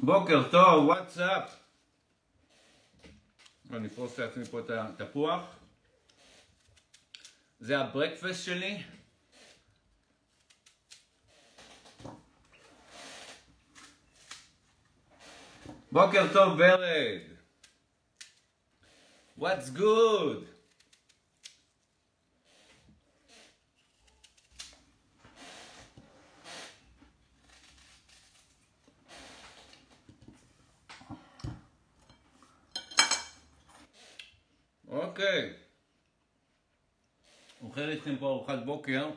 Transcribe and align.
בוקר 0.00 0.50
טוב, 0.50 0.84
וואטסאפ. 0.84 1.50
אני 3.70 3.88
אפרוס 3.88 4.18
לעצמי 4.18 4.44
פה 4.44 4.60
את 4.60 4.70
התפוח. 4.70 5.42
זה 7.60 7.78
הברקפסט 7.78 8.44
שלי. 8.44 8.82
בוקר 15.92 16.32
טוב 16.32 16.58
ורד. 16.58 17.20
What's 19.38 19.76
good? 19.76 20.56
אוקיי. 37.62 37.95
איתכם 38.06 38.20
פה 38.20 38.26
ארוחת 38.26 38.58
בוקר, 38.64 39.10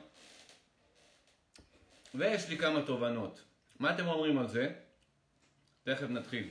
ויש 2.15 2.49
לי 2.49 2.57
כמה 2.57 2.81
תובנות. 2.81 3.41
מה 3.79 3.95
אתם 3.95 4.07
אומרים 4.07 4.37
על 4.37 4.47
זה? 4.47 4.73
תכף 5.83 6.09
נתחיל. 6.09 6.49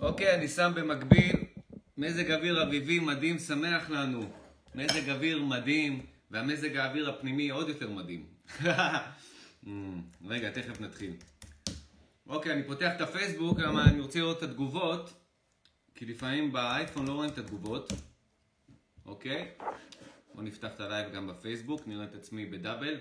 אוקיי, 0.00 0.19
אני 0.34 0.48
שם 0.48 0.72
במקביל 0.74 1.36
מזג 1.98 2.30
אוויר 2.30 2.62
אביבי 2.62 2.98
מדהים, 2.98 3.38
שמח 3.38 3.90
לנו. 3.90 4.30
מזג 4.74 5.10
אוויר 5.10 5.42
מדהים, 5.42 6.06
והמזג 6.30 6.76
האוויר 6.76 7.10
הפנימי 7.10 7.50
עוד 7.50 7.68
יותר 7.68 7.90
מדהים. 7.90 8.26
רגע, 10.28 10.50
תכף 10.50 10.80
נתחיל. 10.80 11.12
אוקיי, 12.26 12.52
אני 12.52 12.62
פותח 12.62 12.92
את 12.96 13.00
הפייסבוק, 13.00 13.58
למה 13.58 13.84
אני 13.84 14.00
רוצה 14.00 14.18
לראות 14.18 14.38
את 14.38 14.42
התגובות, 14.42 15.12
כי 15.94 16.06
לפעמים 16.06 16.52
באייפון 16.52 17.06
לא 17.06 17.12
רואים 17.12 17.30
את 17.30 17.38
התגובות. 17.38 17.92
אוקיי? 19.06 19.50
בואו 20.34 20.46
נפתח 20.46 20.68
את 20.74 20.80
הלייב 20.80 21.12
גם 21.12 21.26
בפייסבוק, 21.26 21.86
נראה 21.86 22.04
את 22.04 22.14
עצמי 22.14 22.46
ב 22.46 22.52
double. 22.52 22.96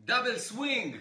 double 0.00 0.38
swing! 0.38 0.96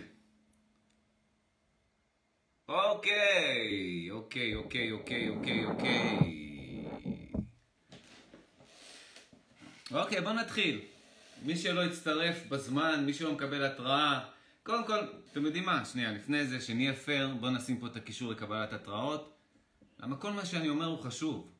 אוקיי, 2.73 4.11
אוקיי, 4.11 4.55
אוקיי, 4.55 4.91
אוקיי, 4.91 5.29
אוקיי, 5.29 5.65
אוקיי. 5.65 6.19
אוקיי, 9.91 10.21
בוא 10.21 10.31
נתחיל. 10.31 10.81
מי 11.41 11.57
שלא 11.57 11.81
יצטרף 11.81 12.47
בזמן, 12.47 13.05
מי 13.05 13.13
שלא 13.13 13.33
מקבל 13.33 13.65
התראה, 13.65 14.29
קודם 14.63 14.87
כל, 14.87 14.99
אתם 15.31 15.45
יודעים 15.45 15.65
מה? 15.65 15.85
שנייה, 15.85 16.11
לפני 16.11 16.45
זה, 16.45 16.61
שנהיה 16.61 16.93
פייר, 16.93 17.35
בוא 17.39 17.49
נשים 17.49 17.79
פה 17.79 17.87
את 17.87 17.95
הקישור 17.95 18.31
לקבלת 18.31 18.73
התראות. 18.73 19.37
למה 19.99 20.17
כל 20.17 20.31
מה 20.31 20.45
שאני 20.45 20.69
אומר 20.69 20.85
הוא 20.85 20.99
חשוב. 20.99 21.51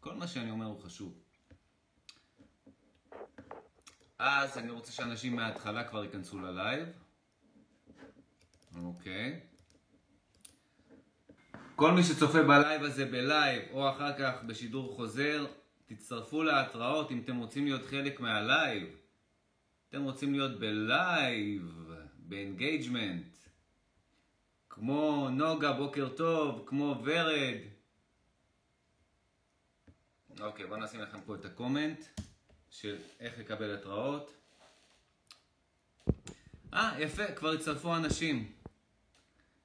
כל 0.00 0.14
מה 0.14 0.26
שאני 0.26 0.50
אומר 0.50 0.66
הוא 0.66 0.80
חשוב. 0.80 1.22
אז 4.18 4.58
אני 4.58 4.70
רוצה 4.70 4.92
שאנשים 4.92 5.36
מההתחלה 5.36 5.84
כבר 5.84 6.04
ייכנסו 6.04 6.38
ללייב. 6.38 6.88
אוקיי. 8.76 9.53
כל 11.76 11.92
מי 11.92 12.02
שצופה 12.02 12.42
בלייב 12.42 12.82
הזה 12.82 13.04
בלייב, 13.04 13.62
או 13.70 13.90
אחר 13.90 14.18
כך 14.18 14.42
בשידור 14.46 14.96
חוזר, 14.96 15.46
תצטרפו 15.86 16.42
להתראות 16.42 17.10
אם 17.10 17.20
אתם 17.24 17.36
רוצים 17.36 17.64
להיות 17.64 17.86
חלק 17.86 18.20
מהלייב. 18.20 18.88
אתם 19.88 20.02
רוצים 20.02 20.32
להיות 20.32 20.60
בלייב, 20.60 21.90
ב 22.16 22.25
engagement. 22.25 23.26
כמו 24.70 25.28
נוגה, 25.30 25.72
בוקר 25.72 26.08
טוב, 26.08 26.64
כמו 26.66 27.02
ורד. 27.04 27.58
אוקיי, 30.40 30.66
בואו 30.66 30.80
נשים 30.80 31.00
לכם 31.00 31.18
פה 31.26 31.34
את 31.34 31.44
הקומנט 31.44 32.04
של 32.70 32.96
איך 33.20 33.38
לקבל 33.38 33.74
התראות. 33.74 34.34
אה, 36.74 36.94
יפה, 36.98 37.32
כבר 37.32 37.50
הצטרפו 37.52 37.96
אנשים. 37.96 38.53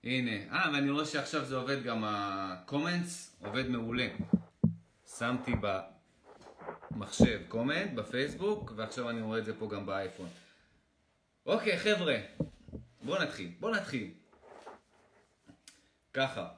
הנה, 0.04 0.32
אה, 0.32 0.72
ואני 0.74 0.90
רואה 0.90 1.06
שעכשיו 1.06 1.46
זה 1.46 1.56
עובד 1.56 1.84
גם 1.84 2.04
ה-comments, 2.04 3.46
עובד 3.46 3.70
מעולה. 3.70 4.08
שמתי 5.18 5.52
במחשב 6.92 7.42
קומנט, 7.48 7.94
בפייסבוק, 7.94 8.74
ועכשיו 8.76 9.10
אני 9.10 9.22
רואה 9.22 9.40
את 9.40 9.46
זה 9.46 9.60
פה 9.60 9.70
גם 9.70 9.86
באייפון. 9.86 10.30
אוקיי, 11.46 11.78
חבר'ה, 11.78 12.18
בואו 13.02 13.24
נתחיל, 13.24 13.52
בואו 13.60 13.72
נתחיל. 13.76 14.12
ככה, 16.14 16.50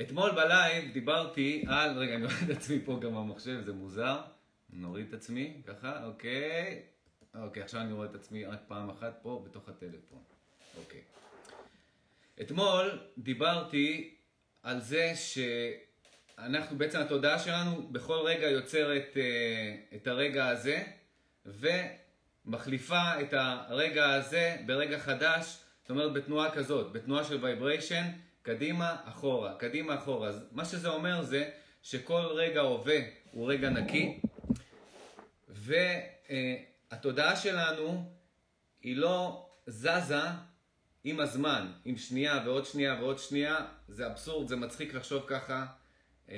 אתמול 0.00 0.30
בלייב 0.30 0.92
דיברתי 0.92 1.64
על, 1.68 1.98
רגע, 1.98 2.14
אני 2.14 2.24
רואה 2.24 2.36
את 2.44 2.50
עצמי 2.50 2.80
פה 2.84 2.98
גם 3.02 3.14
במחשב, 3.14 3.62
זה 3.64 3.72
מוזר. 3.72 4.20
נוריד 4.70 5.08
את 5.08 5.14
עצמי, 5.14 5.62
ככה, 5.66 6.04
אוקיי. 6.04 6.82
אוקיי, 7.34 7.62
עכשיו 7.62 7.80
אני 7.80 7.92
רואה 7.92 8.06
את 8.06 8.14
עצמי 8.14 8.44
רק 8.44 8.60
פעם 8.68 8.90
אחת 8.90 9.18
פה 9.22 9.42
בתוך 9.46 9.68
הטלפון. 9.68 10.22
אוקיי. 10.76 11.11
אתמול 12.40 12.98
דיברתי 13.18 14.14
על 14.62 14.80
זה 14.80 15.12
שאנחנו, 15.16 16.78
בעצם 16.78 17.00
התודעה 17.00 17.38
שלנו 17.38 17.88
בכל 17.92 18.18
רגע 18.24 18.46
יוצרת 18.46 19.16
אה, 19.16 19.76
את 19.96 20.06
הרגע 20.06 20.48
הזה 20.48 20.82
ומחליפה 21.46 23.20
את 23.20 23.34
הרגע 23.36 24.14
הזה 24.14 24.56
ברגע 24.66 24.98
חדש, 24.98 25.58
זאת 25.80 25.90
אומרת 25.90 26.12
בתנועה 26.12 26.50
כזאת, 26.50 26.92
בתנועה 26.92 27.24
של 27.24 27.44
vibration, 27.44 28.04
קדימה, 28.42 28.96
אחורה, 29.04 29.54
קדימה, 29.54 29.94
אחורה. 29.94 30.28
אז 30.28 30.44
מה 30.52 30.64
שזה 30.64 30.88
אומר 30.88 31.22
זה 31.22 31.50
שכל 31.82 32.26
רגע 32.34 32.60
הווה 32.60 32.98
הוא 33.30 33.52
רגע 33.52 33.70
נקי 33.70 34.20
והתודעה 35.48 37.36
שלנו 37.36 38.12
היא 38.82 38.96
לא 38.96 39.46
זזה 39.66 40.14
עם 41.04 41.20
הזמן, 41.20 41.72
עם 41.84 41.96
שנייה 41.96 42.42
ועוד 42.44 42.66
שנייה 42.66 42.96
ועוד 43.00 43.18
שנייה, 43.18 43.66
זה 43.88 44.06
אבסורד, 44.06 44.48
זה 44.48 44.56
מצחיק 44.56 44.94
לחשוב 44.94 45.24
ככה. 45.26 45.66
Uh, 46.28 46.32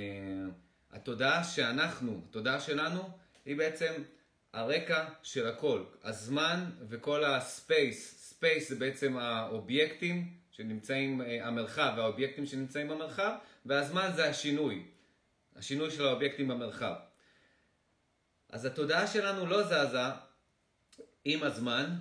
התודעה 0.91 1.45
שאנחנו, 1.45 2.21
התודעה 2.29 2.61
שלנו, 2.61 3.11
היא 3.45 3.57
בעצם 3.57 3.93
הרקע 4.53 5.05
של 5.23 5.47
הכל. 5.47 5.85
הזמן 6.05 6.71
וכל 6.89 7.25
ה 7.25 7.40
space, 7.40 8.29
space 8.29 8.69
זה 8.69 8.77
בעצם 8.77 9.17
האובייקטים 9.17 10.37
שנמצאים, 10.51 11.21
uh, 11.21 11.25
המרחב 11.25 11.95
והאובייקטים 11.97 12.47
שנמצאים 12.47 12.89
במרחב, 12.89 13.33
והזמן 13.67 14.11
זה 14.15 14.29
השינוי, 14.29 14.87
השינוי 15.57 15.91
של 15.91 16.07
האובייקטים 16.07 16.49
במרחב. 16.49 16.95
אז 18.49 18.65
התודעה 18.65 19.07
שלנו 19.07 19.47
לא 19.47 19.63
זזה 19.63 19.99
עם 21.25 21.43
הזמן, 21.43 21.97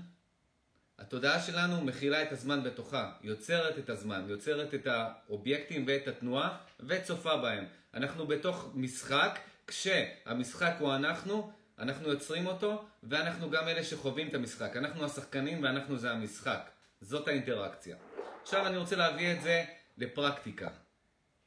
התודעה 1.04 1.40
שלנו 1.40 1.82
מכילה 1.82 2.24
את 2.24 2.32
הזמן 2.32 2.64
בתוכה, 2.64 3.12
יוצרת 3.22 3.80
את 3.80 3.90
הזמן, 3.90 4.26
יוצרת 4.28 4.74
את 4.74 4.88
האובייקטים 4.88 5.84
ואת 5.88 6.08
התנועה 6.08 6.58
וצופה 6.80 7.38
בהם. 7.38 7.66
אנחנו 7.94 8.28
בתוך 8.28 8.72
משחק, 8.74 9.40
כשהמשחק 9.68 10.74
הוא 10.80 10.96
אנחנו, 10.96 11.52
אנחנו 11.80 12.10
יוצרים 12.10 12.48
אותו 12.48 12.86
ואנחנו 13.04 13.50
גם 13.50 13.68
אלה 13.68 13.84
שחווים 13.84 14.28
את 14.28 14.34
המשחק. 14.34 14.78
אנחנו 14.78 15.06
השחקנים 15.06 15.64
ואנחנו 15.64 15.98
זה 15.98 16.12
המשחק. 16.12 16.70
זאת 17.02 17.28
האינטראקציה. 17.28 17.96
עכשיו 18.42 18.68
אני 18.68 18.78
רוצה 18.78 18.96
להביא 18.96 19.32
את 19.32 19.42
זה 19.42 19.64
לפרקטיקה. 19.98 20.70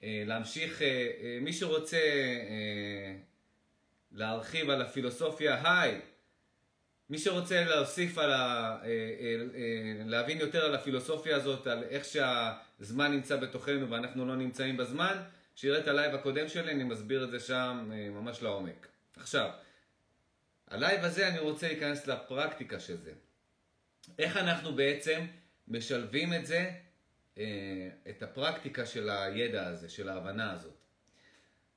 אה, 0.02 0.22
להמשיך, 0.26 0.82
אה, 0.82 0.86
אה, 0.86 1.38
מי 1.40 1.52
שרוצה 1.52 2.00
להרחיב 4.12 4.70
על 4.70 4.82
הפילוסופיה, 4.82 5.60
היי! 5.64 6.00
מי 7.10 7.18
שרוצה 7.18 7.64
להוסיף 7.64 8.18
על 8.18 8.32
ה... 8.32 8.36
אה, 8.36 8.86
אה, 8.86 9.36
אה, 9.54 10.02
להבין 10.04 10.40
יותר 10.40 10.64
על 10.64 10.74
הפילוסופיה 10.74 11.36
הזאת, 11.36 11.66
על 11.66 11.84
איך 11.90 12.04
שהזמן 12.04 13.12
נמצא 13.12 13.36
בתוכנו 13.36 13.90
ואנחנו 13.90 14.26
לא 14.26 14.36
נמצאים 14.36 14.76
בזמן, 14.76 15.22
שיראה 15.54 15.78
את 15.78 15.88
ה 15.88 15.94
live 15.94 16.14
הקודם 16.14 16.48
שלי, 16.48 16.72
אני 16.72 16.84
מסביר 16.84 17.24
את 17.24 17.30
זה 17.30 17.40
שם 17.40 17.90
ממש 17.90 18.42
לעומק. 18.42 18.86
עכשיו, 19.16 19.50
ה 20.68 20.76
live 20.76 21.04
הזה 21.04 21.28
אני 21.28 21.38
רוצה 21.38 21.68
להיכנס 21.68 22.06
לפרקטיקה 22.06 22.80
של 22.80 22.96
זה. 22.96 23.12
איך 24.18 24.36
אנחנו 24.36 24.74
בעצם 24.74 25.26
משלבים 25.68 26.34
את 26.34 26.46
זה, 26.46 26.70
את 28.08 28.22
הפרקטיקה 28.22 28.86
של 28.86 29.10
הידע 29.10 29.66
הזה, 29.66 29.88
של 29.88 30.08
ההבנה 30.08 30.52
הזאת. 30.52 30.76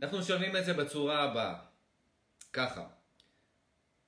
אנחנו 0.02 0.20
משלבים 0.20 0.58
את 0.58 0.66
זה 0.66 0.74
בצורה 0.74 1.24
הבאה, 1.24 1.56
ככה. 2.54 2.99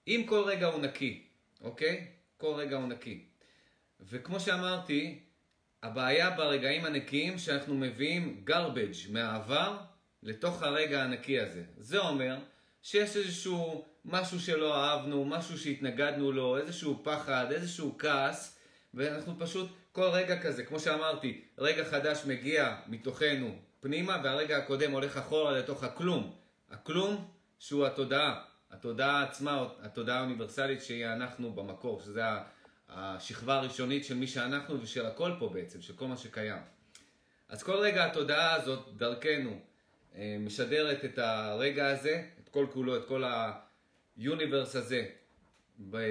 אם 0.07 0.23
כל 0.25 0.43
רגע 0.43 0.67
הוא 0.67 0.81
נקי, 0.81 1.23
אוקיי? 1.61 2.07
כל 2.37 2.53
רגע 2.53 2.75
הוא 2.77 2.87
נקי. 2.87 3.25
וכמו 3.99 4.39
שאמרתי, 4.39 5.19
הבעיה 5.83 6.29
ברגעים 6.29 6.85
הנקיים 6.85 7.37
שאנחנו 7.37 7.75
מביאים 7.75 8.43
garbage 8.49 9.11
מהעבר 9.11 9.77
לתוך 10.23 10.63
הרגע 10.63 11.03
הנקי 11.03 11.39
הזה. 11.39 11.63
זה 11.77 11.99
אומר 11.99 12.37
שיש 12.81 13.15
איזשהו 13.15 13.85
משהו 14.05 14.39
שלא 14.39 14.75
אהבנו, 14.75 15.25
משהו 15.25 15.57
שהתנגדנו 15.57 16.31
לו, 16.31 16.57
איזשהו 16.57 16.99
פחד, 17.03 17.45
איזשהו 17.51 17.95
כעס, 17.97 18.57
ואנחנו 18.93 19.39
פשוט 19.39 19.69
כל 19.91 20.09
רגע 20.13 20.41
כזה, 20.41 20.63
כמו 20.63 20.79
שאמרתי, 20.79 21.41
רגע 21.57 21.83
חדש 21.83 22.21
מגיע 22.25 22.75
מתוכנו 22.87 23.55
פנימה, 23.79 24.21
והרגע 24.23 24.57
הקודם 24.57 24.91
הולך 24.91 25.17
אחורה 25.17 25.51
לתוך 25.51 25.83
הכלום. 25.83 26.35
הכלום 26.71 27.27
שהוא 27.59 27.85
התודעה, 27.85 28.41
התודעה 28.71 29.23
עצמה, 29.23 29.67
התודעה 29.81 30.19
האוניברסלית 30.19 30.81
שהיא 30.81 31.05
אנחנו 31.05 31.53
במקור, 31.53 32.01
שזה 32.01 32.21
השכבה 32.89 33.55
הראשונית 33.55 34.05
של 34.05 34.15
מי 34.15 34.27
שאנחנו 34.27 34.81
ושל 34.81 35.05
הכל 35.05 35.31
פה 35.39 35.49
בעצם, 35.49 35.81
של 35.81 35.93
כל 35.93 36.07
מה 36.07 36.17
שקיים. 36.17 36.61
אז 37.49 37.63
כל 37.63 37.75
רגע 37.75 38.05
התודעה 38.05 38.53
הזאת, 38.53 38.87
דרכנו, 38.97 39.59
אה, 40.15 40.37
משדרת 40.39 41.05
את 41.05 41.17
הרגע 41.17 41.87
הזה, 41.87 42.23
את 42.43 42.49
כל 42.49 42.65
כולו, 42.73 42.97
את 42.97 43.05
כל 43.07 43.23
היוניברס 44.17 44.75
הזה, 44.75 45.05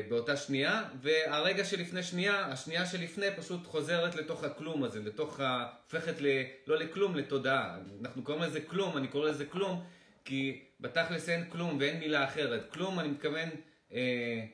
באותה 0.09 0.37
שנייה, 0.37 0.83
והרגע 1.01 1.65
שלפני 1.65 2.03
שנייה, 2.03 2.47
השנייה 2.47 2.87
שלפני 2.87 3.27
פשוט 3.37 3.67
חוזרת 3.67 4.15
לתוך 4.15 4.45
הכלום 4.45 4.85
הזה, 4.85 5.01
לתוך 5.01 5.41
ה... 5.41 5.67
הופכת 5.85 6.21
ל... 6.21 6.27
לא 6.67 6.79
לכלום, 6.79 7.17
לתודעה. 7.17 7.79
אנחנו 8.01 8.23
קוראים 8.23 8.43
לזה 8.43 8.61
כלום, 8.61 8.97
אני 8.97 9.09
קורא 9.09 9.31
לזה 9.31 9.47
כלום, 9.47 9.85
כי 10.25 10.65
בתכלס 10.81 11.29
אין 11.29 11.51
כלום 11.51 11.77
ואין 11.81 11.99
מילה 11.99 12.25
אחרת. 12.25 12.73
כלום, 12.73 13.01
אני 13.01 13.09
מתכוון 13.09 13.49
אה, 13.93 14.45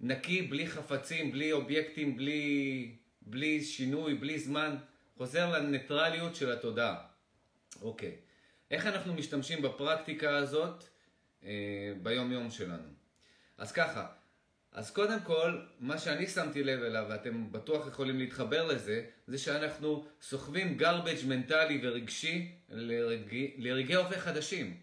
נקי, 0.00 0.42
בלי 0.42 0.66
חפצים, 0.66 1.32
בלי 1.32 1.52
אובייקטים, 1.52 2.16
בלי, 2.16 2.94
בלי 3.22 3.64
שינוי, 3.64 4.14
בלי 4.14 4.38
זמן. 4.38 4.76
חוזר 5.16 5.50
לניטרליות 5.52 6.36
של 6.36 6.52
התודעה. 6.52 6.96
אוקיי. 7.82 8.16
איך 8.70 8.86
אנחנו 8.86 9.14
משתמשים 9.14 9.62
בפרקטיקה 9.62 10.36
הזאת 10.36 10.84
אה, 11.44 11.92
ביום 12.02 12.32
יום 12.32 12.50
שלנו? 12.50 12.88
אז 13.58 13.72
ככה, 13.72 14.06
אז 14.72 14.90
קודם 14.90 15.20
כל, 15.20 15.60
מה 15.80 15.98
שאני 15.98 16.26
שמתי 16.26 16.64
לב 16.64 16.82
אליו, 16.82 17.06
ואתם 17.10 17.52
בטוח 17.52 17.88
יכולים 17.88 18.18
להתחבר 18.18 18.66
לזה, 18.66 19.04
זה 19.26 19.38
שאנחנו 19.38 20.06
סוחבים 20.22 20.78
garbage 20.80 21.26
מנטלי 21.26 21.80
ורגשי 21.82 22.52
לרגעי, 23.58 23.94
הווה 23.94 24.18
חדשים. 24.18 24.76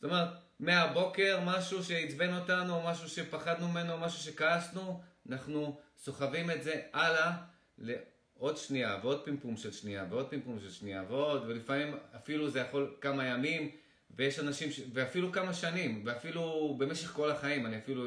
זאת 0.00 0.04
אומרת, 0.04 0.28
מהבוקר 0.60 1.40
משהו 1.44 1.84
שעצבן 1.84 2.34
אותנו, 2.34 2.74
או 2.74 2.82
משהו 2.82 3.08
שפחדנו 3.08 3.68
ממנו, 3.68 3.92
או 3.92 3.98
משהו 3.98 4.18
שכעסנו, 4.18 5.02
אנחנו 5.28 5.80
סוחבים 5.98 6.50
את 6.50 6.62
זה 6.62 6.80
הלאה 6.92 7.32
לעוד 7.78 8.56
שנייה, 8.56 8.98
ועוד 9.02 9.24
פימפום 9.24 9.56
של 9.56 9.72
שנייה, 9.72 10.06
ועוד 10.10 10.28
פימפום 10.28 10.60
של 10.60 10.70
שנייה, 10.70 11.04
ועוד, 11.08 11.44
ולפעמים 11.46 11.96
אפילו 12.16 12.50
זה 12.50 12.60
יכול 12.60 12.96
כמה 13.00 13.26
ימים, 13.26 13.70
ויש 14.10 14.38
אנשים, 14.38 14.72
ש... 14.72 14.80
ואפילו 14.92 15.32
כמה 15.32 15.54
שנים, 15.54 16.02
ואפילו 16.04 16.74
במשך 16.78 17.08
כל 17.08 17.30
החיים, 17.30 17.66
אני 17.66 17.78
אפילו... 17.78 18.06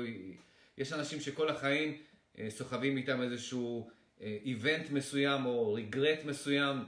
יש 0.78 0.94
אנשים 0.94 1.20
שכל 1.22 1.50
החיים 1.50 1.98
אה, 2.40 2.50
סוחבים 2.50 2.98
איתם 2.98 3.22
איזשהו 3.22 3.90
איבנט 4.22 4.90
מסוים 4.90 5.46
או 5.46 5.74
ריגרט 5.74 6.20
מסוים, 6.26 6.86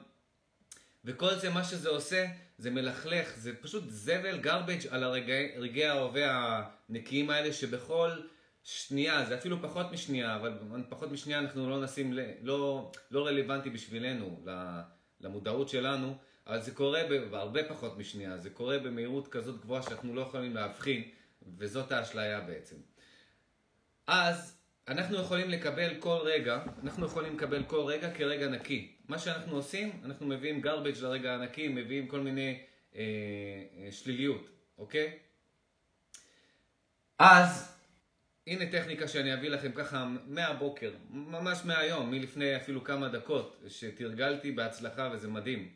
וכל 1.06 1.36
זה, 1.36 1.50
מה 1.50 1.64
שזה 1.64 1.90
עושה, 1.90 2.26
זה 2.62 2.72
מלכלך, 2.72 3.38
זה 3.38 3.56
פשוט 3.62 3.84
זבל, 3.88 4.40
garbage 4.44 4.88
על 4.90 5.04
הרגעי 5.04 5.86
ההווה 5.86 6.64
הנקיים 6.90 7.30
האלה, 7.30 7.54
שבכל 7.54 8.12
שנייה, 8.64 9.26
זה 9.26 9.36
אפילו 9.36 9.62
פחות 9.62 9.92
משנייה, 9.92 10.36
אבל 10.36 10.54
פחות 10.90 11.12
משנייה 11.12 11.40
אנחנו 11.40 11.70
לא 11.70 11.84
נשים, 11.84 12.14
לא, 12.42 12.92
לא 13.12 13.28
רלוונטי 13.28 13.70
בשבילנו, 13.70 14.46
למודעות 15.22 15.70
שלנו, 15.70 16.18
אבל 16.48 16.62
זה 16.62 16.72
קורה 16.72 17.02
בהרבה 17.32 17.70
פחות 17.70 17.98
משנייה, 17.98 18.38
זה 18.38 18.50
קורה 18.50 18.80
במהירות 18.80 19.28
כזאת 19.28 19.62
גבוהה 19.62 19.82
שאנחנו 19.82 20.16
לא 20.16 20.22
יכולים 20.22 20.56
להבחין, 20.56 21.04
וזאת 21.58 21.92
האשליה 21.92 22.42
בעצם. 22.42 22.76
אז 24.08 24.58
אנחנו 24.88 25.18
יכולים 25.18 25.50
לקבל 25.50 25.96
כל 26.00 26.20
רגע, 26.24 26.64
אנחנו 26.84 27.06
יכולים 27.06 27.36
לקבל 27.36 27.64
כל 27.64 27.80
רגע 27.80 28.14
כרגע 28.14 28.48
נקי. 28.48 28.96
מה 29.12 29.20
שאנחנו 29.20 29.56
עושים, 29.56 30.02
אנחנו 30.06 30.28
מביאים 30.28 30.62
garbage 30.64 31.02
לרגע 31.02 31.34
הנקי, 31.34 31.68
מביאים 31.68 32.08
כל 32.08 32.20
מיני 32.20 32.60
אה, 32.96 33.02
אה, 33.78 33.92
שליליות, 33.92 34.50
אוקיי? 34.78 35.18
אז, 37.20 37.78
הנה 38.48 38.72
טכניקה 38.72 39.08
שאני 39.08 39.34
אביא 39.34 39.50
לכם 39.50 39.72
ככה 39.72 40.08
מהבוקר, 40.26 40.94
ממש 41.10 41.62
מהיום, 41.66 42.12
מלפני 42.12 42.56
אפילו 42.56 42.84
כמה 42.84 43.10
דקות, 43.10 43.62
שתרגלתי 43.68 44.52
בהצלחה 44.52 45.10
וזה 45.14 45.28
מדהים. 45.28 45.70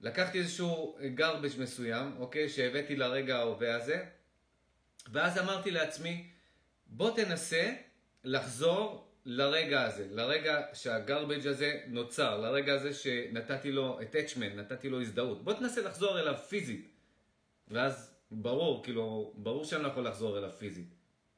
לקחתי 0.00 0.38
איזשהו 0.38 0.98
garbage 1.16 1.60
מסוים, 1.60 2.16
אוקיי? 2.18 2.48
שהבאתי 2.48 2.96
לרגע 2.96 3.36
ההווה 3.36 3.76
הזה, 3.76 4.04
ואז 5.12 5.38
אמרתי 5.38 5.70
לעצמי, 5.70 6.28
בוא 6.86 7.16
תנסה 7.16 7.74
לחזור 8.24 9.11
לרגע 9.24 9.82
הזה, 9.82 10.06
לרגע 10.10 10.60
שהגרבג' 10.74 11.46
הזה 11.46 11.80
נוצר, 11.86 12.38
לרגע 12.38 12.74
הזה 12.74 12.94
שנתתי 12.94 13.72
לו 13.72 14.00
attachment, 14.00 14.54
נתתי 14.56 14.88
לו 14.88 15.00
הזדהות. 15.00 15.44
בוא 15.44 15.52
תנסה 15.52 15.82
לחזור 15.82 16.20
אליו 16.20 16.34
פיזית. 16.48 16.88
ואז 17.68 18.14
ברור, 18.30 18.84
כאילו, 18.84 19.32
ברור 19.36 19.64
שאני 19.64 19.82
לא 19.82 19.88
יכול 19.88 20.06
לחזור 20.06 20.38
אליו 20.38 20.50
פיזית. 20.50 20.94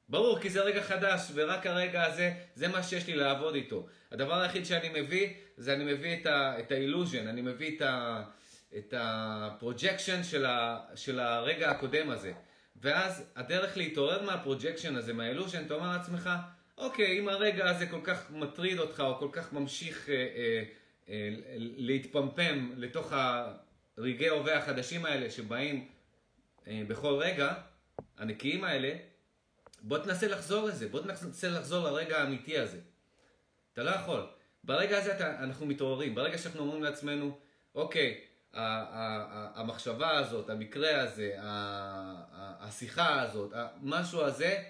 ברור, 0.09 0.41
כי 0.41 0.51
זה 0.51 0.61
רגע 0.61 0.83
חדש, 0.83 1.31
ורק 1.35 1.67
הרגע 1.67 2.05
הזה, 2.05 2.33
זה 2.55 2.69
מה 2.69 2.83
שיש 2.83 3.07
לי 3.07 3.15
לעבוד 3.17 3.55
איתו. 3.55 3.87
הדבר 4.13 4.41
היחיד 4.41 4.65
שאני 4.65 5.03
מביא, 5.03 5.29
זה 5.57 5.75
אני 5.75 5.85
מביא 5.85 6.21
את, 6.21 6.27
ה, 6.27 6.57
ה 6.71 6.76
illusion, 6.76 7.27
אני 7.29 7.43
מביא 7.43 7.77
את, 7.77 7.83
ה, 7.83 8.23
את 8.77 8.95
ה 8.97 9.08
projection 9.08 10.23
של, 10.23 10.47
של 10.95 11.21
הרגע 11.21 11.71
הקודם 11.71 12.11
הזה. 12.11 12.33
ואז 12.77 13.25
הדרך 13.37 13.77
להתעורר 13.77 14.23
מה 14.23 14.35
projection 14.35 14.97
הזה, 14.97 15.13
מה 15.13 15.22
illusion, 15.22 15.67
אתה 15.67 15.75
אומר 15.75 15.89
לעצמך, 15.89 16.31
אוקיי, 16.79 17.19
אם 17.19 17.29
הרגע 17.29 17.71
הזה 17.71 17.87
כל 17.87 18.01
כך 18.05 18.31
מטריד 18.31 18.79
אותך, 18.79 19.01
או 19.07 19.19
כל 19.19 19.29
כך 19.33 19.53
ממשיך 19.53 20.09
אה, 20.09 20.15
אה, 20.15 20.65
אה, 21.09 21.29
להתפמפם 21.59 22.71
לתוך 22.77 23.13
הרגעי 23.97 24.29
הווה 24.29 24.59
החדשים 24.59 25.05
האלה 25.05 25.31
שבאים 25.31 25.89
אה, 26.67 26.83
בכל 26.89 27.15
רגע, 27.21 27.55
הנקיים 28.19 28.65
האלה, 28.65 28.97
בוא 29.83 29.99
תנסה 29.99 30.29
לחזור 30.29 30.67
לזה, 30.69 30.89
בוא 30.89 31.01
תנסה 31.01 31.49
לחזור 31.49 31.85
לרגע 31.85 32.19
האמיתי 32.19 32.59
הזה. 32.59 32.79
אתה 33.73 33.83
לא 33.83 33.91
יכול. 33.91 34.27
ברגע 34.65 34.99
הזה 34.99 35.17
אתה, 35.17 35.39
אנחנו 35.39 35.67
מתעוררים, 35.67 36.15
ברגע 36.15 36.39
שאנחנו 36.39 36.61
אומרים 36.61 36.83
לעצמנו, 36.83 37.39
אוקיי, 37.75 38.21
המחשבה 39.55 40.11
הזאת, 40.11 40.51
המקרה 40.51 41.01
הזה, 41.01 41.35
השיחה 42.61 43.23
הזאת, 43.23 43.53
המשהו 43.55 44.23
הזה, 44.23 44.63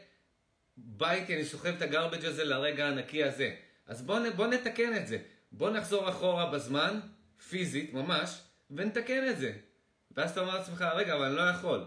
בא 0.76 1.10
איתי, 1.10 1.34
אני 1.34 1.44
סוחב 1.44 1.74
את 1.76 1.82
הגרבג' 1.82 2.24
הזה 2.24 2.44
לרגע 2.44 2.86
הנקי 2.86 3.24
הזה. 3.24 3.54
אז 3.86 4.02
בואו 4.02 4.32
בוא 4.36 4.46
נתקן 4.46 4.96
את 4.96 5.06
זה. 5.06 5.18
בואו 5.52 5.70
נחזור 5.70 6.08
אחורה 6.08 6.50
בזמן, 6.50 7.00
פיזית, 7.48 7.94
ממש, 7.94 8.40
ונתקן 8.70 9.28
את 9.28 9.38
זה. 9.38 9.52
ואז 10.16 10.30
אתה 10.30 10.40
אומר 10.40 10.58
לעצמך, 10.58 10.84
רגע, 10.94 11.14
אבל 11.14 11.24
אני 11.24 11.36
לא 11.36 11.42
יכול. 11.42 11.84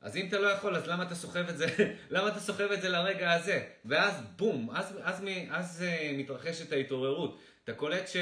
אז 0.00 0.16
אם 0.16 0.28
אתה 0.28 0.38
לא 0.38 0.46
יכול, 0.46 0.76
אז 0.76 0.86
למה 0.86 1.02
אתה 1.02 1.14
סוחב 1.14 1.48
את 1.48 1.58
זה, 1.58 1.66
למה 2.10 2.28
אתה 2.28 2.40
סוחב 2.40 2.72
את 2.72 2.82
זה 2.82 2.88
לרגע 2.88 3.32
הזה? 3.32 3.64
ואז 3.84 4.22
בום, 4.36 4.70
אז, 4.70 4.98
אז, 5.02 5.22
אז, 5.22 5.22
אז 5.50 5.84
uh, 5.84 6.16
מתרחשת 6.18 6.72
ההתעוררות. 6.72 7.38
אתה 7.64 7.74
קולט 7.74 8.08
ש... 8.08 8.16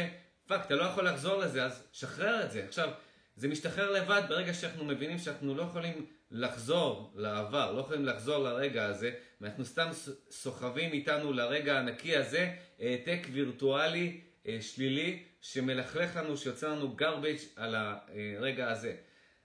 fuck, 0.46 0.66
אתה 0.66 0.74
לא 0.74 0.82
יכול 0.82 1.08
לחזור 1.08 1.40
לזה, 1.40 1.64
אז 1.64 1.82
שחרר 1.92 2.44
את 2.44 2.50
זה. 2.50 2.64
עכשיו, 2.64 2.90
זה 3.36 3.48
משתחרר 3.48 3.90
לבד 3.90 4.22
ברגע 4.28 4.54
שאנחנו 4.54 4.84
מבינים 4.84 5.18
שאנחנו 5.18 5.54
לא 5.54 5.62
יכולים 5.62 6.06
לחזור 6.30 7.12
לעבר, 7.16 7.72
לא 7.72 7.80
יכולים 7.80 8.04
לחזור 8.04 8.38
לרגע 8.38 8.84
הזה, 8.84 9.10
ואנחנו 9.40 9.64
סתם 9.64 9.88
סוחבים 10.30 10.92
איתנו 10.92 11.32
לרגע 11.32 11.78
הנקי 11.78 12.16
הזה 12.16 12.54
העתק 12.80 13.26
וירטואלי 13.32 14.20
אה, 14.46 14.58
שלילי 14.60 15.22
שמלכלך 15.40 16.16
לנו, 16.16 16.36
שיוצא 16.36 16.68
לנו 16.68 16.96
garbage 16.98 17.42
על 17.56 17.74
הרגע 17.74 18.70
הזה. 18.70 18.96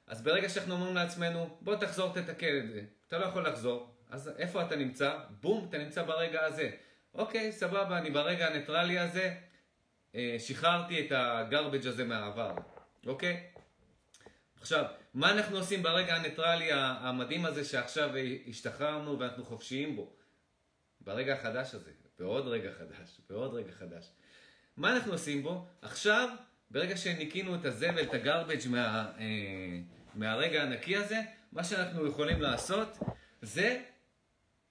אז 0.07 0.21
ברגע 0.21 0.49
שאנחנו 0.49 0.73
אומרים 0.73 0.95
לעצמנו, 0.95 1.57
בוא 1.61 1.75
תחזור 1.75 2.13
תתקן 2.13 2.57
את 2.57 2.69
זה, 2.69 2.81
אתה 3.07 3.17
לא 3.17 3.25
יכול 3.25 3.47
לחזור, 3.47 3.95
אז 4.09 4.31
איפה 4.37 4.61
אתה 4.61 4.75
נמצא? 4.75 5.17
בום, 5.41 5.65
אתה 5.69 5.77
נמצא 5.77 6.03
ברגע 6.03 6.45
הזה. 6.45 6.71
אוקיי, 7.13 7.51
סבבה, 7.51 7.97
אני 7.97 8.11
ברגע 8.11 8.47
הניטרלי 8.47 8.99
הזה, 8.99 9.33
אה, 10.15 10.35
שחררתי 10.39 11.07
את 11.07 11.11
הגרבג' 11.15 11.87
הזה 11.87 12.03
מהעבר, 12.03 12.53
אוקיי? 13.07 13.43
עכשיו, 14.61 14.85
מה 15.13 15.31
אנחנו 15.31 15.57
עושים 15.57 15.83
ברגע 15.83 16.15
הניטרלי 16.15 16.69
המדהים 16.73 17.45
הזה 17.45 17.65
שעכשיו 17.65 18.09
השתחררנו 18.47 19.19
ואנחנו 19.19 19.45
חופשיים 19.45 19.95
בו? 19.95 20.13
ברגע 21.01 21.33
החדש 21.33 21.75
הזה. 21.75 21.91
בעוד 22.19 22.47
רגע 22.47 22.71
חדש, 22.79 23.21
בעוד 23.29 23.53
רגע 23.53 23.71
חדש. 23.71 24.11
מה 24.77 24.95
אנחנו 24.95 25.11
עושים 25.11 25.43
בו? 25.43 25.67
עכשיו, 25.81 26.29
ברגע 26.71 26.97
שניקינו 26.97 27.55
את 27.55 27.65
הזבל, 27.65 28.03
את 28.03 28.13
ה 28.13 28.20
garbage 28.20 28.67
מה, 28.69 29.11
אה, 29.19 29.79
מהרגע 30.15 30.63
הנקי 30.63 30.97
הזה, 30.97 31.21
מה 31.51 31.63
שאנחנו 31.63 32.07
יכולים 32.07 32.41
לעשות 32.41 32.97
זה 33.41 33.81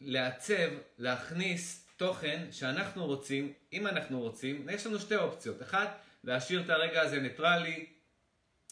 לעצב, 0.00 0.70
להכניס 0.98 1.86
תוכן 1.96 2.46
שאנחנו 2.50 3.06
רוצים, 3.06 3.52
אם 3.72 3.86
אנחנו 3.86 4.20
רוצים, 4.20 4.68
יש 4.70 4.86
לנו 4.86 4.98
שתי 4.98 5.16
אופציות. 5.16 5.62
אחת, 5.62 6.00
להשאיר 6.24 6.60
את 6.60 6.70
הרגע 6.70 7.02
הזה 7.02 7.20
ניטרלי, 7.20 7.86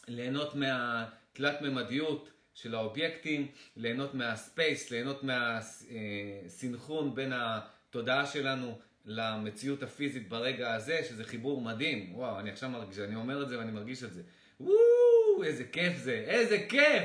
ליהנות 0.08 0.54
מהתלת 0.54 1.17
ממדיות 1.60 2.30
של 2.54 2.74
האובייקטים, 2.74 3.46
ליהנות 3.76 4.14
מה 4.14 4.33
space, 4.33 4.90
ליהנות 4.90 5.22
מהסינכרון 5.22 7.14
בין 7.14 7.32
התודעה 7.34 8.26
שלנו 8.26 8.78
למציאות 9.04 9.82
הפיזית 9.82 10.28
ברגע 10.28 10.74
הזה, 10.74 11.00
שזה 11.08 11.24
חיבור 11.24 11.60
מדהים. 11.60 12.14
וואו, 12.14 12.38
אני 12.40 12.50
עכשיו 12.50 12.70
מרגיש, 12.70 12.98
אני 12.98 13.14
אומר 13.14 13.42
את 13.42 13.48
זה 13.48 13.58
ואני 13.58 13.72
מרגיש 13.72 14.02
את 14.02 14.12
זה. 14.12 14.22
וואו, 14.60 15.44
איזה 15.44 15.64
כיף 15.64 15.96
זה, 15.96 16.24
איזה 16.26 16.66
כיף! 16.68 17.04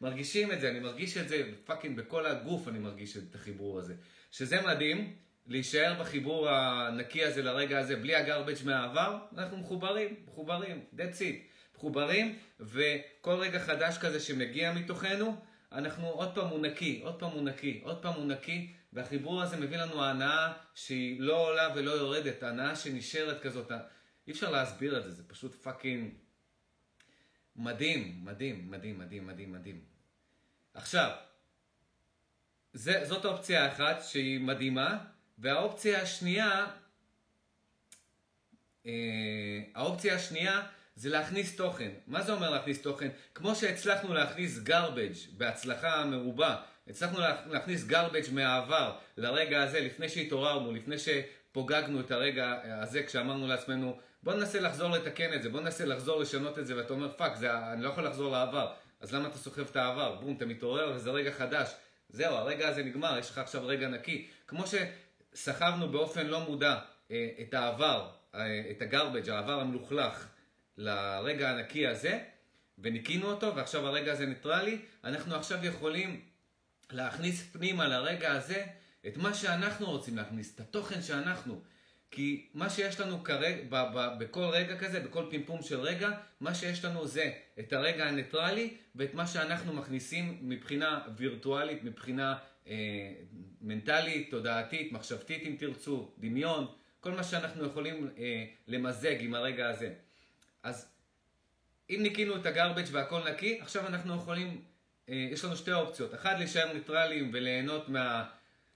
מרגישים 0.00 0.52
את 0.52 0.60
זה, 0.60 0.70
אני 0.70 0.80
מרגיש 0.80 1.16
את 1.16 1.28
זה 1.28 1.42
fucking 1.64 1.96
בכל 1.96 2.26
הגוף 2.26 2.68
אני 2.68 2.78
מרגיש 2.78 3.16
את 3.16 3.34
החיבור 3.34 3.78
הזה. 3.78 3.94
שזה 4.30 4.62
מדהים, 4.62 5.12
להישאר 5.46 5.94
בחיבור 6.00 6.48
הנקי 6.48 7.24
הזה 7.24 7.42
לרגע 7.42 7.78
הזה, 7.78 7.96
בלי 7.96 8.14
ה 8.14 8.20
garbage 8.20 8.64
מהעבר, 8.64 9.18
אנחנו 9.36 9.56
מחוברים, 9.56 10.16
מחוברים, 10.26 10.84
that's 10.96 11.18
it. 11.18 11.53
מחוברים, 11.84 12.38
וכל 12.60 13.34
רגע 13.34 13.58
חדש 13.58 13.98
כזה 13.98 14.20
שמגיע 14.20 14.72
מתוכנו, 14.72 15.36
אנחנו 15.72 16.06
עוד 16.08 16.34
פעם 16.34 16.48
הוא 16.48 16.58
נקי, 16.58 17.00
עוד 17.04 17.18
פעם 17.18 17.30
הוא 17.30 17.42
נקי, 17.42 17.80
עוד 17.84 18.02
פעם 18.02 18.14
הוא 18.14 18.26
נקי, 18.26 18.72
והחיבור 18.92 19.42
הזה 19.42 19.56
מביא 19.56 19.76
לנו 19.76 20.04
הנאה 20.04 20.52
שהיא 20.74 21.20
לא 21.20 21.48
עולה 21.48 21.68
ולא 21.74 21.90
יורדת, 21.90 22.42
הנאה 22.42 22.76
שנשארת 22.76 23.42
כזאת. 23.42 23.70
אי 24.26 24.32
אפשר 24.32 24.50
להסביר 24.50 24.98
את 24.98 25.04
זה, 25.04 25.10
זה 25.10 25.28
פשוט 25.28 25.54
פאקינג 25.54 26.14
מדהים, 27.56 28.20
מדהים, 28.24 28.70
מדהים, 28.70 28.98
מדהים, 28.98 29.26
מדהים, 29.26 29.52
מדהים. 29.52 29.80
עכשיו, 30.74 31.10
זה, 32.72 33.04
זאת 33.04 33.24
אופציה 33.24 33.72
אחת 33.72 34.02
שהיא 34.02 34.40
מדהימה, 34.40 35.04
והאופציה 35.38 36.02
השנייה, 36.02 36.66
אה, 38.86 39.60
האופציה 39.74 40.14
השנייה 40.14 40.66
זה 40.96 41.10
להכניס 41.10 41.56
תוכן. 41.56 41.90
מה 42.06 42.22
זה 42.22 42.32
אומר 42.32 42.50
להכניס 42.50 42.82
תוכן? 42.82 43.08
כמו 43.34 43.54
שהצלחנו 43.54 44.14
להכניס 44.14 44.58
garbage 44.66 45.36
בהצלחה 45.36 46.04
מרובה, 46.04 46.56
הצלחנו 46.88 47.18
להכניס 47.46 47.84
garbage 47.88 48.32
מהעבר 48.32 48.96
לרגע 49.16 49.62
הזה, 49.62 49.80
לפני 49.80 50.08
שהתעוררנו, 50.08 50.72
לפני 50.72 50.96
שפוגגנו 50.98 52.00
את 52.00 52.10
הרגע 52.10 52.60
הזה, 52.64 53.02
כשאמרנו 53.02 53.46
לעצמנו, 53.46 53.98
בוא 54.22 54.34
ננסה 54.34 54.60
לחזור 54.60 54.90
לתקן 54.90 55.34
את 55.34 55.42
זה, 55.42 55.48
בוא 55.48 55.60
ננסה 55.60 55.84
לחזור 55.84 56.20
לשנות 56.20 56.58
את 56.58 56.66
זה, 56.66 56.76
ואתה 56.76 56.92
אומר, 56.92 57.12
fuck, 57.16 57.32
אני 57.42 57.82
לא 57.82 57.88
יכול 57.88 58.04
לחזור 58.04 58.32
לעבר. 58.32 58.72
אז 59.00 59.14
למה 59.14 59.28
אתה 59.28 59.38
סוחב 59.38 59.64
את 59.70 59.76
העבר? 59.76 60.14
בום, 60.14 60.34
אתה 60.36 60.46
מתעורר 60.46 60.92
וזה 60.94 61.10
רגע 61.10 61.30
חדש. 61.30 61.74
זהו, 62.08 62.34
הרגע 62.34 62.68
הזה 62.68 62.82
נגמר, 62.82 63.18
יש 63.18 63.30
לך 63.30 63.38
עכשיו 63.38 63.66
רגע 63.66 63.88
נקי. 63.88 64.26
כמו 64.46 64.64
שסחבנו 64.66 65.88
באופן 65.88 66.26
לא 66.26 66.40
מודע 66.40 66.78
אה, 67.10 67.28
את 67.40 67.54
העבר, 67.54 68.10
אה, 68.34 68.62
את 68.70 68.82
ה 68.82 68.87
garbage, 68.87 69.30
העבר 69.30 69.60
המלוכלך, 69.60 70.28
לרגע 70.78 71.50
הנקי 71.50 71.86
הזה, 71.86 72.18
וניקינו 72.78 73.26
אותו, 73.26 73.56
ועכשיו 73.56 73.86
הרגע 73.86 74.12
הזה 74.12 74.26
ניטרלי, 74.26 74.78
אנחנו 75.04 75.34
עכשיו 75.34 75.64
יכולים 75.64 76.20
להכניס 76.90 77.42
פנימה 77.52 77.88
לרגע 77.88 78.32
הזה 78.32 78.66
את 79.06 79.16
מה 79.16 79.34
שאנחנו 79.34 79.86
רוצים 79.90 80.16
להכניס, 80.16 80.54
את 80.54 80.60
התוכן 80.60 81.02
שאנחנו. 81.02 81.60
כי 82.10 82.46
מה 82.54 82.70
שיש 82.70 83.00
לנו 83.00 83.24
כרגע, 83.24 83.62
ב, 83.68 83.76
ב, 83.94 84.08
בכל 84.18 84.44
רגע 84.44 84.76
כזה, 84.76 85.00
בכל 85.00 85.26
פימפום 85.30 85.62
של 85.62 85.80
רגע, 85.80 86.10
מה 86.40 86.54
שיש 86.54 86.84
לנו 86.84 87.06
זה 87.06 87.32
את 87.58 87.72
הרגע 87.72 88.06
הניטרלי 88.06 88.76
ואת 88.94 89.14
מה 89.14 89.26
שאנחנו 89.26 89.72
מכניסים 89.72 90.38
מבחינה 90.42 91.00
וירטואלית, 91.16 91.84
מבחינה 91.84 92.36
אה, 92.66 93.12
מנטלית, 93.60 94.30
תודעתית, 94.30 94.92
מחשבתית 94.92 95.42
אם 95.42 95.56
תרצו, 95.58 96.12
דמיון, 96.18 96.66
כל 97.00 97.10
מה 97.10 97.22
שאנחנו 97.22 97.66
יכולים 97.66 98.10
אה, 98.18 98.44
למזג 98.66 99.16
עם 99.20 99.34
הרגע 99.34 99.68
הזה. 99.68 99.94
אז 100.64 100.92
אם 101.90 101.98
ניקינו 102.02 102.36
את 102.36 102.46
ה 102.46 102.51
garbage 102.51 102.84
והכל 102.92 103.30
נקי, 103.30 103.60
עכשיו 103.60 103.86
אנחנו 103.86 104.16
יכולים, 104.16 104.64
אה, 105.08 105.14
יש 105.14 105.44
לנו 105.44 105.56
שתי 105.56 105.72
אופציות. 105.72 106.14
אחת, 106.14 106.38
להישאר 106.38 106.72
ניטרליים 106.72 107.30
וליהנות 107.32 107.88
מה, 107.88 108.24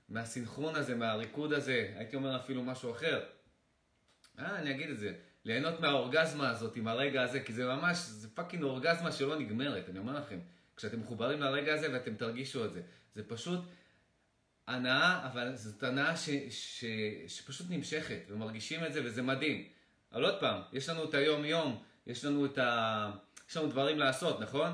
מהסינכרון 0.09 0.75
הזה, 0.75 0.95
מהריקוד 0.95 1.53
הזה, 1.53 1.93
הייתי 1.97 2.17
אומר 2.17 2.37
אפילו 2.37 2.63
משהו 2.63 2.93
אחר. 2.93 3.25
אה, 4.39 4.59
אני 4.59 4.71
אגיד 4.71 4.91
את 4.91 4.99
זה. 4.99 5.13
ליהנות 5.45 5.81
מהאורגזמה 5.81 6.51
הזאת 6.51 6.77
עם 6.77 6.89
הרגע 6.89 7.23
הזה, 7.23 7.41
כי 7.41 7.53
זה 7.53 7.67
ממש, 7.67 7.99
זה 7.99 8.29
fucking 8.35 8.63
אורגזמה 8.63 9.13
שלא 9.13 9.39
נגמרת, 9.39 9.89
אני 9.89 9.99
אומר 9.99 10.19
לכם. 10.19 10.39
כשאתם 10.77 11.01
מחוברים 11.01 11.41
לרגע 11.41 11.75
הזה 11.75 11.93
ואתם 11.93 12.15
תרגישו 12.15 12.65
את 12.65 12.73
זה. 12.73 12.83
זה 13.15 13.23
פשוט 13.29 13.61
הנאה, 14.67 15.27
אבל 15.33 15.57
זאת 15.57 15.83
הנאה 15.83 16.17
ש, 16.17 16.31
ש, 16.51 16.85
שפשוט 17.27 17.67
נמשכת, 17.71 18.21
ומרגישים 18.29 18.85
את 18.85 18.93
זה, 18.93 19.01
וזה 19.05 19.23
מדהים. 19.23 19.78
אבל 20.13 20.25
עוד 20.25 20.41
פעם, 20.41 20.61
יש 20.73 20.89
לנו 20.89 21.05
את 21.05 21.15
היום-יום, 21.15 21.83
יש 22.07 22.25
לנו 22.25 22.47
את 22.47 22.59
ה... 22.59 23.11
יש 23.51 23.57
לנו 23.57 23.69
דברים 23.69 23.99
לעשות, 23.99 24.41
נכון? 24.41 24.71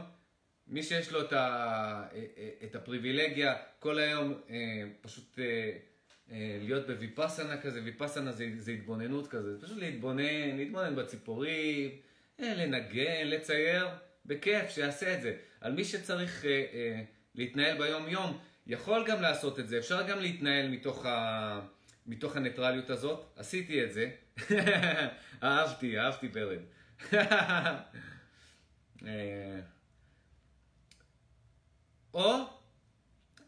מי 0.68 0.82
שיש 0.82 1.12
לו 1.12 1.20
את, 1.20 1.32
ה... 1.32 2.06
את 2.64 2.74
הפריבילגיה 2.74 3.54
כל 3.78 3.98
היום 3.98 4.34
אה, 4.50 4.56
פשוט 5.00 5.38
אה, 5.38 5.44
אה, 6.32 6.58
להיות 6.60 6.86
בוויפאסנה 6.86 7.60
כזה, 7.60 7.80
ויפאסנה 7.84 8.32
זה, 8.32 8.50
זה 8.56 8.72
התבוננות 8.72 9.28
כזה, 9.28 9.56
זה 9.56 9.66
פשוט 9.66 9.78
להתבונן, 9.78 10.56
להתבונן 10.56 10.96
בציפורים, 10.96 11.90
לנגן, 12.38 13.26
לצייר, 13.26 13.86
בכיף, 14.26 14.70
שיעשה 14.70 15.14
את 15.14 15.22
זה. 15.22 15.36
על 15.60 15.72
מי 15.72 15.84
שצריך 15.84 16.44
להתנהל 17.34 17.78
ביום-יום, 17.78 18.38
יכול 18.66 19.04
גם 19.08 19.22
לעשות 19.22 19.60
את 19.60 19.68
זה, 19.68 19.78
אפשר 19.78 20.08
גם 20.08 20.20
להתנהל 20.20 20.68
מתוך, 20.68 21.06
ה... 21.06 21.60
מתוך 22.06 22.37
הניטרליות 22.37 22.90
הזאת, 22.90 23.32
עשיתי 23.37 23.84
את 23.84 23.92
זה. 23.92 24.11
אהבתי, 25.42 25.99
אהבתי 25.99 26.28
ברד. 26.28 26.61
אה, 29.06 29.61
או 32.14 32.44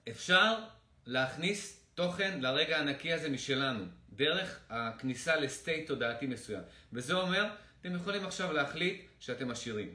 אפשר 0.09 0.59
להכניס 1.07 1.87
תוכן 1.95 2.41
לרגע 2.41 2.79
הנקי 2.79 3.13
הזה 3.13 3.31
משלנו, 3.31 3.85
דרך 4.13 4.61
הכניסה 4.71 5.37
ל 5.37 5.45
state 5.45 5.87
תודעתי 5.87 6.27
מסוים. 6.27 6.63
וזה 6.93 7.15
אומר, 7.15 7.55
אתם 7.81 7.95
יכולים 7.95 8.25
עכשיו 8.25 8.53
להחליט 8.53 9.07
שאתם 9.21 9.51
עשירים, 9.51 9.95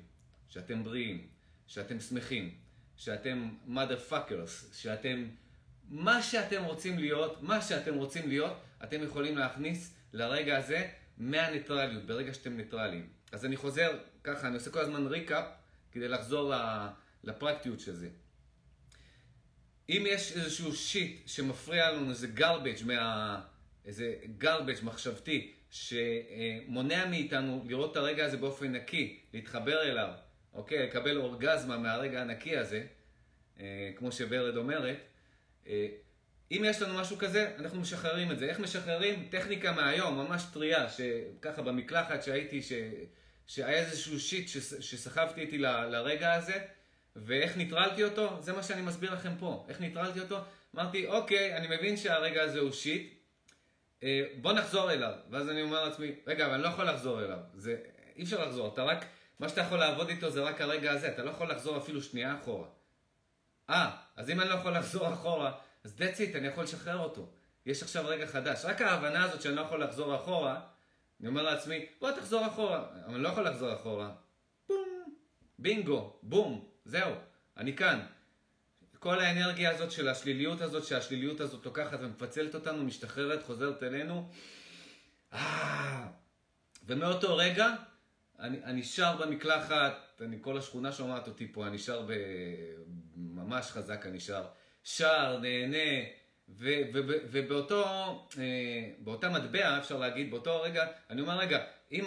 שאתם 0.50 0.84
בריאים, 0.84 1.28
שאתם 1.68 2.00
שמחים, 2.00 2.56
שאתם 2.98 3.50
mother 3.68 4.12
fuckers, 4.12 4.74
שאתם... 4.74 5.28
מה 5.92 6.24
שאתם 6.24 6.64
רוצים 6.64 7.00
להיות, 7.00 7.44
מה 7.44 7.62
שאתם 7.62 7.96
רוצים 7.96 8.30
להיות, 8.30 8.54
אתם 8.84 9.04
יכולים 9.04 9.38
להכניס 9.38 9.96
לרגע 10.14 10.58
הזה 10.58 10.88
מהניטרליות, 11.18 12.06
ברגע 12.06 12.34
שאתם 12.34 12.58
ניטרליים. 12.58 13.10
אז 13.32 13.46
אני 13.46 13.58
חוזר 13.58 13.98
ככה, 14.24 14.48
אני 14.48 14.56
עושה 14.56 14.72
כל 14.72 14.80
הזמן 14.80 15.08
recap 15.08 15.46
כדי 15.92 16.08
לחזור 16.08 16.54
לפרקטיות 17.24 17.80
של 17.80 17.96
זה. 17.96 18.10
אם 19.90 20.04
יש 20.08 20.32
איזשהו 20.32 20.76
שיט 20.76 21.28
שמפריע 21.28 21.92
לנו, 21.92 22.10
איזה 22.10 22.28
garbage, 22.38 22.86
מה... 22.86 23.42
איזה 23.86 24.16
garbage 24.42 24.84
מחשבתי, 24.84 25.54
שמונע 25.70 27.06
מאיתנו 27.06 27.66
לראות 27.68 27.92
את 27.92 27.98
הרגע 27.98 28.26
הזה 28.26 28.38
באופן 28.38 28.72
נקי, 28.72 29.20
להתחבר 29.34 29.82
אליו, 29.82 30.10
אוקיי? 30.54 30.88
לקבל 30.88 31.18
אורגזמה 31.18 31.78
מהרגע 31.78 32.22
הנקי 32.22 32.58
הזה, 32.58 32.86
אה, 33.60 33.92
כמו 33.96 34.12
שוורד 34.12 34.58
אומרת, 34.58 35.11
אם 36.52 36.62
יש 36.66 36.82
לנו 36.82 36.94
משהו 36.94 37.18
כזה, 37.18 37.52
אנחנו 37.60 37.82
משחררים 37.82 38.32
את 38.32 38.40
זה. 38.40 38.46
איך 38.46 38.60
משחררים? 38.60 39.28
טכניקה 39.32 39.72
מהיום, 39.72 40.18
ממש 40.18 40.44
טריה, 40.54 40.90
שככה 40.90 41.62
במקלחת 41.62 42.24
שהייתי, 42.24 42.62
ש... 42.62 42.72
שהיה 43.48 43.78
איזשהו 43.78 44.20
שיט 44.20 44.48
שסחבתי 44.80 45.42
איתי 45.42 45.58
ל... 45.58 45.86
לרגע 45.86 46.34
הזה, 46.34 46.54
ואיך 47.16 47.58
ניטרלתי 47.58 48.04
אותו, 48.04 48.38
זה 48.42 48.54
מה 48.54 48.64
שאני 48.64 48.82
מסביר 48.82 49.14
לכם 49.14 49.32
פה. 49.40 49.66
איך 49.70 49.82
ניטרלתי 49.82 50.20
אותו? 50.20 50.38
אמרתי, 50.76 51.08
אוקיי, 51.08 51.58
אני 51.58 51.78
מבין 51.78 51.98
שהרגע 51.98 52.44
הזה 52.44 52.60
הוא 52.60 52.72
שיט, 52.72 53.14
אה, 54.04 54.24
בוא 54.42 54.54
נחזור 54.54 54.92
אליו. 54.92 55.14
ואז 55.30 55.50
אני 55.50 55.62
אומר 55.62 55.86
לעצמי, 55.86 56.12
רגע, 56.28 56.46
אבל 56.46 56.54
אני 56.54 56.64
לא 56.64 56.68
יכול 56.68 56.86
לחזור 56.86 57.24
אליו. 57.24 57.38
זה... 57.54 57.76
אי 58.16 58.24
אפשר 58.24 58.46
לחזור, 58.46 58.74
אתה 58.74 58.84
רק, 58.84 59.06
מה 59.40 59.50
שאתה 59.50 59.62
יכול 59.62 59.80
לעבוד 59.80 60.10
איתו 60.10 60.30
זה 60.30 60.42
רק 60.42 60.62
הרגע 60.62 60.92
הזה, 60.92 61.08
אתה 61.08 61.24
לא 61.24 61.30
יכול 61.30 61.52
לחזור 61.52 61.78
אפילו 61.78 62.02
שנייה 62.02 62.36
אחורה. 62.42 62.68
אה, 63.72 63.92
אז 64.16 64.30
אם 64.30 64.42
אני 64.42 64.50
לא 64.50 64.54
יכול 64.54 64.78
לחזור 64.78 65.14
אחורה, 65.14 65.52
אז 65.84 65.96
that's 66.00 66.18
it, 66.18 66.38
אני 66.38 66.48
יכול 66.48 66.64
לשחרר 66.64 66.98
אותו. 66.98 67.30
יש 67.66 67.84
עכשיו 67.84 68.08
רגע 68.08 68.28
חדש. 68.28 68.66
רק 68.66 68.82
ההבנה 68.82 69.24
הזאת 69.24 69.42
שאני 69.42 69.56
לא 69.56 69.62
יכול 69.62 69.84
לחזור 69.84 70.16
אחורה, 70.16 70.62
אני 71.20 71.28
אומר 71.28 71.42
לעצמי, 71.42 71.86
בוא 72.00 72.12
תחזור 72.12 72.48
אחורה. 72.48 72.86
אבל 73.06 73.14
אני 73.14 73.24
לא 73.24 73.30
יכול 73.30 73.48
לחזור 73.48 73.74
אחורה. 73.74 74.12
בום, 74.70 75.14
בינגו, 75.60 76.20
בום, 76.24 76.66
זהו, 76.86 77.12
אני 77.58 77.76
כאן. 77.76 78.06
כל 79.00 79.20
האנרגיה 79.20 79.72
הזאת 79.72 79.92
של 79.92 80.10
השליליות 80.10 80.62
הזאת, 80.62 80.86
שהשליליות 80.86 81.40
הזאת 81.40 81.66
לוקחת 81.66 82.00
ומפצלת 82.02 82.56
אותנו, 82.56 82.84
משתחררת, 82.84 83.44
חוזרת 83.44 83.84
אלינו. 83.84 84.30
אה, 85.34 86.08
ומאותו 86.88 87.38
רגע, 87.38 87.76
אני, 88.42 88.58
אני 88.64 88.84
שר 88.84 89.18
במקלחת, 89.18 90.22
אני, 90.22 90.38
כל 90.42 90.58
השכונה 90.58 90.92
שומעת 90.92 91.28
אותי 91.28 91.48
פה, 91.54 91.68
אני 91.68 91.78
שר 91.78 92.02
ב... 92.08 92.14
ממש 93.16 93.72
חזק 93.72 94.06
אני 94.06 94.20
שר. 94.20 94.44
שר, 94.84 95.40
נהנה, 95.42 96.04
ו, 96.50 96.70
ו, 96.94 97.00
ו, 97.08 97.14
ובאותו, 97.32 97.84
אה, 98.38 98.90
באותה 99.00 99.30
מטבע, 99.30 99.78
אפשר 99.78 99.98
להגיד, 99.98 100.32
באותו 100.32 100.62
רגע, 100.62 100.88
אני 101.10 101.22
אומר, 101.22 101.40
רגע, 101.40 101.64
אם 101.92 102.06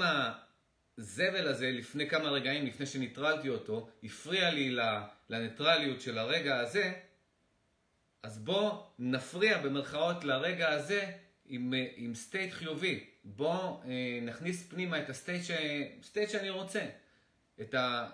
הזבל 0.99 1.49
הזה 1.49 1.71
לפני 1.71 2.09
כמה 2.09 2.29
רגעים, 2.29 2.67
לפני 2.67 2.87
שניטרלתי 2.87 3.49
אותו, 3.49 3.89
הפריע 4.03 4.51
לי 4.51 4.77
לניטרליות 5.29 6.01
של 6.01 6.19
הרגע 6.19 6.61
הזה, 6.61 6.93
אז 8.23 8.39
בוא 8.39 8.83
נפריע 8.99 9.59
במרכאות 9.59 10.25
לרגע 10.25 10.69
הזה 10.69 11.13
עם, 11.47 11.75
עם 11.97 12.15
state 12.15 12.53
חיובי. 12.53 13.14
בוא 13.25 13.81
אה, 13.85 14.19
נכניס 14.23 14.67
פנימה 14.69 15.03
את 15.03 15.11
ה 15.11 15.16
state, 15.16 15.45
ש... 15.45 15.51
state 16.03 16.31
שאני 16.31 16.51
רוצה. 16.51 16.87
את 17.61 17.75
ה... 17.75 18.11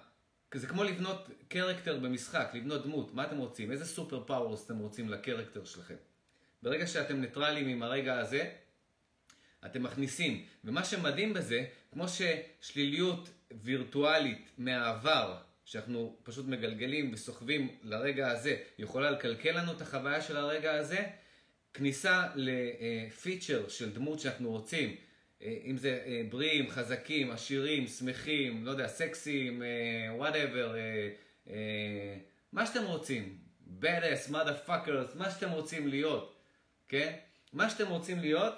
זה 0.54 0.66
כמו 0.66 0.84
לבנות 0.84 1.28
character 1.48 1.98
במשחק, 1.98 2.50
לבנות 2.54 2.82
דמות. 2.82 3.14
מה 3.14 3.24
אתם 3.24 3.38
רוצים? 3.38 3.72
איזה 3.72 3.86
super 3.86 4.24
powers 4.26 4.64
אתם 4.66 4.78
רוצים 4.78 5.08
ל 5.08 5.14
character 5.14 5.64
שלכם? 5.64 5.94
ברגע 6.62 6.86
שאתם 6.86 7.20
ניטרלים 7.20 7.68
עם 7.68 7.82
הרגע 7.82 8.18
הזה, 8.18 8.50
אתם 9.66 9.82
מכניסים. 9.82 10.44
ומה 10.64 10.84
שמדהים 10.84 11.34
בזה, 11.34 11.64
כמו 11.92 12.04
ששליליות 12.08 13.28
וירטואלית 13.62 14.50
מהעבר, 14.58 15.36
שאנחנו 15.64 16.16
פשוט 16.22 16.46
מגלגלים 16.46 17.12
וסוחבים 17.12 17.68
לרגע 17.82 18.30
הזה, 18.30 18.56
יכולה 18.78 19.10
לקלקל 19.10 19.50
לנו 19.50 19.72
את 19.72 19.80
החוויה 19.80 20.22
של 20.22 20.36
הרגע 20.36 20.74
הזה, 20.74 21.06
כניסה 21.74 22.26
לפיצ'ר 22.34 23.68
של 23.68 23.92
דמות 23.92 24.20
שאנחנו 24.20 24.50
רוצים, 24.50 24.96
אם 25.42 25.76
זה 25.76 26.00
בריאים, 26.30 26.70
חזקים, 26.70 27.30
עשירים, 27.30 27.86
שמחים, 27.86 28.64
לא 28.64 28.70
יודע, 28.70 28.88
סקסיים, 28.88 29.62
וואטאבר, 30.16 30.74
מה 32.52 32.66
שאתם 32.66 32.84
רוצים, 32.84 33.38
bad 33.80 34.02
ass, 34.02 34.32
motherfuckers, 34.32 35.18
מה 35.18 35.30
שאתם 35.30 35.50
רוצים 35.50 35.88
להיות, 35.88 36.36
כן? 36.88 37.16
מה 37.52 37.70
שאתם 37.70 37.88
רוצים 37.88 38.18
להיות, 38.18 38.54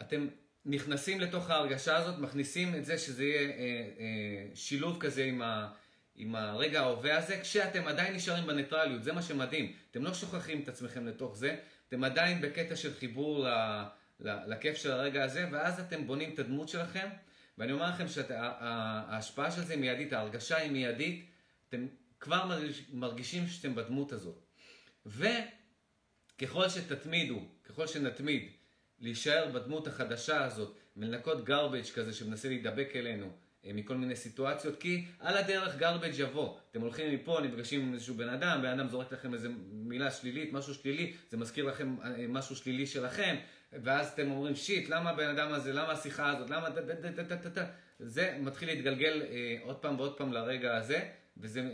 אתם 0.00 0.28
נכנסים 0.66 1.20
לתוך 1.20 1.50
ההרגשה 1.50 1.96
הזאת, 1.96 2.18
מכניסים 2.18 2.74
את 2.74 2.84
זה 2.84 2.98
שזה 2.98 3.24
יהיה 3.24 3.50
אה, 3.50 3.56
אה, 3.58 4.46
שילוב 4.54 4.96
כזה 5.00 5.24
עם, 5.24 5.42
ה, 5.42 5.72
עם 6.16 6.34
הרגע 6.34 6.80
ההווה 6.80 7.18
הזה, 7.18 7.40
כשאתם 7.40 7.86
עדיין 7.86 8.14
נשארים 8.14 8.46
בניטרליות, 8.46 9.04
זה 9.04 9.12
מה 9.12 9.22
שמדהים. 9.22 9.72
אתם 9.90 10.04
לא 10.04 10.14
שוכחים 10.14 10.62
את 10.62 10.68
עצמכם 10.68 11.06
לתוך 11.06 11.36
זה, 11.36 11.56
אתם 11.88 12.04
עדיין 12.04 12.40
בקטע 12.40 12.76
של 12.76 12.94
חיבור 12.94 13.44
ל, 13.44 13.48
ל, 14.20 14.52
לכיף 14.52 14.76
של 14.76 14.92
הרגע 14.92 15.24
הזה, 15.24 15.46
ואז 15.52 15.80
אתם 15.80 16.06
בונים 16.06 16.34
את 16.34 16.38
הדמות 16.38 16.68
שלכם, 16.68 17.08
ואני 17.58 17.72
אומר 17.72 17.88
לכם 17.88 18.08
שההשפעה 18.08 19.50
של 19.50 19.62
זה 19.62 19.72
היא 19.72 19.80
מיידית, 19.80 20.12
ההרגשה 20.12 20.56
היא 20.56 20.70
מיידית, 20.70 21.30
אתם 21.68 21.86
כבר 22.20 22.46
מרגיש, 22.46 22.82
מרגישים 22.92 23.46
שאתם 23.46 23.74
בדמות 23.74 24.12
הזאת. 24.12 24.44
וככל 25.06 26.68
שתתמידו, 26.68 27.44
ככל 27.64 27.86
שנתמיד, 27.86 28.50
להישאר 29.00 29.50
בדמות 29.52 29.86
החדשה 29.86 30.44
הזאת 30.44 30.76
ולנקות 30.96 31.48
garbage 31.48 31.94
כזה 31.94 32.12
שמנסה 32.12 32.48
להידבק 32.48 32.88
אלינו 32.94 33.32
מכל 33.72 33.96
מיני 33.96 34.16
סיטואציות, 34.16 34.80
כי 34.80 35.04
על 35.20 35.36
הדרך 35.36 35.82
garbage 35.82 36.18
יבוא. 36.18 36.58
אתם 36.70 36.80
הולכים 36.80 37.14
מפה, 37.14 37.40
נפגשים 37.42 37.80
עם 37.80 37.94
איזשהו 37.94 38.14
בן 38.14 38.28
אדם, 38.28 38.62
בן 38.62 38.78
אדם 38.78 38.88
זורק 38.88 39.12
לכם 39.12 39.34
איזו 39.34 39.48
מילה 39.72 40.10
שלילית, 40.10 40.52
משהו 40.52 40.74
שלילי, 40.74 41.12
זה 41.30 41.36
מזכיר 41.36 41.64
לכם 41.64 41.96
אה, 42.04 42.26
משהו 42.28 42.56
שלילי 42.56 42.86
שלכם, 42.86 43.36
ואז 43.72 44.08
אתם 44.08 44.30
אומרים, 44.30 44.56
שיט, 44.56 44.88
למה 44.88 45.10
הבן 45.10 45.28
אדם 45.28 45.52
הזה, 45.52 45.72
למה 45.72 45.92
השיחה 45.92 46.30
הזאת, 46.30 46.50
למה... 46.50 46.68
זה 47.98 48.36
מתחיל 48.40 48.68
להתגלגל 48.68 49.22
אה, 49.22 49.56
עוד 49.62 49.76
פעם 49.76 49.96
ועוד 49.96 50.16
פעם 50.16 50.32
לרגע 50.32 50.76
הזה, 50.76 51.08
וזה 51.36 51.60
אה, 51.60 51.66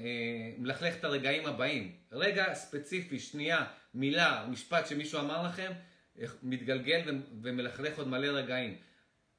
מלכלך 0.59 0.95
את 0.97 1.05
הרגעים 1.05 1.47
הבאים. 1.47 1.93
רגע 2.13 2.55
ספציפי, 2.55 3.19
שנייה, 3.19 3.65
מילה, 3.95 4.47
משפט 4.51 4.87
שמישהו 4.87 5.21
אמר 5.21 5.47
לכם, 5.47 5.73
מתגלגל 6.43 7.21
ומלכלך 7.43 7.99
עוד 7.99 8.09
מלא 8.09 8.27
רגעים. 8.27 8.77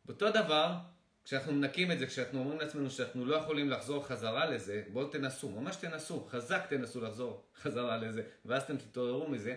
באותו 0.06 0.30
דבר, 0.30 0.76
כשאנחנו 1.24 1.54
מנקים 1.54 1.92
את 1.92 2.00
זה, 2.00 2.08
כשאנחנו 2.08 2.40
אומרים 2.40 2.60
לעצמנו 2.60 2.90
שאנחנו 2.90 3.26
לא 3.26 3.36
יכולים 3.36 3.70
לחזור 3.70 4.08
חזרה 4.08 4.46
לזה, 4.46 4.84
בואו 4.88 5.08
תנסו, 5.08 5.50
ממש 5.50 5.76
תנסו, 5.76 6.28
חזק 6.30 6.66
תנסו 6.70 7.02
לחזור 7.02 7.46
חזרה 7.62 7.98
לזה, 7.98 8.24
ואז 8.46 8.64
אתם 8.64 8.78
תתעוררו 8.78 9.30
מזה. 9.30 9.56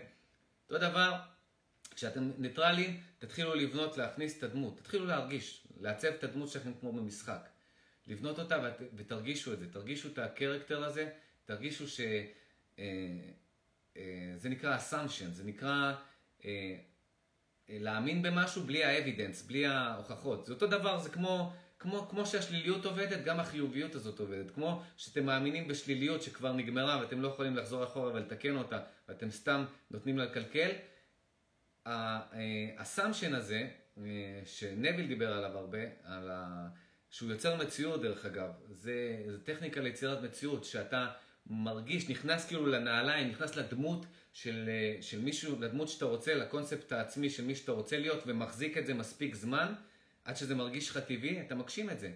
אותו 0.71 0.79
דבר, 0.79 1.13
כשאתם 1.95 2.31
ניטרלים, 2.39 3.01
תתחילו 3.19 3.55
לבנות, 3.55 3.99
להכניס 3.99 4.39
את 4.39 4.43
הדמות, 4.43 4.79
תתחילו 4.79 5.07
להרגיש, 5.07 5.67
לעצב 5.81 6.09
את 6.09 6.25
הדמות 6.25 6.49
שלכם 6.49 6.73
כמו 6.81 6.93
במשחק. 6.93 7.49
לבנות 8.07 8.39
אותה 8.39 8.59
ות, 8.65 8.89
ותרגישו 8.97 9.53
את 9.53 9.59
זה, 9.59 9.73
תרגישו 9.73 10.09
את 10.09 10.19
הקרקטר 10.19 10.85
הזה, 10.85 11.11
תרגישו 11.45 11.89
ש... 11.89 12.01
אה, 12.79 12.85
אה, 13.97 14.33
זה 14.37 14.49
נקרא 14.49 14.79
assumption, 14.79 15.31
זה 15.33 15.45
נקרא... 15.45 15.95
אה, 16.45 16.77
להאמין 17.69 18.23
במשהו 18.23 18.63
בלי 18.63 18.85
האבידנס, 18.85 19.43
בלי 19.43 19.67
ההוכחות. 19.67 20.47
זה 20.47 20.53
אותו 20.53 20.67
דבר, 20.67 20.99
זה 20.99 21.11
כמו, 21.11 21.53
כמו, 21.79 22.09
כמו 22.09 22.27
שהשליליות 22.27 22.85
עובדת, 22.85 23.25
גם 23.25 23.41
החיוביות 23.41 23.95
הזאת 23.95 24.19
עובדת. 24.19 24.51
כמו 24.51 24.83
שאתם 24.97 25.27
מאמינים 25.27 25.69
בשליליות 25.69 26.23
שכבר 26.23 26.53
נגמרה 26.53 27.01
ואתם 27.01 27.21
לא 27.21 27.29
יכולים 27.29 27.57
לחזור 27.57 27.85
אחורה 27.85 28.13
ולתקן 28.13 28.57
אותה, 28.57 28.81
ואתם 29.09 29.31
סתם 29.31 29.65
נותנים 29.91 30.19
לה 30.19 30.25
לקלקל. 30.25 30.71
הסאמשן 32.79 33.35
הזה, 33.35 33.69
אה, 33.99 34.03
שנביל 34.45 35.07
דיבר 35.07 35.33
עליו 35.33 35.59
הרבה, 35.59 35.79
על 36.05 36.31
ה... 36.31 36.69
שהוא 37.11 37.31
יוצר 37.31 37.57
מציאות 37.57 38.03
דרך 38.03 38.25
אגב, 38.25 38.51
זה, 38.71 39.23
זה 39.27 39.45
טכניקה 39.45 39.81
ליצירת 39.81 40.23
מציאות, 40.23 40.65
שאתה 40.65 41.09
מרגיש, 41.47 42.11
נכנס 42.11 42.47
כאילו 42.47 42.67
לנעליים, 42.67 43.29
נכנס 43.29 43.57
לדמות 43.57 44.07
של, 44.35 44.69
אה, 44.69 45.03
של 45.03 45.21
מישהו, 45.21 45.61
לדמות 45.61 45.89
שאתה 45.89 46.05
רוצה, 46.05 46.35
לקונספט 46.35 46.93
העצמי 46.93 47.31
של 47.31 47.45
מי 47.45 47.55
שאתה 47.55 47.73
רוצה 47.73 47.99
להיות, 47.99 48.23
ומחזיק 48.27 48.79
את 48.79 48.87
זה 48.87 48.95
מספיק 48.95 49.35
זמן, 49.35 49.75
עד 50.25 50.37
שזה 50.37 50.55
מרגיש 50.55 50.91
לך 50.91 50.99
טבעי, 50.99 51.41
אתה 51.41 51.55
מגשים 51.55 51.91
את 51.91 52.01
זה. 52.01 52.11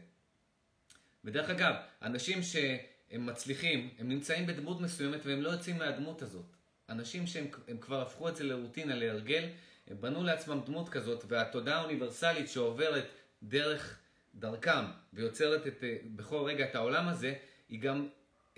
ודרך 1.25 1.51
אגב, 1.51 1.75
אנשים 2.03 2.43
שהם 2.43 3.27
מצליחים, 3.27 3.91
הם 3.99 4.09
נמצאים 4.09 4.47
בדמות 4.47 4.81
מסוימת 4.81 5.27
והם 5.27 5.43
לא 5.43 5.49
יוצאים 5.49 5.79
מהדמות 5.79 6.23
הזאת. 6.23 6.45
אנשים 6.89 7.27
שהם 7.27 7.47
כבר 7.81 8.03
הפכו 8.03 8.29
את 8.29 8.37
זה 8.37 8.45
לרוטינה, 8.45 8.95
להרגל, 8.95 9.49
הם 9.87 10.01
בנו 10.01 10.25
לעצמם 10.25 10.61
דמות 10.67 10.89
כזאת, 10.89 11.25
והתודעה 11.29 11.81
האוניברסלית 11.81 12.49
שעוברת 12.49 13.09
דרך 13.43 13.99
דרכם 14.35 14.85
ויוצרת 15.13 15.67
את, 15.67 15.85
אה, 15.85 15.97
בכל 16.17 16.45
רגע 16.45 16.65
את 16.65 16.75
העולם 16.75 17.09
הזה, 17.09 17.35
היא 17.69 17.81
גם 17.81 18.09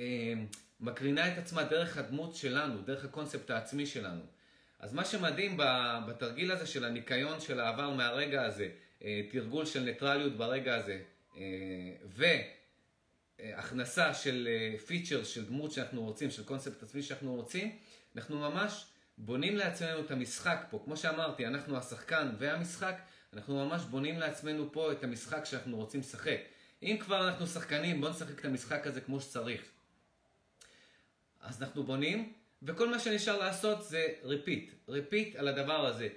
אה, 0.00 0.34
מקרינה 0.80 1.32
את 1.32 1.38
עצמה 1.38 1.64
דרך 1.64 1.96
הדמות 1.96 2.34
שלנו, 2.34 2.82
דרך 2.82 3.04
הקונספט 3.04 3.50
העצמי 3.50 3.86
שלנו. 3.86 4.22
אז 4.80 4.92
מה 4.94 5.04
שמדהים 5.04 5.56
בתרגיל 6.08 6.52
הזה 6.52 6.66
של 6.66 6.84
הניקיון 6.84 7.40
של 7.40 7.60
העבר 7.60 7.90
מהרגע 7.90 8.42
הזה, 8.42 8.68
אה, 9.04 9.22
תרגול 9.30 9.66
של 9.66 9.80
ניטרליות 9.80 10.36
ברגע 10.36 10.74
הזה, 10.74 11.02
אה, 11.36 11.42
והכנסה 13.38 14.14
של 14.14 14.48
feature 14.86 15.18
אה, 15.18 15.24
של 15.24 15.46
דמות 15.46 15.72
שאנחנו 15.72 16.02
רוצים, 16.02 16.30
של 16.30 16.44
קונספט 16.44 16.82
עצמי 16.82 17.02
שאנחנו 17.02 17.34
רוצים, 17.34 17.76
אנחנו 18.16 18.38
ממש 18.38 18.86
בונים 19.18 19.56
לעצמנו 19.56 20.00
את 20.00 20.10
המשחק 20.10 20.66
פה. 20.70 20.82
כמו 20.84 20.96
שאמרתי, 20.96 21.46
אנחנו 21.46 21.76
השחקן 21.76 22.30
והמשחק, 22.38 23.00
אנחנו 23.32 23.66
ממש 23.66 23.82
בונים 23.82 24.18
לעצמנו 24.18 24.72
פה 24.72 24.92
את 24.92 25.04
המשחק 25.04 25.44
שאנחנו 25.44 25.76
רוצים 25.76 26.00
לשחק. 26.00 26.38
אם 26.82 26.96
כבר 27.00 27.28
אנחנו 27.28 27.46
שחקנים, 27.46 28.00
בואו 28.00 28.10
נשחק 28.12 28.40
את 28.40 28.44
המשחק 28.44 28.86
הזה 28.86 29.00
כמו 29.00 29.20
שצריך. 29.20 29.62
אז 31.40 31.62
אנחנו 31.62 31.82
בונים, 31.84 32.32
וכל 32.62 32.88
מה 32.88 32.98
שנשאר 32.98 33.38
לעשות 33.38 33.84
זה 33.84 34.06
repeat. 34.22 34.72
repeat 34.88 35.36
על 35.36 35.48
הדבר 35.48 35.86
הזה. 35.86 36.08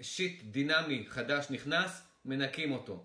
shit 0.00 0.42
דינמי 0.42 1.04
חדש 1.08 1.46
נכנס, 1.50 2.02
מנקים 2.24 2.72
אותו. 2.72 3.04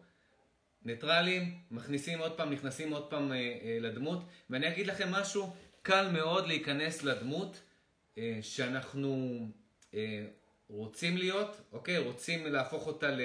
ניטרלים, 0.85 1.57
מכניסים 1.71 2.19
עוד 2.19 2.37
פעם, 2.37 2.49
נכנסים 2.53 2.93
עוד 2.93 3.09
פעם 3.09 3.31
אה, 3.31 3.37
אה, 3.37 3.77
לדמות. 3.81 4.23
ואני 4.49 4.67
אגיד 4.67 4.87
לכם 4.87 5.11
משהו, 5.11 5.53
קל 5.81 6.09
מאוד 6.11 6.47
להיכנס 6.47 7.03
לדמות 7.03 7.61
אה, 8.17 8.39
שאנחנו 8.41 9.39
אה, 9.93 10.25
רוצים 10.69 11.17
להיות, 11.17 11.61
אוקיי? 11.71 11.97
רוצים 11.97 12.45
להפוך 12.45 12.87
אותה 12.87 13.11
ל... 13.11 13.21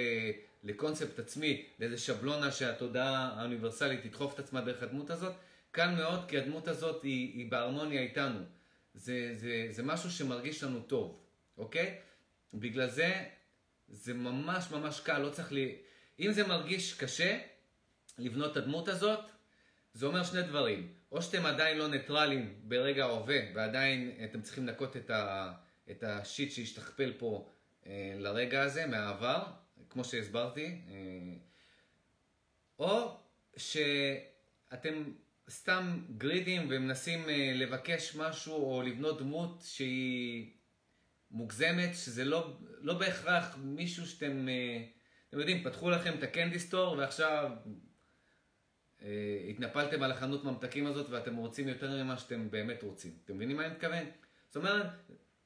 לקונספט 0.62 1.18
עצמי, 1.18 1.64
לאיזה 1.78 1.98
שבלונה 1.98 2.52
שהתודעה 2.52 3.34
האוניברסלית 3.36 4.02
תדחוף 4.02 4.34
את 4.34 4.38
עצמה 4.38 4.60
דרך 4.60 4.82
הדמות 4.82 5.10
הזאת. 5.10 5.32
קל 5.74 5.90
מאוד, 5.90 6.28
כי 6.28 6.38
הדמות 6.38 6.68
הזאת 6.68 7.02
היא, 7.02 7.38
היא 7.38 7.50
בהרמוניה 7.50 8.00
איתנו. 8.00 8.40
זה, 8.94 9.34
זה, 9.34 9.66
זה 9.70 9.82
משהו 9.82 10.10
שמרגיש 10.10 10.64
לנו 10.64 10.80
טוב, 10.80 11.20
אוקיי? 11.58 11.98
בגלל 12.54 12.90
זה, 12.90 13.24
זה 13.88 14.14
ממש 14.14 14.70
ממש 14.70 15.00
קל, 15.00 15.18
לא 15.18 15.30
צריך 15.30 15.52
ל... 15.52 15.54
לי... 15.54 15.76
אם 16.20 16.32
זה 16.32 16.46
מרגיש 16.46 16.94
קשה 16.94 17.38
לבנות 18.18 18.52
את 18.52 18.56
הדמות 18.56 18.88
הזאת, 18.88 19.30
זה 19.94 20.06
אומר 20.06 20.24
שני 20.24 20.42
דברים. 20.42 20.92
או 21.12 21.22
שאתם 21.22 21.46
עדיין 21.46 21.78
לא 21.78 21.88
ניטרלים 21.88 22.54
ברגע 22.62 23.04
ההווה, 23.04 23.38
ועדיין 23.54 24.18
אתם 24.24 24.42
צריכים 24.42 24.66
לנקות 24.66 24.96
את, 24.96 25.10
ה, 25.10 25.52
את 25.90 26.02
השיט 26.02 26.52
שהשתכפל 26.52 27.12
פה 27.18 27.50
אה, 27.86 28.14
לרגע 28.18 28.62
הזה 28.62 28.86
מהעבר, 28.86 29.42
כמו 29.90 30.04
שהסברתי. 30.04 30.66
אה, 30.88 30.94
או 32.78 33.16
שאתם 33.56 35.04
סתם 35.50 36.04
גרידים 36.16 36.66
ומנסים 36.70 37.28
אה, 37.28 37.52
לבקש 37.54 38.16
משהו 38.16 38.54
או 38.54 38.82
לבנות 38.82 39.18
דמות 39.18 39.62
שהיא 39.62 40.52
מוגזמת, 41.30 41.94
שזה 41.94 42.24
לא, 42.24 42.58
לא 42.80 42.98
בהכרח 42.98 43.56
מישהו 43.58 44.06
שאתם, 44.06 44.48
אה, 44.48 44.84
אתם 45.28 45.38
יודעים, 45.38 45.64
פתחו 45.64 45.90
לכם 45.90 46.14
את 46.18 46.22
הקנדי 46.22 46.58
סטור 46.58 46.98
ועכשיו 46.98 47.50
אה, 49.02 49.46
התנפלתם 49.50 50.02
על 50.02 50.12
החנות 50.12 50.44
ממתקים 50.44 50.86
הזאת 50.86 51.10
ואתם 51.10 51.36
רוצים 51.36 51.68
יותר 51.68 52.04
ממה 52.04 52.18
שאתם 52.18 52.50
באמת 52.50 52.82
רוצים. 52.82 53.18
אתם 53.24 53.36
מבינים 53.36 53.56
מה 53.56 53.66
אני 53.66 53.74
מתכוון? 53.74 54.04
זאת 54.46 54.56
אומרת, 54.56 54.86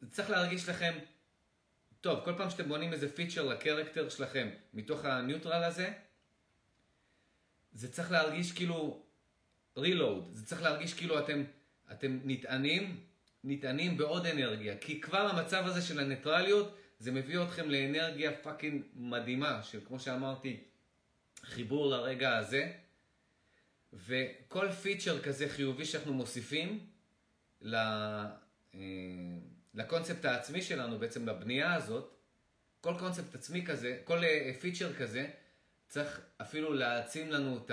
זה 0.00 0.10
צריך 0.10 0.30
להרגיש 0.30 0.68
לכם, 0.68 0.98
טוב, 2.00 2.24
כל 2.24 2.34
פעם 2.36 2.50
שאתם 2.50 2.68
בונים 2.68 2.92
איזה 2.92 3.12
פיצ'ר 3.12 3.46
לקרקטר 3.46 4.08
שלכם 4.08 4.48
מתוך 4.74 5.04
הניוטרל 5.04 5.64
הזה, 5.64 5.92
זה 7.72 7.92
צריך 7.92 8.10
להרגיש 8.10 8.52
כאילו 8.52 9.07
רילוד, 9.76 10.30
זה 10.32 10.46
צריך 10.46 10.62
להרגיש 10.62 10.94
כאילו 10.94 11.18
אתם, 11.18 11.44
אתם 11.92 12.18
נטענים, 12.24 13.00
נטענים 13.44 13.96
בעוד 13.96 14.26
אנרגיה, 14.26 14.78
כי 14.78 15.00
כבר 15.00 15.28
המצב 15.28 15.66
הזה 15.66 15.82
של 15.82 16.00
הניטרליות, 16.00 16.76
זה 16.98 17.12
מביא 17.12 17.42
אתכם 17.42 17.70
לאנרגיה 17.70 18.32
fucking 18.32 18.82
מדהימה, 18.94 19.62
של 19.62 19.80
כמו 19.86 19.98
שאמרתי, 19.98 20.60
חיבור 21.42 21.90
לרגע 21.90 22.36
הזה, 22.36 22.72
וכל 23.92 24.72
feature 24.72 25.22
כזה 25.22 25.48
חיובי 25.48 25.84
שאנחנו 25.84 26.14
מוסיפים. 26.14 26.86
אה, 28.74 28.80
לקונספט 29.74 30.24
העצמי 30.24 30.62
שלנו, 30.62 30.98
בעצם 30.98 31.28
לבנייה 31.28 31.74
הזאת, 31.74 32.14
כל 32.80 32.94
קונספט 32.98 33.34
עצמי 33.34 33.66
כזה, 33.66 34.00
כל 34.04 34.20
feature 34.60 34.88
אה, 34.88 34.94
כזה, 34.98 35.30
צריך 35.88 36.20
אפילו 36.42 36.72
להעצים 36.72 37.30
לנו 37.30 37.58
את 37.58 37.70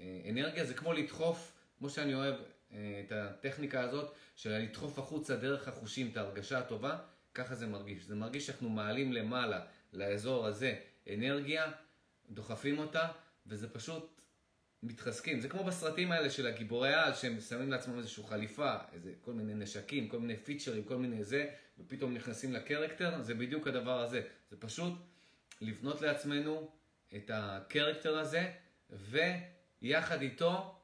האנרגיה, 0.00 0.64
זה 0.64 0.74
כמו 0.74 0.92
לדחוף, 0.92 1.52
כמו 1.78 1.90
שאני 1.90 2.14
אוהב 2.14 2.34
אה, 2.72 3.02
את 3.06 3.12
הטכניקה 3.12 3.80
הזאת, 3.80 4.14
של 4.36 4.50
לדחוף 4.50 4.98
החוצה 4.98 5.36
דרך 5.36 5.68
החושים 5.68 6.10
את 6.12 6.16
ההרגשה 6.16 6.58
הטובה, 6.58 6.98
ככה 7.34 7.54
זה 7.54 7.66
מרגיש. 7.66 8.04
זה 8.04 8.14
מרגיש 8.14 8.46
שאנחנו 8.46 8.68
מעלים 8.68 9.12
למעלה, 9.12 9.60
לאזור 9.92 10.46
הזה, 10.46 10.74
אנרגיה, 11.14 11.72
דוחפים 12.30 12.78
אותה, 12.78 13.08
וזה 13.46 13.68
פשוט 13.68 14.20
מתחזקים. 14.82 15.40
זה 15.40 15.48
כמו 15.48 15.64
בסרטים 15.64 16.12
האלה 16.12 16.30
של 16.30 16.46
הגיבורי 16.46 16.94
על, 16.94 17.14
שהם 17.14 17.40
שמים 17.40 17.70
לעצמם 17.70 17.98
איזושהי 17.98 18.24
חליפה, 18.28 18.74
איזה 18.92 19.12
כל 19.20 19.32
מיני 19.32 19.54
נשקים, 19.54 20.08
כל 20.08 20.18
מיני 20.18 20.36
פיצ'רים, 20.36 20.84
כל 20.84 20.96
מיני 20.96 21.24
זה, 21.24 21.50
ופתאום 21.78 22.14
נכנסים 22.14 22.52
לקרקטר, 22.52 23.22
זה 23.22 23.34
בדיוק 23.34 23.66
הדבר 23.66 24.00
הזה. 24.00 24.22
זה 24.50 24.56
פשוט 24.56 24.92
לבנות 25.60 26.02
לעצמנו 26.02 26.70
את 27.16 27.30
הקרקטר 27.34 28.18
הזה, 28.18 28.50
ויחד 29.84 30.22
איתו 30.22 30.74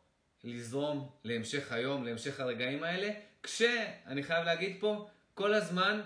לזרום 0.45 1.11
להמשך 1.25 1.73
היום, 1.73 2.05
להמשך 2.05 2.41
הרגעים 2.41 2.83
האלה, 2.83 3.11
כשאני 3.43 4.23
חייב 4.23 4.45
להגיד 4.45 4.77
פה, 4.81 5.09
כל 5.35 5.55
הזמן 5.55 6.01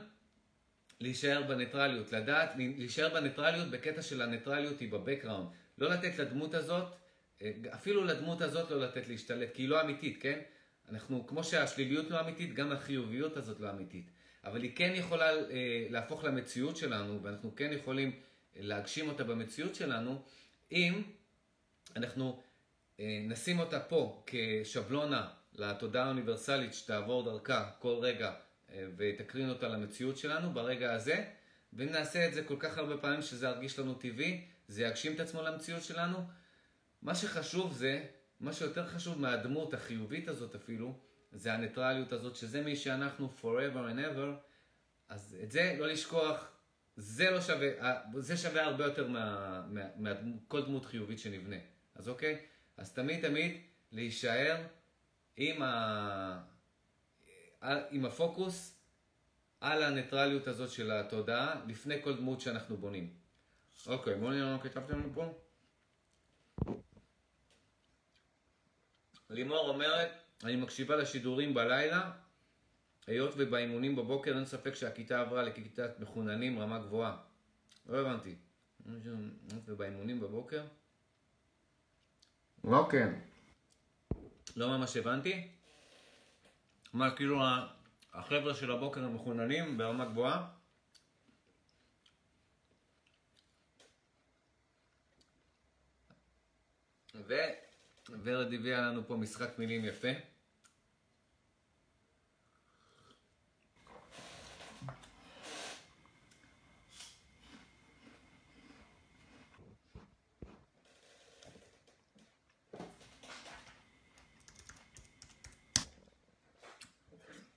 להישאר 1.01 1.43
בניטרליות, 1.43 2.13
לדעת, 2.13 2.51
להישאר 2.57 3.15
בניטרליות 3.15 3.71
בקטע 3.71 4.03
של 4.03 4.23
הניטרליות 4.23 4.81
היא 4.81 4.93
בבקראונד. 4.93 5.47
לא 5.79 5.91
לתת 5.91 6.19
לדמות 6.19 6.55
הזאת, 6.55 6.85
אפילו 7.75 8.05
לדמות 8.05 8.41
הזאת 8.41 8.71
לא 8.71 8.81
לתת 8.81 9.09
להשתלט, 9.09 9.55
כי 9.55 9.63
היא 9.63 9.69
לא 9.69 9.81
אמיתית, 9.81 10.23
כן? 10.23 10.39
אנחנו, 10.89 11.27
כמו 11.27 11.45
שהשליליות 11.45 12.11
לא 12.11 12.21
אמיתית, 12.21 12.55
גם 12.55 12.73
החיוביות 12.73 13.37
הזאת 13.37 13.61
לא 13.61 13.71
אמיתית. 13.71 14.11
אבל 14.45 14.63
היא 14.63 14.77
כן 14.77 14.93
יכולה 14.95 15.31
אה, 15.31 15.87
להפוך 15.91 16.25
למציאות 16.25 16.77
שלנו, 16.77 17.23
ואנחנו 17.23 17.57
כן 17.57 17.73
יכולים 17.73 18.13
להגשים 18.57 19.09
אותה 19.09 19.25
במציאות 19.25 19.75
שלנו, 19.75 20.23
אם 20.73 21.03
אנחנו 21.97 22.43
נשים 22.99 23.59
אותה 23.59 23.81
פה 23.81 24.25
כשבלונה 24.27 25.29
לתודעה 25.55 26.05
האוניברסלית 26.05 26.75
שתעבור 26.75 27.25
דרכה 27.25 27.71
כל 27.79 27.99
רגע 28.01 28.35
אה, 28.73 28.87
ותקרין 28.97 29.49
אותה 29.49 29.69
למציאות 29.69 30.17
שלנו 30.17 30.53
ברגע 30.53 30.93
הזה, 30.93 31.25
ואם 31.73 31.89
נעשה 31.89 32.29
את 32.29 32.35
זה 32.35 32.45
כל 32.45 32.57
כך 32.59 32.79
הרבה 32.79 32.97
פעמים 32.97 33.23
שזה 33.23 33.47
ירגיש 33.47 33.79
לנו 33.79 33.95
טבעי, 33.95 34.45
זה 34.69 34.83
יגשים 34.83 35.15
את 35.15 35.21
עצמו 35.21 35.43
למציאות 35.43 35.83
שלנו. 35.83 36.19
מה 37.03 37.15
שחשוב 37.15 37.73
זה, 37.73 38.05
מה 38.41 38.53
שיותר 38.53 38.87
חשוב 38.87 39.21
מהדמות 39.21 39.75
החיובית 39.75 40.29
הזאת 40.29 40.55
אפילו, 40.55 40.99
זה 41.33 41.53
הניטרליות 41.53 42.13
הזאת, 42.13 42.37
שזה 42.37 42.63
מי 42.63 42.77
שאנחנו 42.77 43.29
forever 43.43 43.91
and 43.93 43.99
ever, 43.99 44.29
אז 45.09 45.37
את 45.43 45.51
זה 45.51 45.77
לא 45.79 45.87
לשכוח, 45.89 46.51
זה 46.97 47.31
לא 47.31 47.41
שווה, 47.41 47.69
זה 48.19 48.37
שווה 48.37 48.65
הרבה 48.65 48.85
יותר 48.85 49.09
מכל 49.97 50.63
דמות 50.63 50.87
חיובית 50.87 51.19
שנבנה. 51.19 51.57
אז 51.95 52.09
אוקיי? 52.09 52.41
אז 52.77 52.93
תמיד 52.93 53.29
תמיד 53.29 53.61
להישאר 53.93 54.67
עם, 55.37 55.63
ה... 55.63 56.43
עם 57.91 58.05
הפוקוס 58.05 58.79
על 59.61 59.83
הניטרליות 59.83 60.47
הזאת 60.47 60.71
של 60.71 60.91
התודעה 60.91 61.65
לפני 61.67 62.03
כל 62.03 62.17
דמות 62.17 62.41
שאנחנו 62.41 62.77
בונים. 62.77 63.15
אוקיי, 63.87 64.15
בואו 64.15 64.31
נראה 64.31 64.57
מה 64.57 64.63
כתבתם 64.63 64.99
לנו 64.99 65.15
פה. 65.15 65.33
לימור 69.31 69.69
אומרת, 69.69 70.11
אני 70.45 70.57
מקשיבה 70.57 70.97
לשידורים 70.97 71.55
בלילה, 71.55 72.13
היות 73.07 73.35
ובאימונים 73.37 73.97
בבוקר 73.97 74.37
אין 74.37 74.45
ספק 74.45 74.75
שהכיתה 74.75 75.21
עברה 75.21 75.43
לכיתת 75.43 76.01
מחוננים 76.01 76.59
רמה 76.59 76.79
גבוהה. 76.79 77.17
לא 77.87 77.99
הבנתי. 77.99 78.35
ובאימונים 79.67 80.21
בבוקר? 80.21 80.65
לא 82.65 82.89
כן. 82.91 83.15
לא 84.57 84.69
ממש 84.69 84.97
הבנתי. 84.97 85.49
מה, 86.93 87.17
כאילו 87.17 87.41
החבר'ה 88.13 88.55
של 88.55 88.71
הבוקר 88.71 89.05
הם 89.05 89.15
מחוננים 89.15 89.79
ברמה 89.79 90.05
גבוהה? 90.05 90.49
וורד 98.09 98.53
הביאה 98.53 98.81
לנו 98.81 99.07
פה 99.07 99.17
משחק 99.17 99.59
מילים 99.59 99.85
יפה. 99.85 100.09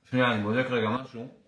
שנייה, 0.10 0.32
אני 0.32 0.44
בודק 0.44 0.66
רגע 0.70 0.90
משהו. 0.90 1.47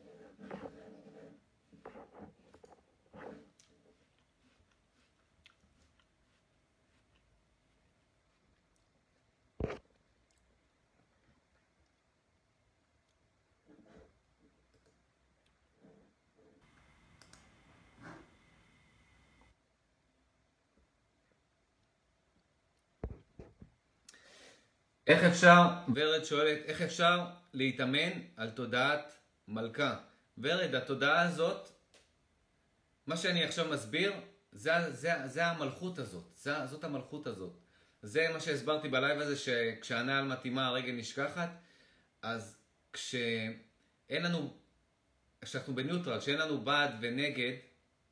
איך 25.10 25.24
אפשר, 25.24 25.68
ורד 25.96 26.24
שואלת, 26.24 26.58
איך 26.66 26.82
אפשר 26.82 27.26
להתאמן 27.54 28.22
על 28.38 28.50
תודעת 28.50 29.18
מלכה? 29.48 29.96
ורד, 30.38 30.76
התודעה 30.76 31.22
הזאת, 31.22 31.70
מה 33.08 33.18
שאני 33.18 33.44
עכשיו 33.44 33.70
מסביר, 33.70 34.14
זה, 34.52 34.72
זה, 34.92 35.12
זה 35.26 35.46
המלכות 35.46 36.00
הזאת, 36.00 36.24
זה, 36.36 36.66
זאת 36.66 36.84
המלכות 36.84 37.28
הזאת. 37.28 37.54
זה 38.02 38.28
מה 38.34 38.40
שהסברתי 38.40 38.90
בלייב 38.90 39.20
הזה, 39.20 39.38
שכשהנעל 39.38 40.26
מתאימה 40.26 40.68
הרגל 40.68 40.92
נשכחת, 40.92 41.50
אז 42.22 42.58
כשאין 42.94 44.24
לנו, 44.24 44.54
כשאנחנו 45.42 45.76
בניוטרל, 45.76 46.20
שאין 46.20 46.38
לנו 46.38 46.62
בעד 46.62 46.92
ונגד, 47.02 47.54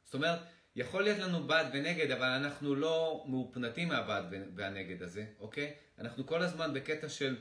זאת 0.06 0.14
אומרת, 0.14 0.40
יכול 0.78 1.04
להיות 1.04 1.20
לנו 1.20 1.44
בעד 1.44 1.68
ונגד, 1.74 2.12
אבל 2.12 2.28
אנחנו 2.28 2.76
לא 2.76 3.26
מאופנתים 3.28 3.88
מהבעד 3.88 4.26
והנגד 4.56 5.04
הזה, 5.04 5.26
אוקיי? 5.40 5.74
אנחנו 6.00 6.26
כל 6.26 6.42
הזמן 6.42 6.74
בקטע 6.74 7.10
של, 7.10 7.36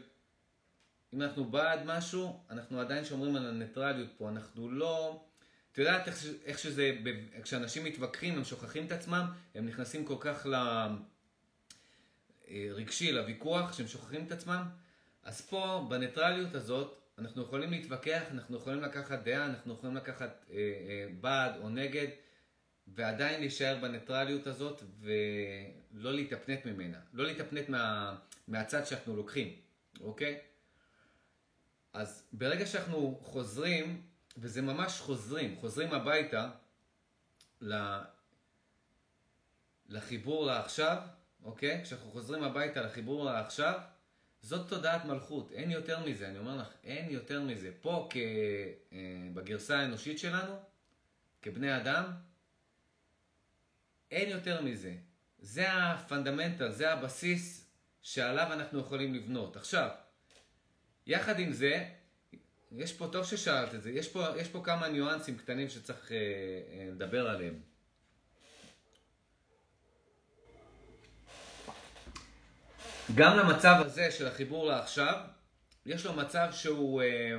אם 1.14 1.22
אנחנו 1.22 1.44
בעד 1.44 1.81
משהו, 1.85 2.40
אנחנו 2.51 2.81
עדיין 2.81 3.05
שומרים 3.05 3.37
על 3.37 3.46
הניטרליות 3.46 4.09
פה, 4.18 4.29
אנחנו 4.29 4.70
לא... 4.70 5.25
את 5.72 5.79
יודעת 5.79 6.09
איך, 6.09 6.25
איך 6.44 6.59
שזה, 6.59 6.96
כשאנשים 7.42 7.85
מתווכחים, 7.85 8.37
הם 8.37 8.44
שוכחים 8.44 8.87
את 8.87 8.92
עצמם, 8.92 9.27
הם 9.55 9.66
נכנסים 9.66 10.05
כל 10.05 10.16
כך 10.20 10.46
ל... 10.46 10.55
רגשי 12.51 13.12
לוויכוח, 13.12 13.72
שהם 13.72 13.87
שוכחים 13.87 14.27
את 14.27 14.33
עצמם, 14.33 14.62
אז 15.22 15.40
פה, 15.40 15.87
בניטרליות 15.90 16.55
הזאת, 16.55 16.99
אנחנו 17.18 17.42
יכולים 17.42 17.70
להתווכח, 17.70 18.22
אנחנו 18.31 18.57
יכולים 18.57 18.83
לקחת 18.83 19.22
דעה, 19.25 19.46
אנחנו 19.46 19.75
יכולים 19.75 19.96
לקחת 19.96 20.44
אה, 20.51 20.57
אה, 20.57 21.07
בעד 21.20 21.57
או 21.61 21.68
נגד, 21.68 22.09
ועדיין 22.87 23.40
להישאר 23.40 23.79
בניטרליות 23.81 24.46
הזאת 24.46 24.83
ולא 25.01 26.14
להתאפנט 26.14 26.64
ממנה, 26.64 26.99
לא 27.12 27.25
להתאפנט 27.25 27.68
מה, 27.68 28.16
מהצד 28.49 28.87
שאנחנו 28.87 29.16
לוקחים, 29.16 29.57
אוקיי? 30.01 30.40
אז 31.92 32.25
ברגע 32.33 32.66
שאנחנו 32.66 33.20
חוזרים, 33.22 34.03
וזה 34.37 34.62
ממש 34.62 35.01
חוזרים, 35.01 35.57
חוזרים 35.57 35.92
הביתה 35.92 36.51
לחיבור 39.88 40.46
לעכשיו, 40.46 40.99
אוקיי? 41.44 41.83
כשאנחנו 41.85 42.11
חוזרים 42.11 42.42
הביתה 42.42 42.83
לחיבור 42.83 43.25
לעכשיו, 43.25 43.81
זאת 44.40 44.68
תודעת 44.68 45.05
מלכות, 45.05 45.53
אין 45.53 45.70
יותר 45.70 46.07
מזה, 46.07 46.29
אני 46.29 46.38
אומר 46.38 46.57
לך, 46.57 46.68
אין 46.85 47.11
יותר 47.11 47.42
מזה. 47.42 47.70
פה 47.81 48.09
כ... 48.11 48.16
אה, 48.16 48.99
בגרסה 49.35 49.79
האנושית 49.79 50.18
שלנו, 50.18 50.55
כבני 51.42 51.77
אדם, 51.77 52.05
אין 54.11 54.29
יותר 54.29 54.62
מזה. 54.62 54.95
זה 55.38 55.73
הפונדמנטל, 55.73 56.71
זה 56.71 56.92
הבסיס 56.92 57.71
שעליו 58.03 58.53
אנחנו 58.53 58.81
יכולים 58.81 59.14
לבנות. 59.14 59.57
עכשיו, 59.57 59.88
יחד 61.07 61.38
עם 61.38 61.53
זה, 61.53 61.85
יש 62.73 62.92
פה, 62.92 63.09
טוב 63.12 63.25
ששאלת 63.25 63.75
את 63.75 63.83
זה, 63.83 63.90
יש 63.90 64.09
פה, 64.09 64.27
יש 64.37 64.49
פה 64.49 64.62
כמה 64.64 64.88
ניואנסים 64.88 65.38
קטנים 65.38 65.69
שצריך 65.69 66.12
אה, 66.12 66.16
אה, 66.16 66.88
לדבר 66.90 67.29
עליהם. 67.29 67.61
גם 73.14 73.37
למצב 73.37 73.77
הזה 73.85 74.11
של 74.11 74.27
החיבור 74.27 74.66
לעכשיו, 74.66 75.21
יש 75.87 76.07
לו 76.07 76.12
מצב 76.12 76.49
שהוא 76.53 77.03
אה, 77.03 77.38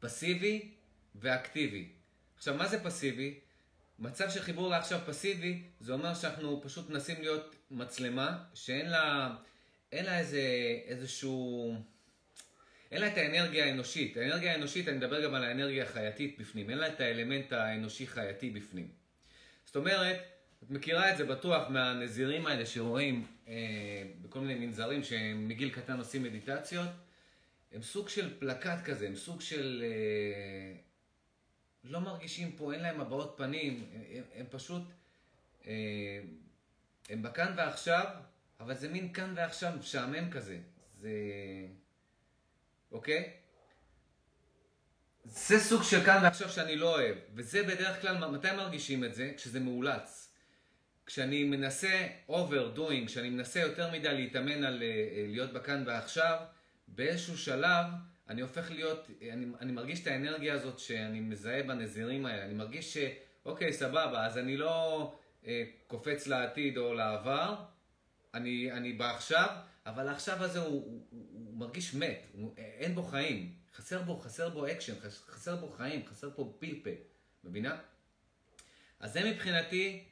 פסיבי 0.00 0.74
ואקטיבי. 1.14 1.92
עכשיו, 2.36 2.54
מה 2.54 2.68
זה 2.68 2.84
פסיבי? 2.84 3.40
מצב 4.00 4.30
של 4.30 4.40
חיבור 4.40 4.70
לעכשיו 4.70 5.00
פסיבי, 5.06 5.62
זה 5.80 5.92
אומר 5.92 6.14
שאנחנו 6.14 6.60
פשוט 6.64 6.90
מנסים 6.90 7.20
להיות 7.20 7.56
מצלמה 7.70 8.44
שאין 8.54 8.90
לה, 8.90 9.34
אין 9.92 10.04
לה 10.04 10.18
איזה, 10.18 10.42
איזשהו... 10.86 11.74
אין 12.92 13.00
לה 13.00 13.06
את 13.06 13.16
האנרגיה 13.16 13.64
האנושית. 13.64 14.16
האנרגיה 14.16 14.52
האנושית, 14.52 14.88
אני 14.88 14.96
מדבר 14.96 15.24
גם 15.24 15.34
על 15.34 15.44
האנרגיה 15.44 15.84
החייתית 15.84 16.40
בפנים. 16.40 16.70
אין 16.70 16.78
לה 16.78 16.88
את 16.88 17.00
האלמנט 17.00 17.52
האנושי 17.52 18.06
חייתי 18.06 18.50
בפנים. 18.50 18.88
זאת 19.64 19.76
אומרת, 19.76 20.16
את 20.64 20.70
מכירה 20.70 21.12
את 21.12 21.16
זה 21.16 21.24
בטוח 21.24 21.68
מהנזירים 21.68 22.46
האלה 22.46 22.66
שרואים 22.66 23.26
אה, 23.48 23.54
בכל 24.22 24.40
מיני 24.40 24.66
מנזרים 24.66 25.04
שהם 25.04 25.48
מגיל 25.48 25.70
קטן 25.70 25.98
עושים 25.98 26.22
מדיטציות. 26.22 26.88
הם 27.72 27.82
סוג 27.82 28.08
של 28.08 28.38
פלקט 28.38 28.84
כזה, 28.84 29.06
הם 29.06 29.16
סוג 29.16 29.40
של... 29.40 29.84
אה, 29.86 30.89
לא 31.84 32.00
מרגישים 32.00 32.52
פה, 32.52 32.72
אין 32.72 32.82
להם 32.82 33.00
הבעות 33.00 33.34
פנים, 33.36 33.90
הם, 33.94 34.22
הם 34.34 34.46
פשוט... 34.50 34.82
אה, 35.66 36.20
הם 37.08 37.22
בכאן 37.22 37.54
ועכשיו, 37.56 38.06
אבל 38.60 38.74
זה 38.74 38.88
מין 38.88 39.12
כאן 39.12 39.32
ועכשיו 39.36 39.72
משעמם 39.78 40.30
כזה. 40.30 40.58
זה... 41.00 41.10
אוקיי? 42.92 43.32
זה 45.24 45.60
סוג 45.60 45.82
של 45.82 46.04
כאן 46.04 46.22
ועכשיו 46.22 46.48
שאני 46.48 46.76
לא 46.76 46.94
אוהב. 46.94 47.16
וזה 47.34 47.62
בדרך 47.62 48.00
כלל, 48.00 48.28
מתי 48.28 48.52
מרגישים 48.56 49.04
את 49.04 49.14
זה? 49.14 49.32
כשזה 49.36 49.60
מאולץ. 49.60 50.34
כשאני 51.06 51.44
מנסה 51.44 52.08
overdoing, 52.28 53.06
כשאני 53.06 53.30
מנסה 53.30 53.60
יותר 53.60 53.92
מדי 53.92 54.14
להתאמן 54.14 54.64
על 54.64 54.78
אה, 54.78 54.82
להיות 55.28 55.52
בכאן 55.52 55.82
ועכשיו, 55.86 56.38
באיזשהו 56.88 57.38
שלב 57.38 57.86
אני 58.30 58.40
הופך 58.40 58.70
להיות, 58.70 59.10
אני, 59.32 59.46
אני 59.60 59.72
מרגיש 59.72 60.02
את 60.02 60.06
האנרגיה 60.06 60.54
הזאת 60.54 60.78
שאני 60.78 61.20
מזהה 61.20 61.62
בנזירים 61.62 62.26
האלה, 62.26 62.44
אני 62.44 62.54
מרגיש 62.54 62.98
שאוקיי, 62.98 63.72
סבבה, 63.72 64.26
אז 64.26 64.38
אני 64.38 64.56
לא 64.56 65.12
אה, 65.42 65.46
קופץ 65.86 66.26
לעתיד 66.26 66.76
או 66.76 66.94
לעבר, 66.94 67.54
אני, 68.34 68.72
אני 68.72 68.92
בעכשיו, 68.92 69.48
אבל 69.86 70.08
העכשיו 70.08 70.44
הזה 70.44 70.58
הוא, 70.58 70.68
הוא, 70.68 71.06
הוא, 71.10 71.26
הוא 71.32 71.56
מרגיש 71.58 71.94
מת, 71.94 72.26
הוא, 72.32 72.54
אין 72.56 72.94
בו 72.94 73.02
חיים, 73.02 73.54
חסר 73.74 74.02
בו, 74.02 74.18
חסר 74.18 74.48
בו 74.48 74.66
אקשן, 74.66 74.94
חסר 75.28 75.56
בו 75.56 75.68
חיים, 75.68 76.06
חסר 76.06 76.30
פה 76.36 76.56
פלפל, 76.58 76.94
מבינה? 77.44 77.78
אז 79.00 79.12
זה 79.12 79.30
מבחינתי 79.30 80.04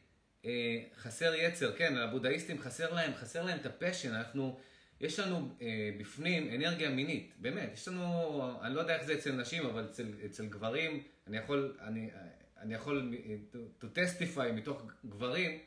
אה, 0.44 0.82
חסר 0.96 1.34
יצר, 1.34 1.76
כן, 1.76 1.96
הבודהיסטים 1.96 2.62
חסר 2.62 2.94
להם, 2.94 3.14
חסר 3.14 3.42
להם 3.42 3.58
את 3.58 3.66
הפשן, 3.66 4.14
אנחנו, 4.14 4.58
יש 5.00 5.18
לנו 5.18 5.48
אה, 5.62 5.90
בפנים 5.98 6.54
אנרגיה 6.54 6.90
מינית, 6.90 7.34
באמת, 7.36 7.70
יש 7.72 7.88
לנו, 7.88 8.60
אני 8.62 8.74
לא 8.74 8.80
יודע 8.80 8.96
איך 8.96 9.04
זה 9.04 9.14
אצל 9.14 9.32
נשים, 9.32 9.66
אבל 9.66 9.84
אצל, 9.84 10.12
אצל 10.26 10.46
גברים, 10.46 11.02
אני 11.26 11.36
יכול, 11.36 11.76
אני, 11.80 12.10
אני 12.58 12.74
יכול 12.74 13.14
to, 13.52 13.84
to 13.84 13.86
testify 13.86 14.52
מתוך 14.52 14.82
גברים, 15.06 15.58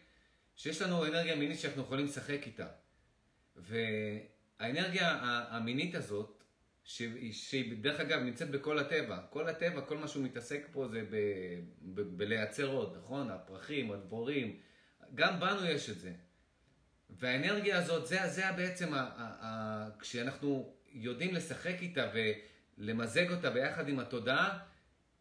שיש 0.55 0.81
לנו 0.81 1.05
אנרגיה 1.05 1.35
מינית 1.35 1.59
שאנחנו 1.59 1.81
יכולים 1.81 2.05
לשחק 2.05 2.39
איתה. 2.45 2.67
והאנרגיה 3.55 5.19
המינית 5.49 5.95
הזאת, 5.95 6.43
שהיא 6.83 7.81
דרך 7.81 7.99
אגב 7.99 8.19
נמצאת 8.19 8.49
בכל 8.49 8.79
הטבע, 8.79 9.19
כל 9.29 9.47
הטבע, 9.47 9.81
כל 9.81 9.97
מה 9.97 10.07
שהוא 10.07 10.23
מתעסק 10.23 10.67
פה 10.71 10.87
זה 10.87 11.03
ב, 11.09 11.15
ב, 11.81 12.01
בלייצר 12.01 12.67
עוד, 12.67 12.97
נכון? 12.97 13.29
הפרחים, 13.29 13.91
הדבורים, 13.91 14.59
גם 15.15 15.39
בנו 15.39 15.65
יש 15.65 15.89
את 15.89 15.99
זה. 15.99 16.13
והאנרגיה 17.19 17.77
הזאת, 17.77 18.07
זה, 18.07 18.27
זה 18.27 18.51
בעצם, 18.55 18.93
ה, 18.93 18.97
ה, 18.97 19.45
ה, 19.45 19.89
כשאנחנו 19.99 20.73
יודעים 20.93 21.35
לשחק 21.35 21.75
איתה 21.81 22.11
ולמזג 22.13 23.31
אותה 23.31 23.49
ביחד 23.49 23.89
עם 23.89 23.99
התודעה, 23.99 24.59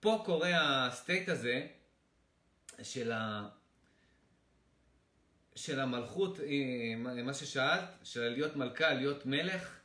פה 0.00 0.22
קורה 0.24 0.86
הסטייט 0.86 1.28
הזה 1.28 1.66
של, 2.82 3.12
ה, 3.12 3.48
של 5.54 5.80
המלכות, 5.80 6.40
אה, 6.40 7.22
מה 7.22 7.34
ששאלת, 7.34 7.84
של 8.02 8.28
להיות 8.28 8.56
מלכה, 8.56 8.92
להיות 8.92 9.26
מלך. 9.26 9.80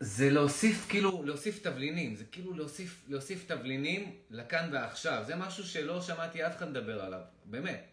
זה 0.00 0.30
להוסיף, 0.30 0.86
כאילו, 0.88 1.22
להוסיף 1.24 1.62
תבלינים, 1.62 2.14
זה 2.14 2.24
כאילו 2.24 2.54
להוסיף, 2.54 3.04
להוסיף 3.08 3.44
תבלינים 3.46 4.16
לכאן 4.30 4.68
ועכשיו. 4.72 5.22
זה 5.26 5.36
משהו 5.36 5.64
שלא 5.64 6.02
שמעתי 6.02 6.46
אף 6.46 6.56
אחד 6.56 6.70
מדבר 6.70 7.04
עליו, 7.04 7.20
באמת. 7.44 7.89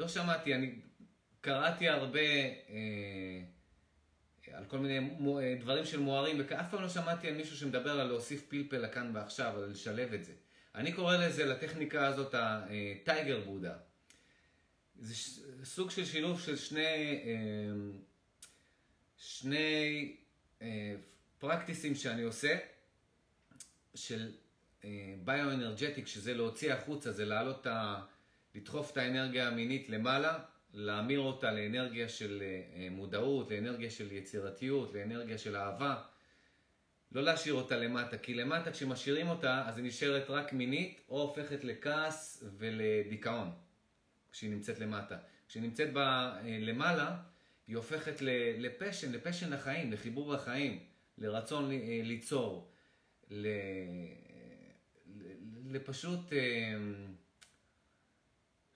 לא 0.00 0.08
שמעתי, 0.08 0.54
אני 0.54 0.74
קראתי 1.40 1.88
הרבה 1.88 2.20
אה, 2.20 3.42
על 4.52 4.64
כל 4.64 4.78
מיני 4.78 4.98
מו, 5.00 5.40
אה, 5.40 5.56
דברים 5.60 5.84
של 5.84 5.98
מוארים, 5.98 6.40
ואף 6.48 6.70
פעם 6.70 6.82
לא 6.82 6.88
שמעתי 6.88 7.28
על 7.28 7.34
מישהו 7.34 7.56
שמדבר 7.56 8.00
על 8.00 8.06
להוסיף 8.06 8.46
פלפל 8.48 8.78
לכאן 8.78 9.10
ועכשיו, 9.14 9.56
על 9.56 9.70
לשלב 9.70 10.12
את 10.12 10.24
זה. 10.24 10.32
אני 10.74 10.92
קורא 10.92 11.16
לזה, 11.16 11.44
לטכניקה 11.44 12.06
הזאת, 12.06 12.34
הטייגר 12.34 13.40
אה, 13.40 13.44
בודה. 13.44 13.76
זה 14.98 15.14
סוג 15.64 15.90
של 15.90 16.04
שילוב 16.04 16.40
של 16.40 16.56
שני, 16.56 17.22
אה, 17.24 17.70
שני 19.16 20.16
פרקטיסים 21.38 21.94
שאני 21.94 22.22
עושה, 22.22 22.58
של 23.94 24.32
ביו-אנרג'טיק, 25.24 26.06
שזה 26.06 26.34
להוציא 26.34 26.72
החוצה, 26.72 27.12
זה 27.12 27.24
להעלות 27.24 27.60
את 27.60 27.66
ה... 27.66 28.02
לדחוף 28.54 28.92
את 28.92 28.96
האנרגיה 28.96 29.48
המינית 29.48 29.88
למעלה, 29.88 30.38
להמיר 30.74 31.20
אותה 31.20 31.52
לאנרגיה 31.52 32.08
של 32.08 32.42
מודעות, 32.90 33.50
לאנרגיה 33.50 33.90
של 33.90 34.12
יצירתיות, 34.12 34.94
לאנרגיה 34.94 35.38
של 35.38 35.56
אהבה. 35.56 36.02
לא 37.12 37.22
להשאיר 37.22 37.54
אותה 37.54 37.76
למטה, 37.76 38.18
כי 38.18 38.34
למטה 38.34 38.72
כשמשאירים 38.72 39.28
אותה, 39.28 39.62
אז 39.66 39.76
היא 39.76 39.84
נשארת 39.84 40.30
רק 40.30 40.52
מינית, 40.52 41.00
או 41.08 41.22
הופכת 41.22 41.64
לכעס 41.64 42.44
ולדיכאון, 42.58 43.50
כשהיא 44.32 44.50
נמצאת 44.50 44.78
למטה. 44.78 45.16
כשהיא 45.48 45.62
נמצאת 45.62 45.92
בה 45.92 46.36
למעלה, 46.44 47.16
היא 47.66 47.76
הופכת 47.76 48.22
לפשן, 48.58 49.12
לפשן 49.12 49.52
לחיים, 49.52 49.92
לחיבור 49.92 50.32
לחיים, 50.32 50.78
לרצון 51.18 51.70
אה, 51.72 52.00
ליצור, 52.02 52.72
לפשוט 55.70 56.32
אה, 56.32 56.74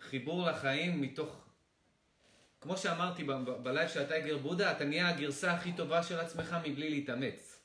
חיבור 0.05 0.47
לחיים 0.47 1.01
מתוך... 1.01 1.45
כמו 2.61 2.77
שאמרתי 2.77 3.25
בלייב 3.63 3.89
של 3.89 4.03
הטייגר 4.03 4.39
בודה, 4.39 4.73
אתה 4.73 4.85
נהיה 4.85 5.09
הגרסה 5.09 5.53
הכי 5.53 5.73
טובה 5.73 6.03
של 6.03 6.21
עצמך 6.21 6.57
מבלי 6.65 6.91
להתאמץ. 6.91 7.61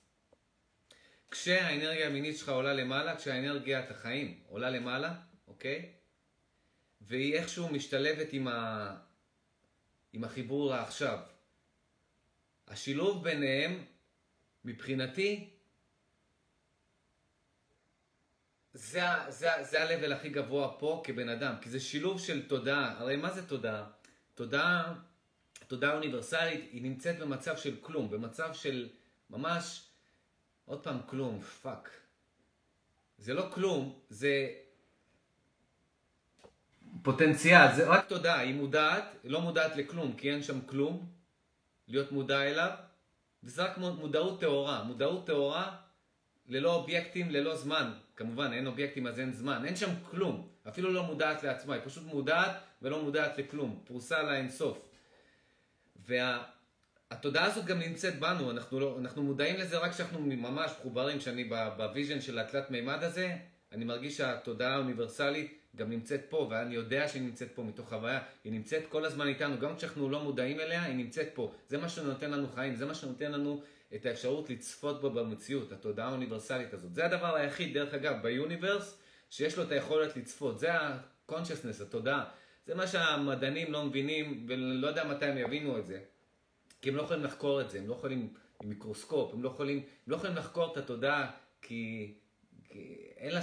כשהאנרגיה 1.32 2.08
המינית 2.08 2.38
שלך 2.38 2.50
עולה 2.50 2.74
למעלה, 2.74 3.16
כשהאנרגיית 3.16 3.92
החיים 3.92 4.40
עולה 4.48 4.70
למעלה, 4.70 5.14
אוקיי? 5.48 5.92
והיא 7.02 7.36
איכשהו 7.36 7.70
משתלבת 7.70 8.34
עם, 8.34 8.48
ה... 8.48 8.96
עם 10.14 10.24
החיבור 10.24 10.70
לעכשיו. 10.70 11.20
השילוב 12.68 13.24
ביניהם, 13.24 13.84
מבחינתי, 14.66 15.50
זה, 18.74 19.02
זה, 19.30 19.50
זה 19.62 19.84
ה-level 19.84 20.14
הכי 20.14 20.30
גבוה 20.30 20.72
פה 20.80 21.02
כבן 21.06 21.30
אדם, 21.30 21.56
כי 21.62 21.70
זה 21.70 21.80
שילוב 21.80 22.20
של 22.20 22.48
תודעה. 22.48 22.96
הרי 23.00 23.16
מה 23.16 23.32
זה 23.32 23.48
תודעה? 23.48 23.86
תודעה, 24.36 24.94
תודעה 25.68 25.94
אוניברסלית, 25.94 26.70
היא 26.72 26.84
נמצאת 26.84 27.20
במצב 27.20 27.58
של 27.58 27.76
כלום, 27.82 28.10
במצב 28.10 28.54
של 28.54 28.90
ממש, 29.30 29.84
עוד 30.66 30.84
פעם 30.84 30.98
כלום, 31.06 31.42
fuck. 31.42 31.90
זה 33.18 33.34
לא 33.34 33.50
כלום, 33.54 34.00
זה 34.10 34.48
פוטנציאל, 37.02 37.76
זה 37.76 37.88
רק 37.88 38.06
תודעה, 38.06 38.40
היא 38.40 38.56
מודעת, 38.56 39.04
היא 39.24 39.32
לא 39.32 39.42
מודעת 39.42 39.76
לכלום, 39.76 40.16
כי 40.16 40.32
אין 40.32 40.44
שם 40.44 40.62
כלום, 40.62 41.10
להיות 41.88 42.12
מודע 42.12 42.42
אליו, 42.42 42.72
וזה 43.44 43.64
רק 43.64 43.78
מודעות 43.78 44.40
טהורה. 44.40 44.84
מודעות 44.84 45.28
טהורה 45.28 45.78
ללא 46.48 46.76
אובייקטים, 46.76 47.32
ללא 47.32 47.56
זמן. 47.56 47.94
כמובן, 48.20 48.54
אין 48.54 48.68
אובייקטים 48.68 49.08
אז 49.08 49.20
אין 49.20 49.34
זמן. 49.34 49.66
אין 49.66 49.76
שם 49.76 49.90
כלום. 50.12 50.48
אפילו 50.68 50.94
לא 50.94 51.04
מודעת 51.04 51.44
לעצמה, 51.44 51.74
היא 51.74 51.82
פשוט 51.86 52.04
מודעת 52.04 52.52
ולא 52.82 53.04
מודעת 53.04 53.38
לכלום. 53.38 53.80
פרוסה 53.86 54.24
לה 54.24 54.38
אינסוף. 54.38 54.90
והתודעה 56.06 57.44
וה... 57.44 57.52
הזאת 57.52 57.66
גם 57.66 57.80
נמצאת 57.80 58.20
בנו, 58.20 58.52
אנחנו, 58.52 58.80
לא, 58.80 58.98
אנחנו 59.00 59.24
מודעים 59.24 59.56
לזה 59.56 59.78
רק 59.78 59.92
כשאנחנו 59.92 60.20
ממש 60.20 60.72
מחוברים, 60.80 61.20
כשאני 61.20 61.44
ב 61.78 61.84
vision 61.84 62.22
של 62.22 62.40
התלת 62.40 62.72
מימד 62.72 63.04
הזה, 63.04 63.36
אני 63.72 63.86
מרגיש 63.86 64.18
שהתודעה 64.18 64.74
האוניברסלית 64.74 65.60
גם 65.76 65.90
נמצאת 65.90 66.22
פה, 66.30 66.48
ואני 66.52 66.76
יודע 66.76 67.08
שהיא 67.08 67.22
נמצאת 67.22 67.52
פה 67.56 67.64
מתוך 67.64 67.90
חוויה, 67.90 68.22
היא 68.44 68.54
נמצאת 68.54 68.84
כל 68.90 69.06
הזמן 69.06 69.28
איתנו, 69.28 69.60
גם 69.60 69.76
כשאנחנו 69.76 70.10
לא 70.10 70.24
מודעים 70.24 70.60
אליה, 70.60 70.84
היא 70.84 70.96
נמצאת 70.96 71.30
פה. 71.34 71.54
זה 71.68 71.78
מה 71.78 71.90
שנותן 71.90 72.32
לנו 72.32 72.48
חיים, 72.48 72.76
זה 72.76 72.86
מה 72.86 72.94
שנותן 72.94 73.32
לנו 73.32 73.62
את 73.96 74.06
האפשרות 74.06 74.50
לצפות 74.50 75.02
בו 75.02 75.10
במציאות, 75.10 75.72
התודעה 75.72 76.08
האוניברסלית 76.08 76.74
הזאת. 76.74 76.94
זה 76.94 77.06
הדבר 77.06 77.36
היחיד, 77.36 77.74
דרך 77.74 77.94
אגב, 77.94 78.22
ב 78.22 78.29
universe, 78.29 79.00
שיש 79.30 79.58
לו 79.58 79.64
את 79.64 79.72
היכולת 79.72 80.18
לצפות. 80.18 80.60
זה 80.60 80.74
ה-consciousness, 80.74 81.84
התודעה. 81.84 82.26
זה 82.66 82.76
מה 82.76 82.88
שהמדענים 82.88 83.72
לא 83.72 83.86
מבינים, 83.86 84.46
ולא 84.48 84.88
יודע 84.88 85.04
מתי 85.04 85.26
הם 85.26 85.38
יבינו 85.38 85.78
את 85.78 85.86
זה. 85.86 86.00
כי 86.82 86.90
הם 86.90 86.96
לא 86.96 87.02
יכולים 87.02 87.24
לחקור 87.24 87.62
את 87.62 87.70
זה, 87.70 87.78
הם 87.78 87.88
לא 87.88 87.94
יכולים 87.94 88.34
עם 88.64 88.70
מיקרוסקופ, 88.70 89.34
הם 89.34 89.44
לא 89.44 89.50
יכולים, 89.50 89.78
הם 89.78 90.12
לא 90.12 90.16
יכולים 90.16 90.36
לחקור 90.36 90.72
את 90.72 90.78
התודעה, 90.78 91.32
כי, 91.62 92.14
כי 92.64 92.96
אין 93.18 93.34
לה 93.34 93.42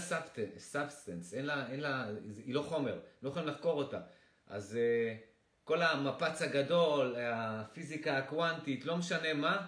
substance, 0.58 1.34
אין 1.34 1.50
אין 1.50 1.80
לה, 1.80 2.06
היא 2.44 2.54
לא 2.54 2.62
חומר, 2.62 2.98
לא 3.22 3.28
יכולים 3.28 3.48
לחקור 3.48 3.72
אותה. 3.72 4.00
אז 4.46 4.78
אה, 4.78 5.20
כל 5.64 5.82
המפץ 5.82 6.42
הגדול, 6.42 7.16
הפיזיקה 7.18 8.18
הקוונטית, 8.18 8.84
לא 8.84 8.96
משנה 8.96 9.34
מה, 9.34 9.66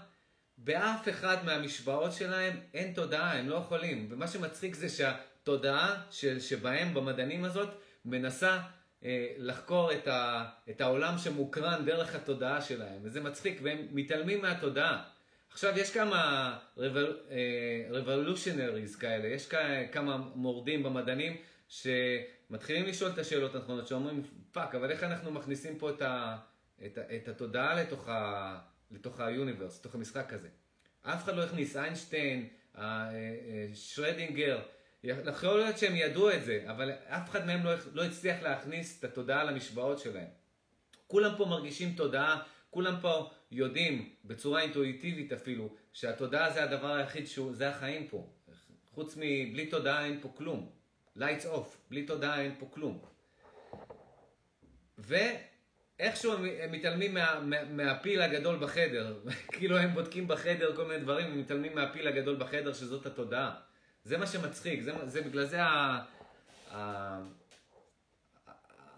באף 0.58 1.08
אחד 1.08 1.36
מהמשוואות 1.44 2.12
שלהם 2.12 2.60
אין 2.74 2.92
תודעה, 2.92 3.38
הם 3.38 3.48
לא 3.48 3.54
יכולים. 3.54 4.06
ומה 4.10 4.28
שמצחיק 4.28 4.74
זה 4.74 4.88
שהתודעה 4.88 6.02
של, 6.10 6.40
שבהם, 6.40 6.94
במדענים 6.94 7.44
הזאת, 7.44 7.68
מנסה 8.04 8.58
אה, 9.04 9.26
לחקור 9.38 9.92
את, 9.92 10.08
ה, 10.08 10.48
את 10.70 10.80
העולם 10.80 11.18
שמוקרן 11.18 11.84
דרך 11.84 12.14
התודעה 12.14 12.60
שלהם. 12.60 13.00
וזה 13.02 13.20
מצחיק, 13.20 13.60
והם 13.62 13.86
מתעלמים 13.90 14.42
מהתודעה. 14.42 15.04
עכשיו, 15.52 15.78
יש 15.78 15.90
כמה 15.90 16.58
revolutionaries 17.92 18.94
אה, 18.94 19.00
כאלה, 19.00 19.28
יש 19.28 19.48
כמה 19.92 20.16
מורדים 20.34 20.82
במדענים 20.82 21.36
שמתחילים 21.68 22.86
לשאול 22.86 23.10
את 23.10 23.18
השאלות 23.18 23.54
הנכונות, 23.54 23.88
שאומרים, 23.88 24.22
fuck, 24.52 24.74
אבל 24.74 24.90
איך 24.90 25.04
אנחנו 25.04 25.30
מכניסים 25.30 25.78
פה 25.78 25.90
את, 25.90 26.02
ה, 26.02 26.36
את, 26.86 26.98
את 27.16 27.28
התודעה 27.28 27.82
לתוך, 27.82 28.08
ה, 28.08 28.58
לתוך 28.90 29.20
היוניברס, 29.20 29.80
לתוך 29.80 29.94
המשחק 29.94 30.32
הזה? 30.32 30.48
אף 31.02 31.24
אחד 31.24 31.36
לא 31.36 31.42
הכניס, 31.42 31.76
איינשטיין, 31.76 32.48
אה, 32.78 32.82
אה, 32.82 33.68
שרדינגר, 33.74 34.60
יכול 35.04 35.58
להיות 35.58 35.78
שהם 35.78 35.96
ידעו 35.96 36.30
את 36.30 36.44
זה, 36.44 36.64
אבל 36.66 36.90
אף 36.90 37.30
אחד 37.30 37.46
מהם 37.46 37.64
לא, 37.64 37.70
לא 37.92 38.04
הצליח 38.04 38.42
להכניס 38.42 38.98
את 38.98 39.04
התודעה 39.04 39.44
למשוואות 39.44 39.98
שלהם. 39.98 40.28
כולם 41.06 41.34
פה 41.36 41.44
מרגישים 41.44 41.94
תודעה, 41.94 42.42
כולם 42.70 42.94
פה 43.00 43.30
יודעים, 43.50 44.14
בצורה 44.24 44.62
אינטואיטיבית 44.62 45.32
אפילו, 45.32 45.74
שהתודעה 45.92 46.52
זה 46.52 46.64
הדבר 46.64 46.92
היחיד, 46.92 47.26
שהוא, 47.26 47.54
זה 47.54 47.68
החיים 47.68 48.08
פה. 48.08 48.26
חוץ 48.90 49.14
מבלי 49.16 49.66
תודעה 49.66 50.04
אין 50.04 50.20
פה 50.20 50.32
כלום. 50.34 50.70
lights 51.18 51.44
off, 51.44 51.76
בלי 51.90 52.06
תודעה 52.06 52.40
אין 52.40 52.54
פה 52.58 52.66
כלום. 52.70 52.98
ואיכשהו 54.98 55.47
הם, 55.98 56.44
הם 56.60 56.72
מתעלמים 56.72 57.14
מה, 57.14 57.40
מה, 57.40 57.64
מהפיל 57.64 58.22
הגדול 58.22 58.56
בחדר. 58.56 59.18
כאילו 59.54 59.78
הם 59.78 59.94
בודקים 59.94 60.28
בחדר 60.28 60.76
כל 60.76 60.84
מיני 60.84 61.00
דברים, 61.00 61.26
הם 61.26 61.40
מתעלמים 61.40 61.74
מהפיל 61.74 62.08
הגדול 62.08 62.36
בחדר 62.36 62.72
שזאת 62.72 63.06
התודעה. 63.06 63.54
זה 64.04 64.18
מה 64.18 64.26
שמצחיק, 64.26 64.80
זה, 64.80 64.92
זה 65.06 65.22
בגלל 65.22 65.44
זה 65.44 65.62
ה... 65.62 66.00
ה... 66.70 67.18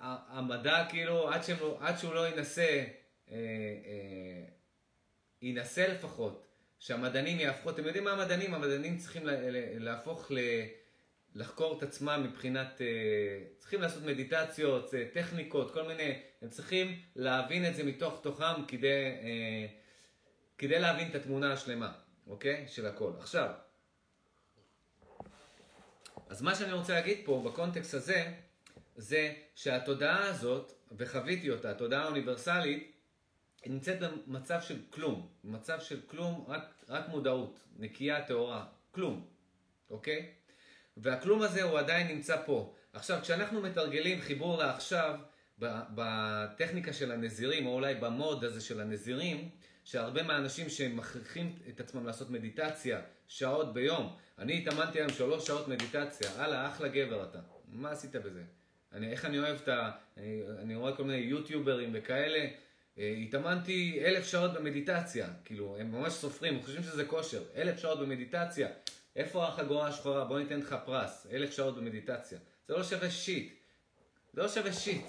המדע 0.00 0.84
כאילו, 0.88 1.30
עד, 1.30 1.42
שהם, 1.42 1.56
עד 1.80 1.98
שהוא 1.98 2.14
לא 2.14 2.28
ינסה 2.28 2.84
אה, 3.30 3.36
אה, 3.36 4.44
ינסה 5.42 5.88
לפחות, 5.88 6.46
שהמדענים 6.78 7.40
יהפכו, 7.40 7.70
אתם 7.70 7.86
יודעים 7.86 8.04
מה 8.04 8.12
המדענים? 8.12 8.54
המדענים 8.54 8.98
צריכים 8.98 9.22
להפוך 9.78 10.30
ל... 10.30 10.38
לחקור 11.34 11.78
את 11.78 11.82
עצמם 11.82 12.26
מבחינת, 12.28 12.80
אה, 12.80 12.86
צריכים 13.58 13.80
לעשות 13.80 14.02
מדיטציות, 14.02 14.94
טכניקות, 15.12 15.70
כל 15.74 15.82
מיני, 15.82 16.22
הם 16.42 16.48
צריכים 16.48 17.00
להבין 17.16 17.66
את 17.66 17.74
זה 17.74 17.84
מתוך 17.84 18.20
תוכם 18.22 18.64
כדי, 18.68 19.04
כדי 20.58 20.78
להבין 20.78 21.10
את 21.10 21.14
התמונה 21.14 21.52
השלמה, 21.52 21.92
אוקיי? 22.26 22.64
של 22.68 22.86
הכל. 22.86 23.12
עכשיו, 23.18 23.50
אז 26.28 26.42
מה 26.42 26.54
שאני 26.54 26.72
רוצה 26.72 26.94
להגיד 26.94 27.18
פה 27.24 27.42
בקונטקסט 27.46 27.94
הזה, 27.94 28.32
זה 28.96 29.34
שהתודעה 29.54 30.28
הזאת, 30.28 30.72
וחוויתי 30.92 31.50
אותה, 31.50 31.70
התודעה 31.70 32.02
האוניברסלית, 32.02 32.92
היא 33.64 33.72
נמצאת 33.72 33.98
במצב 34.00 34.60
של 34.62 34.78
כלום, 34.90 35.28
במצב 35.44 35.80
של 35.80 36.00
כלום, 36.06 36.44
רק, 36.48 36.84
רק 36.88 37.08
מודעות, 37.08 37.60
נקייה, 37.76 38.24
טהורה, 38.26 38.66
כלום, 38.90 39.26
אוקיי? 39.90 40.32
והכלום 41.02 41.42
הזה 41.42 41.62
הוא 41.62 41.78
עדיין 41.78 42.08
נמצא 42.08 42.36
פה. 42.46 42.74
עכשיו, 42.92 43.18
כשאנחנו 43.22 43.60
מתרגלים 43.60 44.20
חיבור 44.20 44.58
לעכשיו, 44.58 45.18
בטכניקה 45.94 46.92
של 46.92 47.12
הנזירים, 47.12 47.66
או 47.66 47.74
אולי 47.74 47.94
במוד 47.94 48.44
הזה 48.44 48.60
של 48.60 48.80
הנזירים, 48.80 49.48
שהרבה 49.84 50.22
מהאנשים 50.22 50.68
שמכריחים 50.68 51.58
את 51.68 51.80
עצמם 51.80 52.06
לעשות 52.06 52.30
מדיטציה 52.30 53.00
שעות 53.28 53.74
ביום, 53.74 54.16
אני 54.38 54.58
התאמנתי 54.58 54.98
היום 54.98 55.12
שלוש 55.12 55.46
שעות 55.46 55.68
מדיטציה, 55.68 56.30
הלאה, 56.36 56.68
אחלה 56.68 56.88
גבר 56.88 57.24
אתה. 57.30 57.38
מה 57.72 57.90
עשית 57.90 58.16
בזה? 58.16 58.42
אני, 58.92 59.12
איך 59.12 59.24
אני 59.24 59.38
אוהב 59.38 59.56
את 59.62 59.68
ה... 59.68 59.90
אני, 60.16 60.42
אני 60.58 60.74
רואה 60.74 60.96
כל 60.96 61.04
מיני 61.04 61.18
יוטיוברים 61.18 61.90
וכאלה, 61.94 62.48
אה, 62.98 63.14
התאמנתי 63.22 64.02
אלף 64.04 64.26
שעות 64.26 64.52
במדיטציה, 64.52 65.28
כאילו, 65.44 65.76
הם 65.80 65.92
ממש 65.92 66.12
סופרים, 66.12 66.62
חושבים 66.62 66.82
שזה 66.82 67.04
כושר, 67.04 67.42
אלף 67.56 67.78
שעות 67.78 68.00
במדיטציה, 68.00 68.68
איפה 69.16 69.48
החגורה 69.48 69.88
השחורה? 69.88 70.24
בוא 70.24 70.38
ניתן 70.38 70.58
לך 70.58 70.76
פרס, 70.84 71.26
אלף 71.32 71.50
שעות 71.50 71.76
במדיטציה. 71.76 72.38
זה 72.68 72.74
לא 72.74 72.84
שווה 72.84 73.10
shit, 73.10 73.52
זה 74.32 74.42
לא 74.42 74.48
שווה 74.48 74.72
shit. 74.72 75.06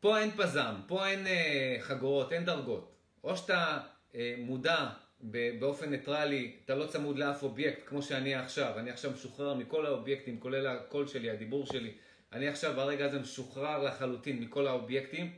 פה 0.00 0.18
אין 0.18 0.30
פזם, 0.30 0.74
פה 0.86 1.06
אין 1.06 1.26
אה, 1.26 1.76
חגורות, 1.80 2.32
אין 2.32 2.44
דרגות. 2.44 2.94
או 3.24 3.36
שאתה 3.36 3.80
אה, 4.14 4.34
מודע 4.38 4.88
באופן 5.60 5.90
ניטרלי, 5.90 6.56
אתה 6.64 6.74
לא 6.74 6.86
צמוד 6.86 7.18
לאף 7.18 7.42
אובייקט, 7.42 7.86
כמו 7.86 8.02
שאני 8.02 8.34
עכשיו. 8.34 8.78
אני 8.78 8.90
עכשיו 8.90 9.10
משוחרר 9.10 9.54
מכל 9.54 9.86
האובייקטים, 9.86 10.40
כולל 10.40 10.66
הקול 10.66 11.06
שלי, 11.06 11.30
הדיבור 11.30 11.66
שלי. 11.66 11.94
אני 12.32 12.48
עכשיו 12.48 12.72
ברגע 12.76 13.04
הזה 13.04 13.18
משוחרר 13.18 13.82
לחלוטין 13.82 14.40
מכל 14.40 14.66
האובייקטים. 14.66 15.32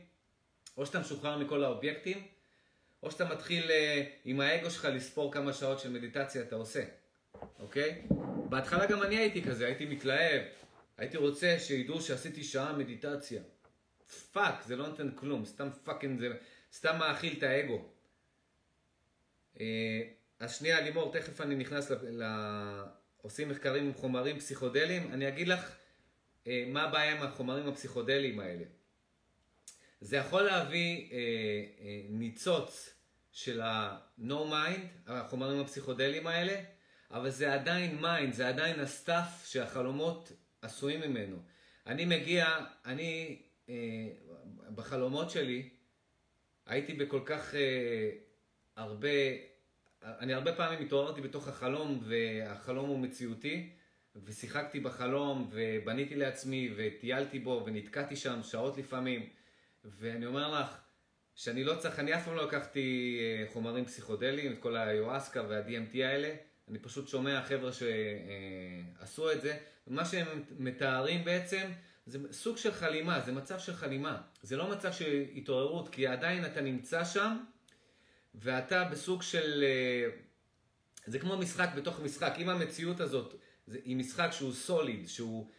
או 0.77 0.85
שאתה 0.85 0.99
משוחרר 0.99 1.37
מכל 1.37 1.63
האובייקטים, 1.63 2.27
או 3.07 3.11
שאתה 3.11 3.25
מתחיל 3.25 3.63
אה, 3.63 3.73
עם 4.25 4.39
האגו 4.39 4.71
שלך 4.71 4.85
לספור 4.85 5.33
כמה 5.33 5.53
שעות 5.53 5.79
של 5.79 5.89
מדיטציה 5.89 6.41
אתה 6.41 6.55
עושה, 6.55 6.83
אוקיי? 7.59 8.01
בהתחלה 8.49 8.85
גם 8.85 9.03
אני 9.03 9.17
הייתי 9.17 9.43
כזה, 9.43 9.65
הייתי 9.65 9.85
מתלהב, 9.85 10.41
הייתי 10.97 11.17
רוצה 11.17 11.55
שידעו 11.59 12.01
שעשיתי 12.01 12.43
שעה 12.43 12.73
מדיטציה. 12.73 13.41
fuck, 14.31 14.63
זה 14.65 14.75
לא 14.75 14.87
נותן 14.87 15.11
כלום, 15.15 15.45
סתם 15.45 15.67
fucking 15.83 16.19
זה, 16.19 16.27
סתם 16.73 16.97
מאכיל 16.99 17.37
את 17.37 17.43
האגו. 17.43 17.85
אה, 19.55 19.59
אז 20.39 20.55
שנייה, 20.55 20.81
לימור, 20.81 21.11
תכף 21.11 21.41
אני 21.41 21.55
נכנס 21.55 21.91
ל... 21.91 22.23
ל... 22.23 22.25
עושים 23.21 23.49
מחקרים 23.49 23.85
עם 23.85 23.93
חומרים 23.93 24.39
פסיכודליים, 24.39 25.11
אני 25.13 25.27
אגיד 25.27 25.47
לך 25.47 25.75
אה, 26.43 26.47
מה 26.67 26.83
הבעיה 26.83 27.11
עם 27.11 27.23
החומרים 27.23 27.67
הפסיכודליים 27.67 28.39
האלה. 28.39 28.63
זה 30.01 30.17
יכול 30.17 30.41
להביא 30.41 31.11
אה, 31.11 31.17
אה, 31.81 32.01
ניצוץ 32.09 32.96
של 33.37 33.61
ה-no 33.61 34.51
mind, 34.51 34.79
החומרים 35.07 35.59
הפסיכודליים 35.59 36.27
האלה, 36.27 36.61
אבל 37.11 37.29
זה 37.29 37.53
עדיין 37.53 37.99
mind, 38.05 38.31
זה 38.31 38.47
עדיין 38.47 38.79
ה 38.79 38.90
stuff 38.90 39.45
שהחלומות 39.45 40.31
עשויים 40.61 41.01
ממנו. 41.01 41.37
אני 41.87 42.05
מגיע, 42.05 42.47
אני, 42.85 43.41
אה, 43.69 43.75
בחלומות 44.75 45.29
שלי, 45.29 45.69
הייתי 46.65 46.93
בכל 46.93 47.19
כך 47.25 47.55
אה, 47.55 48.09
הרבה, 48.75 49.09
אני 50.03 50.33
הרבה 50.33 50.55
פעמים 50.55 50.85
התעוררתי 50.85 51.21
בתוך 51.21 51.47
החלום, 51.47 51.99
והחלום 52.03 52.89
הוא 52.89 52.99
מציאותי, 52.99 53.69
ושיחקתי 54.15 54.79
בחלום, 54.79 55.49
ובניתי 55.51 56.15
לעצמי, 56.15 56.73
וטיילתי 56.75 57.39
בו, 57.39 57.63
ונתקעתי 57.65 58.15
שם 58.15 58.43
שעות 58.43 58.77
לפעמים, 58.77 59.29
ואני 59.85 60.25
אומר 60.25 60.61
לך, 60.61 60.86
שאני 61.37 61.63
לא 61.63 61.75
צריך, 61.75 61.99
אני 61.99 62.15
אף 62.15 62.25
פעם 62.25 62.35
לא 62.35 62.47
לקחתי 62.47 63.17
אה, 63.21 63.51
חומרים 63.53 63.85
פסיכודליים, 63.85 64.51
את 64.51 64.59
כל 64.59 64.77
היואסקה 64.77 65.43
וה-DMT 65.49 65.97
האלה, 65.97 66.35
אני 66.69 66.79
פשוט 66.79 67.07
שומע 67.07 67.43
חבר'ה 67.43 67.71
שעשו 67.73 69.31
את 69.31 69.41
זה, 69.41 69.57
ומה 69.87 70.05
שהם 70.05 70.43
מתארים 70.59 71.25
בעצם, 71.25 71.67
זה 72.05 72.19
סוג 72.31 72.57
של 72.57 72.71
חלימה, 72.71 73.19
זה 73.19 73.31
מצב 73.31 73.59
של 73.59 73.73
חלימה. 73.73 74.21
זה 74.41 74.57
לא 74.57 74.71
מצב 74.71 74.91
של 74.91 75.23
התעוררות, 75.35 75.89
כי 75.89 76.07
עדיין 76.07 76.45
אתה 76.45 76.61
נמצא 76.61 77.05
שם, 77.05 77.37
ואתה 78.35 78.83
בסוג 78.83 79.21
של... 79.21 79.63
אה, 79.63 80.09
זה 81.05 81.19
כמו 81.19 81.37
משחק 81.37 81.69
בתוך 81.75 81.99
משחק. 81.99 82.33
אם 82.37 82.49
המציאות 82.49 82.99
הזאת 82.99 83.35
היא 83.67 83.95
משחק 83.95 84.29
שהוא 84.31 84.53
סוליד, 84.53 85.07
שהוא 85.07 85.49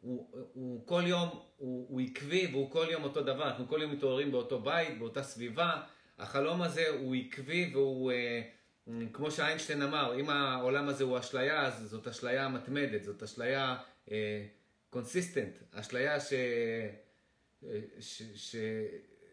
הוא, 0.00 0.28
הוא, 0.30 0.50
הוא 0.52 0.86
כל 0.86 1.02
יום, 1.06 1.28
הוא, 1.56 1.86
הוא 1.88 2.00
עקבי 2.00 2.46
והוא 2.52 2.70
כל 2.70 2.86
יום 2.90 3.04
אותו 3.04 3.22
דבר. 3.22 3.48
אנחנו 3.48 3.68
כל 3.68 3.78
יום 3.82 3.92
מתעוררים 3.92 4.32
באותו 4.32 4.60
בית, 4.60 4.98
באותה 4.98 5.22
סביבה. 5.22 5.82
החלום 6.18 6.62
הזה 6.62 6.88
הוא 6.88 7.14
עקבי 7.14 7.70
והוא, 7.72 8.12
אה, 8.12 8.42
כמו 9.12 9.30
שאיינשטיין 9.30 9.82
אמר, 9.82 10.20
אם 10.20 10.30
העולם 10.30 10.88
הזה 10.88 11.04
הוא 11.04 11.18
אשליה, 11.18 11.66
אז 11.66 11.90
זאת 11.90 12.06
אשליה 12.08 12.48
מתמדת, 12.48 13.04
זאת 13.04 13.22
אשליה 13.22 13.76
consistent, 14.90 15.58
אה, 15.74 15.80
אשליה 15.80 16.20
ש, 16.20 16.32
אה, 16.32 17.80
ש, 18.00 18.22
ש, 18.34 18.56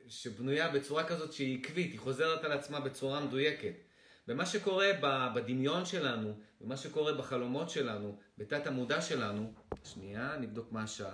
שבנויה 0.08 0.70
בצורה 0.70 1.08
כזאת 1.08 1.34
שהיא 1.34 1.60
עקבית, 1.60 1.92
היא 1.92 2.00
חוזרת 2.00 2.44
על 2.44 2.52
עצמה 2.52 2.80
בצורה 2.80 3.26
מדויקת. 3.26 3.85
ומה 4.28 4.46
שקורה 4.46 4.88
בדמיון 5.36 5.86
שלנו, 5.86 6.40
ומה 6.62 6.78
שקורה 6.78 7.14
בחלומות 7.14 7.70
שלנו, 7.70 8.18
בתת 8.38 8.68
המודע 8.68 9.02
שלנו, 9.02 9.54
שנייה, 9.84 10.38
נבדוק 10.38 10.72
מה 10.72 10.84
השעה. 10.84 11.14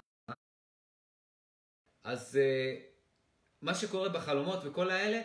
אז 2.04 2.38
אה, 2.38 2.76
מה 3.62 3.76
שקורה 3.76 4.10
בחלומות 4.10 4.60
וכל 4.64 4.90
האלה, 4.90 5.22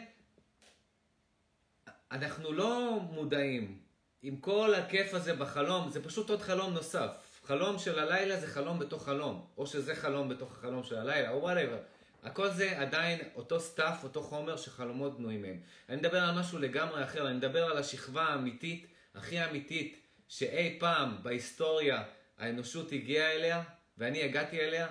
אנחנו 2.13 2.53
לא 2.53 3.01
מודעים. 3.11 3.79
עם 4.23 4.37
כל 4.37 4.75
הכיף 4.75 5.15
הזה 5.15 5.35
בחלום, 5.35 5.91
זה 5.91 6.05
פשוט 6.05 6.31
עוד 6.31 6.43
חלום 6.43 6.75
נוסף. 6.75 7.41
חלום 7.45 7.79
של 7.79 7.99
הלילה 7.99 8.41
זה 8.41 8.47
חלום 8.47 8.79
בתוך 8.79 9.05
חלום, 9.05 9.47
או 9.59 9.67
שזה 9.67 9.95
חלום 9.95 10.29
בתוך 10.29 10.53
החלום 10.53 10.85
של 10.85 10.97
הלילה, 10.97 11.31
או 11.31 11.43
whatever. 11.43 11.79
הכל 12.27 12.51
זה 12.51 12.79
עדיין 12.81 13.19
אותו 13.35 13.61
stuff, 13.61 14.05
אותו 14.05 14.23
חומר 14.23 14.57
שחלומות 14.57 15.19
בנויים 15.19 15.43
מהם. 15.43 15.61
אני 15.89 15.97
מדבר 15.97 16.19
על 16.19 16.39
משהו 16.39 16.59
לגמרי 16.59 17.05
אחר, 17.05 17.29
אני 17.29 17.37
מדבר 17.37 17.65
על 17.65 17.79
השכבה 17.79 18.23
האמיתית, 18.23 18.87
הכי 19.15 19.45
אמיתית, 19.45 20.01
שאי 20.29 20.77
פעם 20.81 21.19
בהיסטוריה 21.23 22.05
האנושות 22.39 22.93
הגיעה 22.93 23.33
אליה, 23.33 23.63
ואני 23.99 24.23
הגעתי 24.23 24.61
אליה. 24.61 24.87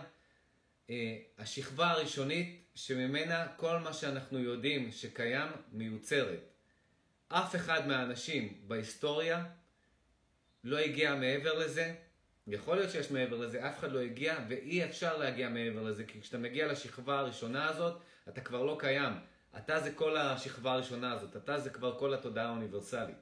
אה, 0.89 1.17
השכבה 1.38 1.91
הראשונית 1.91 2.63
שממנה 2.75 3.47
כל 3.57 3.79
מה 3.79 3.93
שאנחנו 3.93 4.39
יודעים 4.39 4.91
שקיים 4.91 5.49
מיוצרת. 5.71 6.39
אף 7.27 7.55
אחד 7.55 7.88
מהאנשים 7.88 8.61
בהיסטוריה 8.67 9.45
לא 10.63 10.77
הגיע 10.77 11.15
מעבר 11.15 11.59
לזה, 11.59 11.95
יכול 12.47 12.77
להיות 12.77 12.91
שיש 12.91 13.11
מעבר 13.11 13.37
לזה, 13.37 13.67
אף 13.67 13.79
אחד 13.79 13.91
לא 13.91 13.99
הגיע, 13.99 14.37
ואי 14.49 14.85
אפשר 14.85 15.17
להגיע 15.17 15.49
מעבר 15.49 15.83
לזה, 15.83 16.03
כי 16.03 16.21
כשאתה 16.21 16.37
מגיע 16.37 16.67
לשכבה 16.67 17.19
הראשונה 17.19 17.69
הזאת, 17.69 18.01
אתה 18.29 18.41
כבר 18.41 18.63
לא 18.63 18.77
קיים. 18.79 19.13
אתה 19.57 19.79
זה 19.79 19.91
כל 19.91 20.17
השכבה 20.17 20.71
הראשונה 20.71 21.13
הזאת, 21.13 21.35
אתה 21.35 21.59
זה 21.59 21.69
כבר 21.69 21.99
כל 21.99 22.13
התודעה 22.13 22.45
האוניברסלית. 22.45 23.15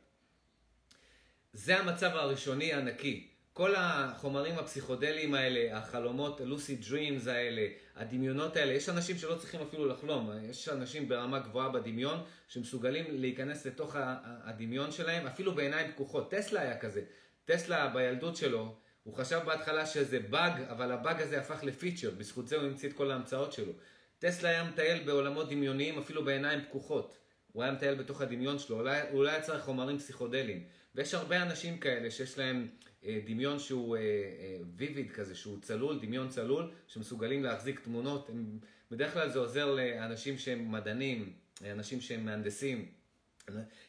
זה 1.53 1.79
המצב 1.79 2.09
הראשוני 2.13 2.73
הנקי. 2.73 3.29
כל 3.53 3.73
החומרים 3.77 4.59
הפסיכודליים 4.59 5.33
האלה, 5.33 5.77
החלומות, 5.77 6.41
לוסי 6.41 6.75
דרימס 6.75 7.27
האלה, 7.27 7.67
הדמיונות 7.95 8.55
האלה, 8.55 8.73
יש 8.73 8.89
אנשים 8.89 9.17
שלא 9.17 9.35
צריכים 9.35 9.61
אפילו 9.61 9.85
לחלום, 9.85 10.31
יש 10.49 10.69
אנשים 10.69 11.09
ברמה 11.09 11.39
גבוהה 11.39 11.69
בדמיון 11.69 12.23
שמסוגלים 12.47 13.05
להיכנס 13.09 13.65
לתוך 13.65 13.95
הדמיון 14.23 14.91
שלהם, 14.91 15.27
אפילו 15.27 15.55
בעיניים 15.55 15.91
פקוחות. 15.91 16.31
טסלה 16.31 16.61
היה 16.61 16.77
כזה. 16.77 17.01
טסלה 17.45 17.87
בילדות 17.87 18.35
שלו, 18.35 18.75
הוא 19.03 19.15
חשב 19.15 19.39
בהתחלה 19.45 19.85
שזה 19.85 20.19
באג, 20.19 20.61
אבל 20.61 20.91
הבאג 20.91 21.21
הזה 21.21 21.39
הפך 21.39 21.63
לפיצ'ר, 21.63 22.11
בזכות 22.11 22.47
זה 22.47 22.55
הוא 22.55 22.65
המציא 22.65 22.89
את 22.89 22.93
כל 22.93 23.11
ההמצאות 23.11 23.53
שלו. 23.53 23.73
טסלה 24.19 24.49
היה 24.49 24.63
מטייל 24.63 25.03
בעולמות 25.03 25.49
דמיוניים 25.49 25.99
אפילו 25.99 26.25
בעיניים 26.25 26.65
פקוחות. 26.65 27.17
הוא 27.51 27.63
היה 27.63 27.71
מטייל 27.71 27.95
בתוך 27.95 28.21
הדמיון 28.21 28.59
שלו, 28.59 28.79
אולי, 28.79 29.01
אולי 29.11 29.41
צריך 29.41 29.63
חומרים 29.63 29.99
פסיכודליים. 29.99 30.63
ויש 30.95 31.13
הרבה 31.13 31.41
אנשים 31.41 31.77
כאלה 31.77 32.11
שיש 32.11 32.37
להם 32.37 32.67
אה, 33.05 33.19
דמיון 33.25 33.59
שהוא 33.59 33.97
אה, 33.97 34.01
אה, 34.01 34.57
ויביד 34.75 35.11
כזה, 35.11 35.35
שהוא 35.35 35.61
צלול, 35.61 35.99
דמיון 35.99 36.29
צלול, 36.29 36.71
שמסוגלים 36.87 37.43
להחזיק 37.43 37.79
תמונות. 37.79 38.29
הם, 38.29 38.59
בדרך 38.91 39.13
כלל 39.13 39.29
זה 39.29 39.39
עוזר 39.39 39.75
לאנשים 39.75 40.37
שהם 40.37 40.71
מדענים, 40.71 41.33
אנשים 41.71 42.01
שהם 42.01 42.25
מהנדסים. 42.25 42.91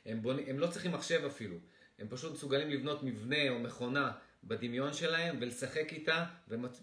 הם, 0.06 0.22
בונ... 0.22 0.38
הם 0.46 0.58
לא 0.58 0.66
צריכים 0.66 0.92
מחשב 0.92 1.22
אפילו. 1.26 1.56
הם 1.98 2.06
פשוט 2.08 2.32
מסוגלים 2.32 2.70
לבנות 2.70 3.02
מבנה 3.02 3.48
או 3.48 3.58
מכונה 3.58 4.12
בדמיון 4.46 4.92
שלהם 4.92 5.36
ולשחק 5.40 5.92
איתה. 5.92 6.24
ומצ... 6.48 6.82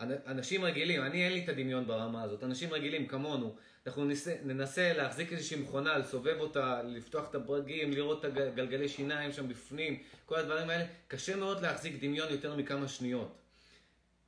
אנשים 0.00 0.64
רגילים, 0.64 1.02
אני 1.02 1.24
אין 1.24 1.32
לי 1.32 1.44
את 1.44 1.48
הדמיון 1.48 1.86
ברמה 1.86 2.22
הזאת, 2.22 2.44
אנשים 2.44 2.72
רגילים 2.72 3.06
כמונו, 3.06 3.56
אנחנו 3.86 4.04
ננסה, 4.04 4.36
ננסה 4.44 4.92
להחזיק 4.92 5.32
איזושהי 5.32 5.60
מכונה, 5.60 5.98
לסובב 5.98 6.36
אותה, 6.40 6.82
לפתוח 6.82 7.30
את 7.30 7.34
הברגים, 7.34 7.90
לראות 7.92 8.24
את 8.24 8.36
הגלגלי 8.36 8.88
שיניים 8.88 9.32
שם 9.32 9.48
בפנים, 9.48 10.02
כל 10.26 10.36
הדברים 10.36 10.70
האלה, 10.70 10.84
קשה 11.08 11.36
מאוד 11.36 11.62
להחזיק 11.62 12.00
דמיון 12.00 12.28
יותר 12.30 12.56
מכמה 12.56 12.88
שניות. 12.88 13.38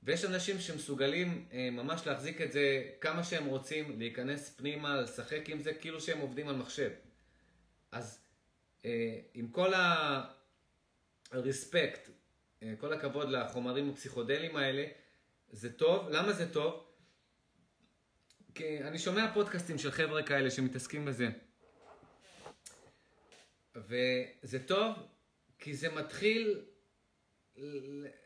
ויש 0.02 0.24
אנשים 0.24 0.60
שמסוגלים 0.60 1.44
אה, 1.52 1.68
ממש 1.72 2.06
להחזיק 2.06 2.40
את 2.40 2.52
זה 2.52 2.84
כמה 3.00 3.24
שהם 3.24 3.46
רוצים, 3.46 3.98
להיכנס 3.98 4.50
פנימה, 4.50 5.00
לשחק 5.00 5.48
עם 5.48 5.62
זה, 5.62 5.74
כאילו 5.74 6.00
שהם 6.00 6.20
עובדים 6.20 6.48
על 6.48 6.56
מחשב. 6.56 6.90
אז 7.92 8.18
אה, 8.84 9.18
עם 9.34 9.48
כל 9.48 9.72
הרספקט 11.32 12.08
כל 12.78 12.92
הכבוד 12.92 13.28
לחומרים 13.28 13.90
הפסיכודליים 13.90 14.56
האלה, 14.56 14.86
זה 15.50 15.72
טוב. 15.72 16.08
למה 16.08 16.32
זה 16.32 16.52
טוב? 16.52 16.86
כי 18.54 18.82
אני 18.82 18.98
שומע 18.98 19.34
פודקאסטים 19.34 19.78
של 19.78 19.90
חבר'ה 19.90 20.22
כאלה 20.22 20.50
שמתעסקים 20.50 21.04
בזה. 21.04 21.28
וזה 23.76 24.66
טוב 24.66 24.96
כי 25.58 25.74
זה 25.74 25.92
מתחיל, 25.92 26.60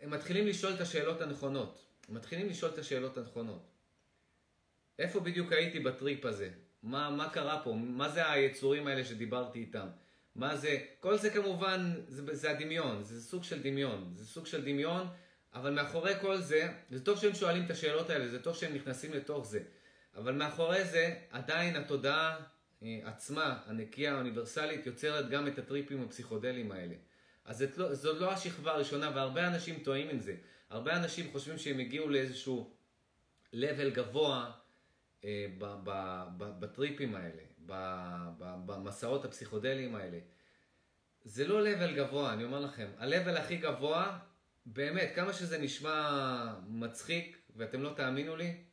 הם 0.01 0.11
מתחילים 0.11 0.47
לשאול 0.47 0.75
את 0.75 0.81
השאלות 0.81 1.21
הנכונות. 1.21 1.87
הם 2.09 2.15
מתחילים 2.15 2.49
לשאול 2.49 2.73
את 2.73 2.79
השאלות 2.79 3.17
הנכונות. 3.17 3.71
איפה 4.99 5.21
בדיוק 5.21 5.53
הייתי 5.53 5.81
בטריפ 5.81 6.25
הזה? 6.25 6.51
מה, 6.83 7.11
מה 7.11 7.31
קרה 7.31 7.65
פה? 7.65 7.73
מה 7.73 8.09
זה 8.09 8.31
היצורים 8.31 8.87
האלה 8.87 9.05
שדיברתי 9.05 9.59
איתם? 9.59 9.89
מה 10.39 10.57
זה? 10.57 10.79
כל 11.01 11.19
זה 11.19 11.31
כמובן, 11.31 11.93
זה, 12.09 12.35
זה 12.35 12.51
הדמיון, 12.51 13.05
זה 13.05 13.23
סוג 13.23 13.45
של 13.45 13.63
דמיון. 13.63 14.13
זה 14.17 14.27
סוג 14.27 14.47
של 14.47 14.65
דמיון, 14.65 15.07
אבל 15.55 15.71
מאחורי 15.75 16.13
כל 16.21 16.37
זה, 16.41 16.69
זה 16.91 17.05
טוב 17.05 17.19
שהם 17.19 17.35
שואלים 17.35 17.65
את 17.65 17.71
השאלות 17.71 18.11
האלה, 18.11 18.29
זה 18.29 18.43
טוב 18.43 18.55
שהם 18.57 18.75
נכנסים 18.75 19.13
לתוך 19.13 19.47
זה. 19.47 19.61
אבל 20.17 20.35
מאחורי 20.35 20.85
זה, 20.85 21.15
עדיין 21.31 21.77
התודעה 21.77 22.37
אה, 22.83 23.01
עצמה, 23.05 23.59
הנקייה 23.67 24.15
האוניברסלית, 24.15 24.87
יוצרת 24.87 25.31
גם 25.31 25.49
את 25.49 25.59
הטריפים 25.59 26.03
הפסיכודליים 26.03 26.73
האלה. 26.73 26.95
אז 27.45 27.59
זאת 27.59 27.79
לא, 27.79 27.95
זאת 27.95 28.21
לא 28.21 28.33
השכבה 28.33 28.73
הראשונה, 28.73 29.11
והרבה 29.15 29.49
אנשים 29.49 29.79
טועים 29.79 30.09
עם 30.09 30.21
זה. 30.21 30.35
הרבה 30.71 30.97
אנשים 30.97 31.33
חושבים 31.33 31.59
שהם 31.59 31.79
הגיעו 31.79 32.09
לאיזשהו 32.09 32.75
level 33.55 33.91
גבוה 33.93 34.51
אה, 35.25 35.47
בטריפים 36.39 37.15
האלה. 37.15 37.48
במסעות 38.67 39.25
הפסיכודליים 39.25 39.95
האלה. 39.95 40.19
זה 41.25 41.47
לא 41.47 41.63
לבל 41.63 41.97
גבוה, 41.97 42.33
אני 42.33 42.45
אומר 42.45 42.61
לכם. 42.61 42.89
הלבל 42.99 43.37
הכי 43.37 43.57
גבוה, 43.57 44.19
באמת, 44.67 45.13
כמה 45.15 45.33
שזה 45.33 45.59
נשמע 45.59 46.55
מצחיק, 46.67 47.39
ואתם 47.57 47.83
לא 47.83 47.93
תאמינו 47.97 48.37
לי, 48.37 48.65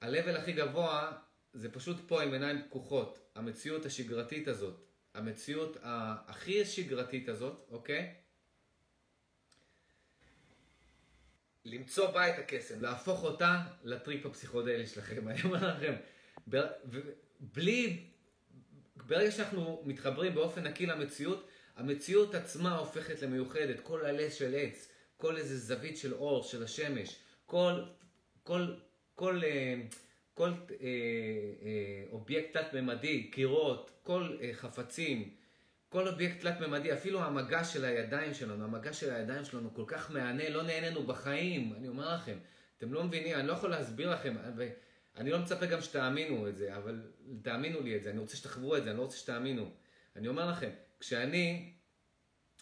הלבל 0.00 0.36
הכי 0.36 0.52
גבוה 0.52 1.12
זה 1.52 1.72
פשוט 1.72 1.96
פה 2.08 2.22
עם 2.22 2.32
עיניים 2.32 2.62
פקוחות. 2.62 3.18
המציאות 3.34 3.86
השגרתית 3.86 4.48
הזאת, 4.48 4.84
המציאות 5.14 5.76
הכי 5.82 6.64
שגרתית 6.64 7.28
הזאת, 7.28 7.66
אוקיי? 7.70 8.14
למצוא 11.64 12.10
בה 12.10 12.28
את 12.28 12.38
הקסם, 12.38 12.80
להפוך 12.80 13.22
אותה 13.22 13.62
לטריפ 13.84 14.26
הפסיכודלי 14.26 14.86
שלכם. 14.86 15.28
אני 15.28 15.42
אומר 15.44 15.76
לכם, 15.76 15.94
בלי, 17.40 18.04
ברגע 18.96 19.30
שאנחנו 19.30 19.82
מתחברים 19.86 20.34
באופן 20.34 20.66
נקי 20.66 20.86
למציאות, 20.86 21.48
המציאות 21.76 22.34
עצמה 22.34 22.76
הופכת 22.76 23.22
למיוחדת, 23.22 23.80
כל 23.80 24.04
עלה 24.04 24.30
של 24.30 24.54
עץ, 24.54 24.88
כל 25.16 25.36
איזה 25.36 25.58
זווית 25.58 25.96
של 25.96 26.14
אור, 26.14 26.42
של 26.42 26.62
השמש, 26.62 27.16
כל, 27.46 27.82
כל, 28.42 28.74
כל, 29.14 29.44
אה, 29.44 29.74
כל, 29.90 29.98
כל 30.38 30.50
אה, 30.70 30.86
אה, 31.62 32.04
אובייקט 32.10 32.56
תת-ממדי, 32.56 33.30
קירות, 33.30 33.90
כל 34.02 34.36
אה, 34.40 34.50
חפצים, 34.52 35.30
כל 35.88 36.08
אובייקט 36.08 36.40
תלת-ממדי, 36.40 36.92
אפילו 36.92 37.22
המגע 37.22 37.64
של 37.64 37.84
הידיים 37.84 38.34
שלנו, 38.34 38.64
המגע 38.64 38.92
של 38.92 39.14
הידיים 39.14 39.44
שלנו 39.44 39.74
כל 39.74 39.84
כך 39.86 40.10
מהנה, 40.10 40.48
לא 40.48 40.62
נהנינו 40.62 41.02
בחיים, 41.02 41.74
אני 41.76 41.88
אומר 41.88 42.14
לכם. 42.14 42.38
אתם 42.78 42.92
לא 42.92 43.04
מבינים, 43.04 43.36
אני 43.36 43.46
לא 43.48 43.52
יכול 43.52 43.70
להסביר 43.70 44.10
לכם, 44.10 44.36
ואני 45.18 45.30
לא 45.30 45.38
מצפה 45.38 45.66
גם 45.66 45.80
שתאמינו 45.80 46.48
את 46.48 46.56
זה, 46.56 46.76
אבל 46.76 47.02
תאמינו 47.42 47.80
לי 47.80 47.96
את 47.96 48.02
זה, 48.02 48.10
אני 48.10 48.18
רוצה 48.18 48.36
שתחוו 48.36 48.76
את 48.76 48.84
זה, 48.84 48.90
אני 48.90 48.98
לא 48.98 49.02
רוצה 49.02 49.16
שתאמינו. 49.16 49.70
אני 50.16 50.28
אומר 50.28 50.50
לכם, 50.50 50.70
כשאני 51.00 51.72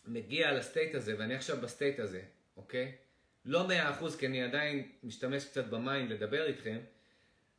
מגיע 0.07 0.53
ל 0.53 0.60
state 0.60 0.95
הזה, 0.95 1.15
ואני 1.19 1.35
עכשיו 1.35 1.57
ב 1.61 1.67
state 1.67 2.01
הזה, 2.01 2.23
אוקיי? 2.57 2.97
לא 3.45 3.69
מאה 3.69 3.91
אחוז, 3.91 4.17
כי 4.17 4.27
אני 4.27 4.43
עדיין 4.43 4.93
משתמש 5.03 5.45
קצת 5.45 5.65
ב 5.64 5.74
mind 5.74 6.11
לדבר 6.11 6.47
איתכם. 6.47 6.79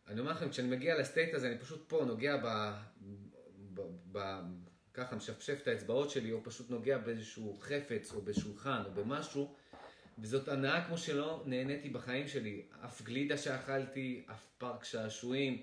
אני 0.08 0.20
אומר 0.20 0.32
לכם, 0.32 0.50
כשאני 0.50 0.68
מגיע 0.68 1.00
ל 1.00 1.05
state 1.05 1.34
הזה, 1.34 1.48
אני 1.48 1.58
פשוט 1.58 1.86
פה 1.88 2.04
נוגע 2.08 2.38
ב... 2.38 2.74
ב, 3.74 3.82
ב 4.12 4.40
ככה 4.94 5.16
משפשף 5.16 5.60
את 5.62 5.68
האצבעות 5.68 6.10
שלי, 6.10 6.32
או 6.32 6.44
פשוט 6.44 6.70
נוגע 6.70 6.98
באיזשהו 6.98 7.58
חפץ, 7.60 8.14
או 8.14 8.22
בשולחן, 8.22 8.82
או 8.86 8.92
במשהו, 8.92 9.56
וזאת 10.20 10.48
הנאה 10.48 10.86
כמו 10.86 10.98
שלא 10.98 11.44
נהניתי 11.46 11.90
בחיים 11.90 12.28
שלי. 12.28 12.62
אף 12.86 13.02
גלידה 13.02 13.38
שאכלתי, 13.38 14.24
אף 14.32 14.46
פארק 14.58 14.84
שעשועים. 14.84 15.62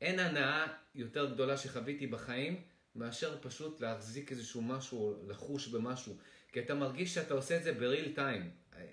אין 0.00 0.18
הנאה 0.18 0.66
יותר 0.94 1.34
גדולה 1.34 1.56
שחוויתי 1.56 2.06
בחיים, 2.06 2.60
מאשר 2.94 3.38
פשוט 3.40 3.80
להחזיק 3.80 4.30
איזשהו 4.30 4.62
משהו, 4.62 5.16
לחוש 5.28 5.68
במשהו. 5.68 6.16
כי 6.52 6.60
אתה 6.60 6.74
מרגיש 6.74 7.14
שאתה 7.14 7.34
עושה 7.34 7.56
את 7.56 7.62
זה 7.62 7.72
ב 7.72 7.80
real 7.80 8.12
time. 8.14 8.50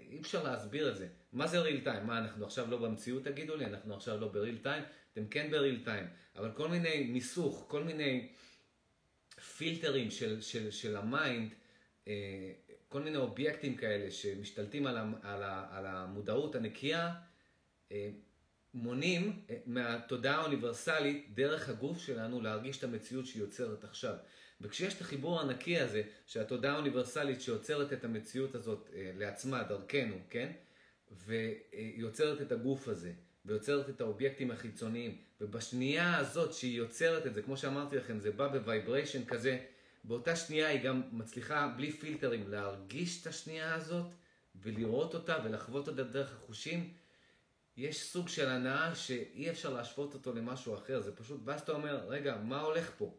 אי 0.09 0.19
אפשר 0.21 0.43
להסביר 0.43 0.91
את 0.91 0.97
זה. 0.97 1.07
מה 1.33 1.47
זה 1.47 1.59
real 1.59 1.81
time? 1.83 2.07
מה, 2.07 2.17
אנחנו 2.17 2.45
עכשיו 2.45 2.71
לא 2.71 2.77
במציאות 2.77 3.23
תגידו 3.23 3.55
לי? 3.55 3.65
אנחנו 3.65 3.95
עכשיו 3.95 4.19
לא 4.19 4.27
ב 4.27 4.33
real 4.33 4.57
time? 4.57 4.83
אתם 5.13 5.27
כן 5.27 5.51
ב 5.51 5.57
real 5.57 5.81
time. 5.85 6.07
אבל 6.35 6.51
כל 6.51 6.67
מיני 6.67 7.03
מיסוך, 7.03 7.65
כל 7.67 7.83
מיני 7.83 8.29
פילטרים 9.57 10.11
של, 10.11 10.41
של, 10.41 10.71
של 10.71 10.97
ה 10.97 11.07
mind, 11.07 11.53
אה, 12.07 12.13
כל 12.89 13.01
מיני 13.01 13.17
אובייקטים 13.17 13.75
כאלה 13.75 14.11
שמשתלטים 14.11 14.87
על, 14.87 14.97
על, 14.97 15.43
על 15.71 15.85
המודעות 15.85 16.55
הנקייה, 16.55 17.13
אה, 17.91 18.09
מונים 18.73 19.41
אה, 19.49 19.55
מהתודעה 19.65 20.41
האוניברסלית 20.41 21.27
דרך 21.33 21.69
הגוף 21.69 21.99
שלנו 21.99 22.41
להרגיש 22.41 22.77
את 22.77 22.83
המציאות 22.83 23.25
שהיא 23.25 23.41
יוצרת 23.41 23.83
עכשיו. 23.83 24.15
וכשיש 24.61 24.93
את 24.93 25.01
החיבור 25.01 25.41
הנקי 25.41 25.79
הזה, 25.79 26.01
שהתודעה 26.25 26.73
האוניברסלית 26.73 27.41
שיוצרת 27.41 27.93
את 27.93 28.03
המציאות 28.03 28.55
הזאת 28.55 28.89
לעצמה, 28.93 29.63
דרכנו, 29.63 30.15
כן? 30.29 30.51
ויוצרת 31.25 32.41
את 32.41 32.51
הגוף 32.51 32.87
הזה, 32.87 33.11
ויוצרת 33.45 33.89
את 33.89 34.01
האובייקטים 34.01 34.51
החיצוניים, 34.51 35.17
ובשנייה 35.41 36.17
הזאת 36.17 36.53
שהיא 36.53 36.77
יוצרת 36.77 37.27
את 37.27 37.33
זה, 37.33 37.41
כמו 37.41 37.57
שאמרתי 37.57 37.97
לכם, 37.97 38.19
זה 38.19 38.31
בא 38.31 38.47
בוויבריישן 38.47 39.25
כזה, 39.25 39.59
באותה 40.03 40.35
שנייה 40.35 40.67
היא 40.67 40.83
גם 40.83 41.01
מצליחה 41.11 41.73
בלי 41.77 41.91
פילטרים 41.91 42.49
להרגיש 42.49 43.21
את 43.21 43.27
השנייה 43.27 43.75
הזאת 43.75 44.13
ולראות 44.55 45.13
אותה 45.13 45.37
ולחוות 45.43 45.87
אותה 45.87 46.03
דרך 46.03 46.33
החושים. 46.33 46.93
יש 47.77 48.03
סוג 48.03 48.27
של 48.27 48.49
הנאה 48.49 48.95
שאי 48.95 49.49
אפשר 49.49 49.73
להשוות 49.73 50.13
אותו 50.13 50.33
למשהו 50.33 50.75
אחר, 50.75 51.01
זה 51.01 51.15
פשוט, 51.15 51.41
ואז 51.45 51.61
אתה 51.61 51.71
אומר, 51.71 52.05
רגע, 52.07 52.37
מה 52.37 52.61
הולך 52.61 52.91
פה? 52.97 53.13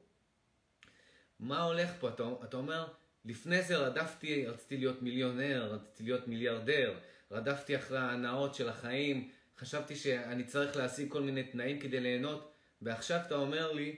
מה 1.40 1.62
הולך 1.62 1.90
פה? 2.00 2.08
אתה, 2.08 2.28
אתה 2.44 2.56
אומר, 2.56 2.88
לפני 3.24 3.62
זה 3.62 3.76
רדפתי, 3.76 4.46
רציתי 4.46 4.76
להיות 4.76 5.02
מיליונר, 5.02 5.72
רציתי 5.72 6.02
להיות 6.02 6.28
מיליארדר, 6.28 6.98
רדפתי 7.30 7.76
אחרי 7.76 7.98
ההנאות 7.98 8.54
של 8.54 8.68
החיים, 8.68 9.30
חשבתי 9.58 9.96
שאני 9.96 10.44
צריך 10.44 10.76
להשיג 10.76 11.12
כל 11.12 11.22
מיני 11.22 11.42
תנאים 11.42 11.80
כדי 11.80 12.00
ליהנות, 12.00 12.52
ועכשיו 12.82 13.20
אתה 13.26 13.34
אומר 13.34 13.72
לי, 13.72 13.96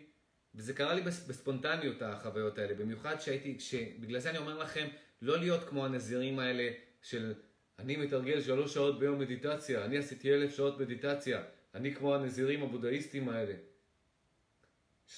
וזה 0.55 0.75
קרה 0.75 0.95
לי 0.95 1.01
בספונטניות 1.03 2.03
החוויות 2.03 2.59
האלה, 2.59 2.75
במיוחד 2.75 3.21
שהייתי, 3.21 3.57
בגלל 4.01 4.21
זה 4.21 4.31
אני 4.31 4.39
אומר 4.39 4.59
לכם, 4.59 4.89
לא 5.23 5.39
להיות 5.39 5.69
כמו 5.69 5.87
הנזירים 5.87 6.39
האלה 6.39 6.73
של 7.03 7.35
אני 7.79 7.97
מתרגל 7.97 8.41
שלוש 8.41 8.75
שעות 8.75 8.99
ביום 8.99 9.19
מדיטציה, 9.19 9.85
אני 9.85 9.99
עשיתי 9.99 10.35
אלף 10.35 10.57
שעות 10.57 10.81
מדיטציה, 10.81 11.43
אני 11.75 11.95
כמו 11.95 12.15
הנזירים 12.15 12.63
הבודהיסטים 12.63 13.29
האלה. 13.29 13.55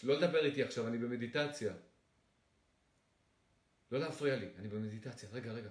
לא 0.02 0.18
לדבר 0.18 0.44
איתי 0.44 0.62
עכשיו, 0.62 0.88
אני 0.88 0.98
במדיטציה. 0.98 1.74
לא 3.92 4.00
להפריע 4.00 4.36
לי, 4.36 4.46
אני 4.58 4.68
במדיטציה. 4.68 5.28
רגע, 5.32 5.52
רגע. 5.52 5.68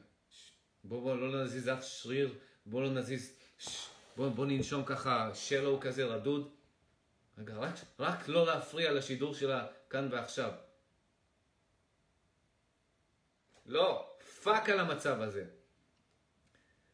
בוא, 0.84 1.02
בוא, 1.02 1.16
לא 1.16 1.44
נזיז 1.44 1.70
אף 1.70 1.84
שריר, 1.84 2.36
בוא 2.66 2.82
לא 2.82 2.90
נזיז... 2.90 3.36
בוא, 4.16 4.30
בוא 4.30 4.46
ננשום 4.46 4.84
ככה 4.86 5.32
שלו 5.36 5.80
כזה 5.82 6.06
רדוד. 6.06 6.50
רגע, 7.38 7.54
רק, 7.54 7.74
רק 8.00 8.28
לא 8.28 8.46
להפריע 8.46 8.92
לשידור 8.92 9.34
שלה 9.34 9.68
כאן 9.90 10.08
ועכשיו. 10.12 10.52
לא, 13.66 14.10
fuck 14.44 14.70
על 14.70 14.80
המצב 14.80 15.22
הזה. 15.22 15.46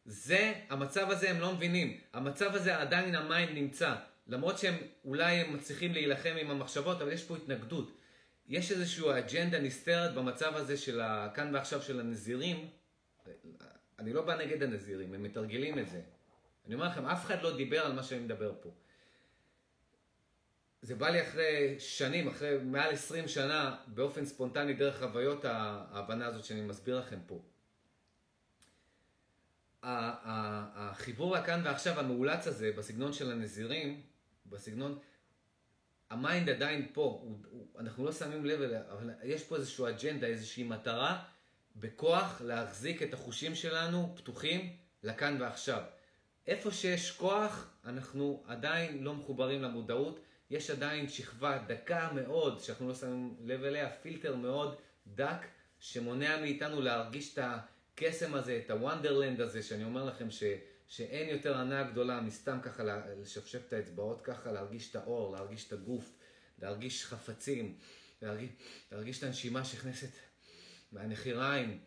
זה, 0.06 0.54
המצב 0.70 1.10
הזה 1.10 1.30
הם 1.30 1.40
לא 1.40 1.54
מבינים. 1.54 2.00
המצב 2.14 2.56
הזה 2.56 2.78
עדיין 2.78 3.16
ה 3.16 3.23
mind 3.23 3.52
נמצא. 3.52 3.96
למרות 4.28 4.58
שהם 4.58 4.76
אולי 5.06 5.36
הם 5.36 5.54
מצליחים 5.54 5.94
להילחם 5.94 6.36
עם 6.40 6.52
המחשבות, 6.52 7.02
אבל 7.02 7.12
יש 7.12 7.24
פה 7.24 7.38
התנגדות. 7.38 7.98
יש 8.48 8.72
איזושהי 8.72 9.20
אג'נדה 9.20 9.60
נסתרת 9.60 10.14
במצב 10.14 10.56
הזה 10.56 10.78
של 10.78 11.02
כאן 11.36 11.56
ועכשיו 11.56 11.82
של 11.82 12.00
הנזירים. 12.00 12.70
אני 14.00 14.14
לא 14.14 14.22
בא 14.22 14.36
נגד 14.36 14.64
הנזירים, 14.64 15.14
הם 15.14 15.24
מתרגלים 15.24 15.80
את 15.80 15.90
זה. 15.90 16.02
אני 16.66 16.76
אומר 16.76 16.88
לכם, 16.88 17.06
אף 17.06 17.26
אחד 17.26 17.44
לא 17.44 17.58
דיבר 17.58 17.86
על 17.86 17.94
מה 17.94 18.04
שאני 18.04 18.22
מדבר 18.22 18.54
פה. 18.62 18.70
זה 20.82 20.96
בא 20.96 21.10
לי 21.10 21.22
אחרי 21.22 21.80
שנים, 21.80 22.28
אחרי 22.28 22.58
מעל 22.64 22.94
20 22.94 23.28
שנה, 23.28 23.76
באופן 23.88 24.26
ספונטני 24.26 24.74
דרך 24.74 25.00
חוויות 25.00 25.46
ההבנה 25.46 26.26
הזאת 26.28 26.46
שאני 26.46 26.62
מסביר 26.62 27.00
לכם 27.00 27.20
פה. 27.28 27.42
החיבור 29.84 31.36
לכאן 31.36 31.62
ועכשיו 31.66 32.00
המאולץ 32.00 32.48
הזה, 32.48 32.72
בסגנון 32.78 33.14
של 33.14 33.32
הנזירים, 33.32 34.02
בסגנון, 34.46 35.00
ה 36.10 36.18
mind 36.18 36.50
עדיין 36.50 36.88
פה, 36.94 37.02
הוא, 37.02 37.38
הוא, 37.50 37.68
אנחנו 37.80 38.06
לא 38.06 38.12
שמים 38.12 38.46
לב 38.46 38.62
אליה, 38.62 38.82
אבל 38.92 39.10
יש 39.24 39.44
פה 39.44 39.56
איזושהי 39.56 39.90
אג'נדה, 39.90 40.28
איזושהי 40.28 40.64
מטרה, 40.64 41.24
בכוח 41.76 42.42
להחזיק 42.46 43.04
את 43.04 43.14
החושים 43.14 43.56
שלנו 43.56 44.14
פתוחים 44.16 44.76
לכאן 45.04 45.42
ועכשיו. 45.42 45.84
איפה 46.48 46.72
שיש 46.72 47.12
כוח, 47.12 47.70
אנחנו 47.86 48.44
עדיין 48.48 49.04
לא 49.04 49.14
מחוברים 49.14 49.62
למודעות. 49.62 50.20
יש 50.50 50.70
עדיין 50.70 51.10
שכבה 51.10 51.58
דקה 51.68 52.12
מאוד, 52.16 52.60
שאנחנו 52.60 52.88
לא 52.88 52.96
שמים 52.96 53.36
לב 53.44 53.64
אליה, 53.64 53.90
פילטר 53.90 54.36
מאוד 54.36 54.76
דק, 55.08 55.46
שמונע 55.80 56.42
מאיתנו 56.42 56.82
להרגיש 56.82 57.34
את 57.34 57.40
הקסם 57.42 58.36
הזה, 58.36 58.62
את 58.66 58.72
ה 58.72 58.78
wonderland 58.78 59.42
הזה, 59.42 59.64
שאני 59.64 59.84
אומר 59.84 60.06
לכם 60.06 60.32
ש, 60.32 60.44
שאין 60.88 61.30
יותר 61.30 61.58
הנאה 61.58 61.84
גדולה 61.84 62.22
מסתם 62.22 62.60
ככה 62.62 62.84
לשפשף 63.22 63.68
את 63.68 63.74
האצבעות 63.74 64.22
ככה, 64.22 64.52
להרגיש 64.52 64.92
את 64.92 64.96
האור, 64.96 65.36
להרגיש 65.36 65.68
את 65.68 65.74
הגוף, 65.74 66.16
להרגיש 66.62 67.06
חפצים, 67.06 67.78
להרגיש, 68.22 68.50
להרגיש 68.92 69.18
את 69.18 69.24
הנשימה 69.24 69.66
שנכנסת 69.66 70.12
מהנחיריים, 70.92 71.80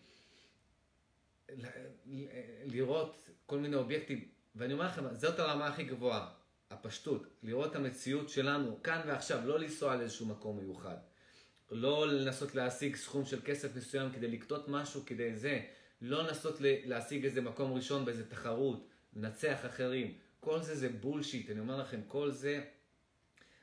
לראות 2.64 3.28
כל 3.46 3.58
מיני 3.58 3.76
אובייקטים. 3.76 4.28
ואני 4.54 4.72
אומר 4.72 4.86
לכם, 4.86 5.14
זאת 5.14 5.38
הרמה 5.38 5.66
הכי 5.66 5.84
גבוהה, 5.84 6.41
הפשטות, 6.72 7.26
לראות 7.42 7.70
את 7.70 7.76
המציאות 7.76 8.28
שלנו 8.28 8.82
כאן 8.82 9.00
ועכשיו, 9.06 9.46
לא 9.46 9.58
לנסוע 9.58 9.96
לאיזשהו 9.96 10.26
מקום 10.26 10.58
מיוחד. 10.58 10.96
לא 11.70 12.08
לנסות 12.08 12.54
להשיג 12.54 12.96
סכום 12.96 13.24
של 13.24 13.40
כסף 13.44 13.76
מסוים 13.76 14.12
כדי 14.12 14.28
לקטות 14.28 14.68
משהו, 14.68 15.02
כדי 15.06 15.36
זה. 15.36 15.60
לא 16.02 16.22
לנסות 16.22 16.56
להשיג 16.60 17.24
איזה 17.24 17.40
מקום 17.40 17.72
ראשון 17.72 18.04
באיזה 18.04 18.30
תחרות, 18.30 18.86
לנצח 19.16 19.66
אחרים. 19.66 20.14
כל 20.40 20.62
זה 20.62 20.74
זה 20.74 20.88
בולשיט, 20.88 21.50
אני 21.50 21.60
אומר 21.60 21.78
לכם, 21.80 22.00
כל 22.08 22.30
זה, 22.30 22.64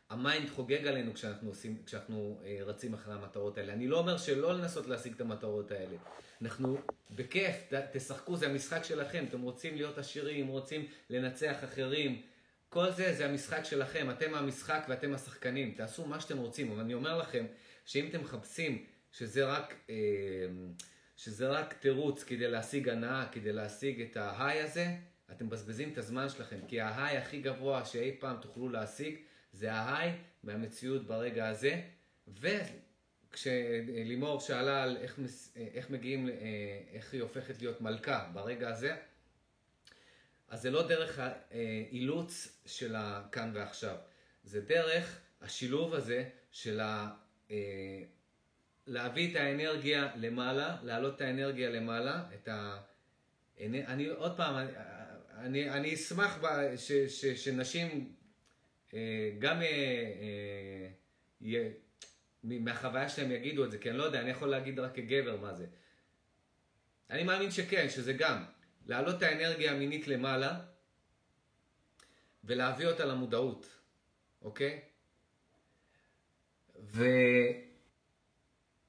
ה 0.09 0.17
mind 0.17 0.49
חוגג 0.49 0.87
עלינו 0.87 1.13
כשאנחנו, 1.13 1.49
עושים, 1.49 1.77
כשאנחנו 1.85 2.41
אה, 2.45 2.59
רצים 2.65 2.93
אחרי 2.93 3.13
המטרות 3.13 3.57
האלה. 3.57 3.73
אני 3.73 3.87
לא 3.87 3.99
אומר 3.99 4.17
שלא 4.17 4.53
לנסות 4.53 4.87
להשיג 4.87 5.13
את 5.13 5.21
המטרות 5.21 5.71
האלה. 5.71 5.95
אנחנו 6.41 6.77
בכיף, 7.15 7.55
תשחקו, 7.91 8.37
זה 8.37 8.47
המשחק 8.47 8.83
שלכם. 8.83 9.25
אתם 9.29 9.41
רוצים 9.41 9.75
להיות 9.75 9.97
עשירים, 9.97 10.47
רוצים 10.47 10.85
לנצח 11.09 11.63
אחרים. 11.63 12.21
כל 12.69 12.91
זה, 12.91 13.13
זה 13.13 13.25
המשחק 13.25 13.63
שלכם. 13.63 14.09
אתם 14.09 14.35
המשחק 14.35 14.85
ואתם 14.89 15.13
השחקנים. 15.13 15.73
תעשו 15.77 16.05
מה 16.05 16.19
שאתם 16.19 16.37
רוצים. 16.37 16.71
אבל 16.71 16.79
אני 16.79 16.93
אומר 16.93 17.17
לכם, 17.17 17.45
שאם 17.85 18.07
אתם 18.09 18.21
מחפשים 18.21 18.85
שזה 19.11 19.45
רק, 19.45 19.75
אה, 19.89 19.95
שזה 21.17 21.47
רק 21.47 21.73
תירוץ 21.73 22.23
כדי 22.23 22.47
להשיג 22.47 22.89
הנאה, 22.89 23.25
כדי 23.31 23.53
להשיג 23.53 24.01
את 24.01 24.17
ה 24.17 24.26
high 24.26 24.61
הזה, 24.61 24.87
אתם 25.31 25.45
מבזבזים 25.45 25.93
את 25.93 25.97
הזמן 25.97 26.29
שלכם. 26.29 26.59
כי 26.67 26.81
ההיי 26.81 27.17
הכי 27.17 27.41
גבוה 27.41 27.85
שאי 27.85 28.15
פעם 28.19 28.37
תוכלו 28.41 28.69
להשיג, 28.69 29.15
זה 29.53 29.73
ההיי 29.73 30.11
מהמציאות 30.43 31.07
ברגע 31.07 31.47
הזה. 31.47 31.81
ו... 32.27 32.47
כשלימור 33.31 34.39
שאלה 34.39 34.83
על 34.83 34.97
איך, 34.97 35.19
איך 35.55 35.89
מגיעים, 35.89 36.29
איך 36.93 37.13
היא 37.13 37.21
הופכת 37.21 37.61
להיות 37.61 37.81
מלכה 37.81 38.29
ברגע 38.33 38.69
הזה, 38.69 38.95
אז 40.49 40.61
זה 40.61 40.71
לא 40.71 40.87
דרך 40.87 41.19
האילוץ 41.19 42.61
של 42.65 42.95
הכאן 42.97 43.51
ועכשיו, 43.53 43.95
זה 44.43 44.61
דרך 44.61 45.19
השילוב 45.41 45.93
הזה 45.93 46.29
של 46.51 46.79
ה... 46.79 47.09
להביא 48.87 49.31
את 49.31 49.35
האנרגיה 49.35 50.11
למעלה, 50.15 50.77
להעלות 50.83 51.15
את 51.15 51.21
האנרגיה 51.21 51.69
למעלה, 51.69 52.23
את 52.33 52.47
ה... 52.47 52.81
אני 53.59 54.07
עוד 54.07 54.37
פעם, 54.37 54.55
אני, 54.55 54.71
אני, 55.39 55.69
אני 55.69 55.93
אשמח 55.93 56.37
ב, 56.41 56.75
ש, 56.77 56.91
ש, 56.91 57.25
שנשים 57.25 58.13
אה, 58.93 59.31
גם 59.39 59.61
אה, 59.61 60.13
אה, 61.41 61.69
מהחוויה 62.43 63.09
שלהם 63.09 63.31
יגידו 63.31 63.65
את 63.65 63.71
זה, 63.71 63.77
כי 63.77 63.89
אני 63.89 63.97
לא 63.97 64.03
יודע, 64.03 64.21
אני 64.21 64.29
יכול 64.29 64.47
להגיד 64.47 64.79
רק 64.79 64.95
כגבר 64.95 65.37
מה 65.37 65.53
זה. 65.53 65.65
אני 67.09 67.23
מאמין 67.23 67.51
שכן, 67.51 67.89
שזה 67.89 68.13
גם 68.13 68.45
להעלות 68.89 69.17
את 69.17 69.21
האנרגיה 69.21 69.71
המינית 69.71 70.07
למעלה 70.07 70.59
ולהביא 72.43 72.87
אותה 72.87 73.05
למודעות, 73.05 73.79
אוקיי? 74.41 74.81
ו... 76.79 77.03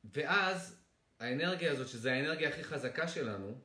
ואז 0.05 0.81
האנרגיה 1.19 1.73
הזאת, 1.73 1.89
שזו 1.89 2.11
האנרגיה 2.11 2.49
הכי 2.49 2.65
חזקה 2.65 3.09
שלנו, 3.09 3.59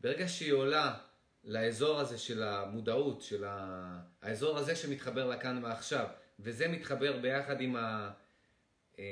ברגע 0.00 0.28
שהיא 0.28 0.52
עולה 0.52 0.98
לאזור 1.44 2.00
הזה 2.00 2.18
של 2.18 2.42
המודעות, 2.42 3.22
של 3.22 3.44
ה... 3.44 4.00
האזור 4.22 4.58
הזה 4.58 4.76
שמתחבר 4.76 5.26
לכאן 5.28 5.64
ועכשיו, 5.64 6.06
וזה 6.38 6.68
מתחבר 6.68 7.20
ביחד 7.20 7.60
עם, 7.60 7.76
ה... 7.76 8.12
אה, 8.98 9.04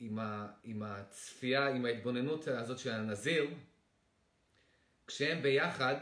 עם, 0.00 0.18
ה... 0.18 0.48
עם 0.64 0.82
הצפייה, 0.82 1.68
עם 1.68 1.84
ההתבוננות 1.84 2.48
הזאת 2.48 2.78
של 2.78 2.90
הנזיר, 2.90 3.50
כשהם 5.08 5.42
ביחד, 5.42 5.96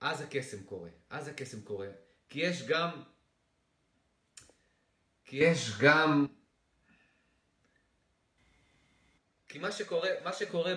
אז 0.00 0.20
הקסם 0.20 0.62
קורה. 0.62 0.90
אז 1.10 1.28
הקסם 1.28 1.60
קורה. 1.60 1.88
כי 2.28 2.40
יש 2.40 2.62
גם... 2.62 3.02
כי 5.24 5.36
יש 5.36 5.78
גם... 5.80 6.26
כי 9.48 9.58
מה 9.58 9.72
שקורה, 9.72 10.10
מה 10.24 10.32
שקורה 10.32 10.74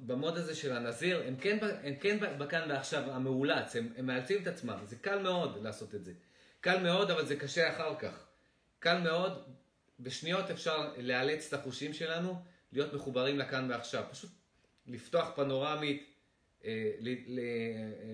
במוד 0.00 0.36
הזה 0.36 0.54
של 0.54 0.76
הנזיר, 0.76 1.22
הם 1.26 1.36
כן, 1.36 1.58
הם 1.82 1.96
כן 1.96 2.38
בכאן 2.38 2.70
ועכשיו 2.70 3.10
המאולץ, 3.10 3.76
הם, 3.76 3.92
הם 3.96 4.06
מאלצים 4.06 4.42
את 4.42 4.46
עצמם, 4.46 4.78
זה 4.84 4.96
קל 4.96 5.22
מאוד 5.22 5.62
לעשות 5.62 5.94
את 5.94 6.04
זה. 6.04 6.12
קל 6.60 6.82
מאוד, 6.82 7.10
אבל 7.10 7.26
זה 7.26 7.36
קשה 7.36 7.74
אחר 7.74 7.98
כך. 7.98 8.26
קל 8.78 9.00
מאוד, 9.00 9.44
בשניות 10.00 10.50
אפשר 10.50 10.92
לאלץ 10.98 11.46
את 11.46 11.60
החושים 11.60 11.94
שלנו 11.94 12.42
להיות 12.72 12.92
מחוברים 12.92 13.38
לכאן 13.38 13.70
ועכשיו. 13.70 14.04
פשוט 14.10 14.30
לפתוח 14.86 15.30
פנורמית, 15.36 16.17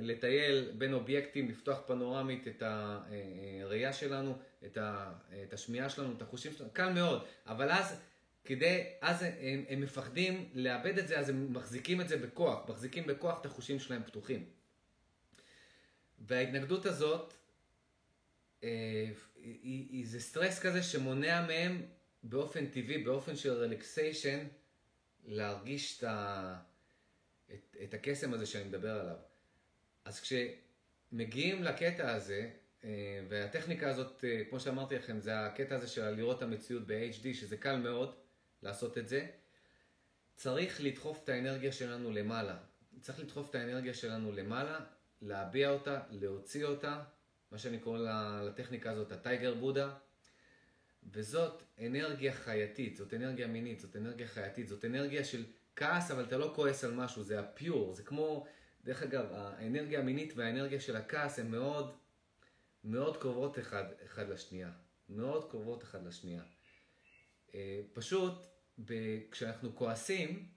לטייל 0.02 0.70
בין 0.78 0.92
אובייקטים, 0.92 1.48
לפתוח 1.48 1.80
פנורמית 1.86 2.48
את 2.48 2.62
הראייה 2.66 3.92
שלנו, 3.92 4.38
את 4.66 5.52
השמיעה 5.52 5.90
שלנו, 5.90 6.12
את 6.16 6.22
החושים 6.22 6.52
שלנו, 6.52 6.70
קל 6.72 6.92
מאוד. 6.92 7.24
אבל 7.46 7.70
אז... 7.70 8.00
כדי, 8.44 8.84
אז 9.00 9.22
הם, 9.22 9.64
הם 9.68 9.80
מפחדים 9.80 10.50
לאבד 10.54 10.98
את 10.98 11.08
זה, 11.08 11.18
אז 11.18 11.28
הם 11.28 11.52
מחזיקים 11.52 12.00
את 12.00 12.08
זה 12.08 12.16
בכוח, 12.16 12.68
מחזיקים 12.68 13.06
בכוח 13.06 13.40
את 13.40 13.46
החושים 13.46 13.78
שלהם 13.78 14.02
פתוחים. 14.02 14.44
וההתנגדות 16.18 16.86
הזאת, 16.86 17.34
אה, 18.64 19.08
היא, 19.36 19.88
היא 19.90 20.06
זה 20.06 20.20
סטרס 20.20 20.58
כזה 20.58 20.82
שמונע 20.82 21.46
מהם 21.46 21.82
באופן 22.22 22.66
טבעי, 22.66 22.98
באופן 22.98 23.36
של 23.36 23.52
רלקסיישן, 23.52 24.46
להרגיש 25.24 25.98
את, 25.98 26.04
ה, 26.04 26.56
את, 27.52 27.76
את 27.82 27.94
הקסם 27.94 28.34
הזה 28.34 28.46
שאני 28.46 28.64
מדבר 28.64 29.00
עליו. 29.00 29.16
אז 30.04 30.20
כשמגיעים 30.20 31.62
לקטע 31.62 32.14
הזה, 32.14 32.50
אה, 32.84 33.20
והטכניקה 33.28 33.90
הזאת, 33.90 34.24
אה, 34.24 34.42
כמו 34.50 34.60
שאמרתי 34.60 34.94
לכם, 34.94 35.20
זה 35.20 35.40
הקטע 35.46 35.76
הזה 35.76 35.86
של 35.86 36.10
לראות 36.10 36.36
את 36.36 36.42
המציאות 36.42 36.86
ב-HD, 36.86 37.34
שזה 37.34 37.56
קל 37.56 37.76
מאוד, 37.76 38.14
לעשות 38.62 38.98
את 38.98 39.08
זה, 39.08 39.26
צריך 40.36 40.80
לדחוף 40.80 41.24
את 41.24 41.28
האנרגיה 41.28 41.72
שלנו 41.72 42.10
למעלה. 42.10 42.56
צריך 43.00 43.20
לדחוף 43.20 43.50
את 43.50 43.54
האנרגיה 43.54 43.94
שלנו 43.94 44.32
למעלה, 44.32 44.80
להביע 45.22 45.70
אותה, 45.70 46.00
להוציא 46.10 46.64
אותה, 46.64 47.02
מה 47.50 47.58
שאני 47.58 47.78
קורא 47.78 47.98
לטכניקה 48.46 48.90
הזאת 48.90 49.12
הטייגר 49.12 49.54
בודה. 49.54 49.94
וזאת 51.12 51.62
אנרגיה 51.86 52.32
חייתית, 52.32 52.96
זאת 52.96 53.14
אנרגיה 53.14 53.46
מינית, 53.46 53.80
זאת 53.80 53.96
אנרגיה 53.96 54.26
חייתית, 54.26 54.68
זאת 54.68 54.84
אנרגיה 54.84 55.24
של 55.24 55.44
כעס, 55.76 56.10
אבל 56.10 56.24
אתה 56.24 56.38
לא 56.38 56.52
כועס 56.54 56.84
על 56.84 56.94
משהו, 56.94 57.22
זה 57.22 57.40
ה 57.40 57.49
pure, 57.49 57.94
זה 57.94 58.02
כמו, 58.02 58.46
דרך 58.84 59.02
אגב, 59.02 59.26
האנרגיה 59.32 60.00
המינית 60.00 60.32
והאנרגיה 60.36 60.80
של 60.80 60.96
הכעס 60.96 61.38
הן 61.38 61.50
מאוד, 61.50 61.96
מאוד 62.84 63.16
קרובות 63.16 63.58
אחד, 63.58 63.84
אחד 64.04 64.28
לשנייה. 64.28 64.70
מאוד 65.08 65.50
קרובות 65.50 65.82
אחד 65.82 66.06
לשנייה. 66.06 66.42
אה, 67.54 67.80
פשוט, 67.92 68.46
כשאנחנו 69.30 69.76
כועסים, 69.76 70.48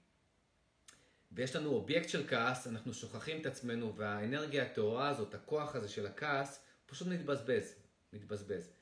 ויש 1.32 1.56
לנו 1.56 1.70
אובייקט 1.70 2.08
של 2.08 2.28
כעס, 2.28 2.66
אנחנו 2.66 2.94
שוכחים 2.94 3.40
את 3.40 3.46
עצמנו, 3.46 3.96
והאנרגיה 3.96 4.62
הטהורה 4.62 5.08
הזאת, 5.08 5.34
הכוח 5.34 5.74
הזה 5.74 5.88
של 5.88 6.06
הכעס, 6.06 6.64
פשוט 6.86 7.08
מתבזבז, 7.08 7.74
מתבזבז. 8.12 8.72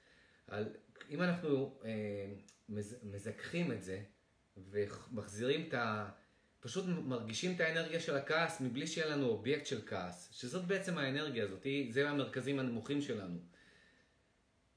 על, 0.46 0.68
אם 1.10 1.22
אנחנו 1.22 1.80
אה, 1.84 2.32
מז, 2.68 2.96
מזכחים 3.02 3.72
את 3.72 3.82
זה, 3.82 4.02
ומחזירים 4.56 5.68
את. 5.68 5.74
פשוט 6.66 6.84
מרגישים 6.86 7.54
את 7.54 7.60
האנרגיה 7.60 8.00
של 8.00 8.16
הכעס 8.16 8.60
מבלי 8.60 8.86
שיהיה 8.86 9.06
לנו 9.16 9.26
אובייקט 9.26 9.66
של 9.66 9.80
כעס, 9.86 10.28
שזאת 10.32 10.64
בעצם 10.64 10.98
האנרגיה 10.98 11.44
הזאת, 11.44 11.66
זה 11.90 12.10
המרכזים 12.10 12.58
הנמוכים 12.58 13.02
שלנו. 13.02 13.38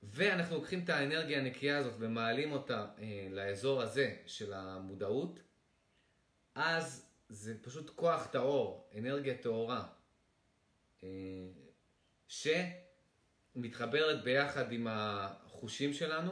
ואנחנו 0.04 0.56
לוקחים 0.56 0.84
את 0.84 0.90
האנרגיה 0.90 1.40
הנקייה 1.40 1.78
הזאת 1.78 1.94
ומעלים 2.00 2.52
אותה 2.52 2.88
אה, 3.00 3.28
לאזור 3.32 3.82
הזה 3.82 4.16
של 4.26 4.54
המודעות, 4.54 5.40
אז 6.56 7.06
זה 7.30 7.56
פשוט 7.62 7.90
כוח 7.96 8.26
טהור, 8.26 8.90
אנרגיה 8.98 9.38
טהורה, 9.38 9.88
אה, 11.04 11.10
שמתחברת 12.28 14.24
ביחד 14.24 14.72
עם 14.72 14.88
החושים 14.90 15.94
שלנו, 15.94 16.32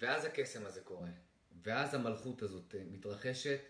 ואז 0.00 0.24
הקסם 0.24 0.66
הזה 0.66 0.80
קורה, 0.80 1.08
ואז 1.62 1.94
המלכות 1.94 2.42
הזאת 2.42 2.74
אה, 2.74 2.84
מתרחשת. 2.90 3.60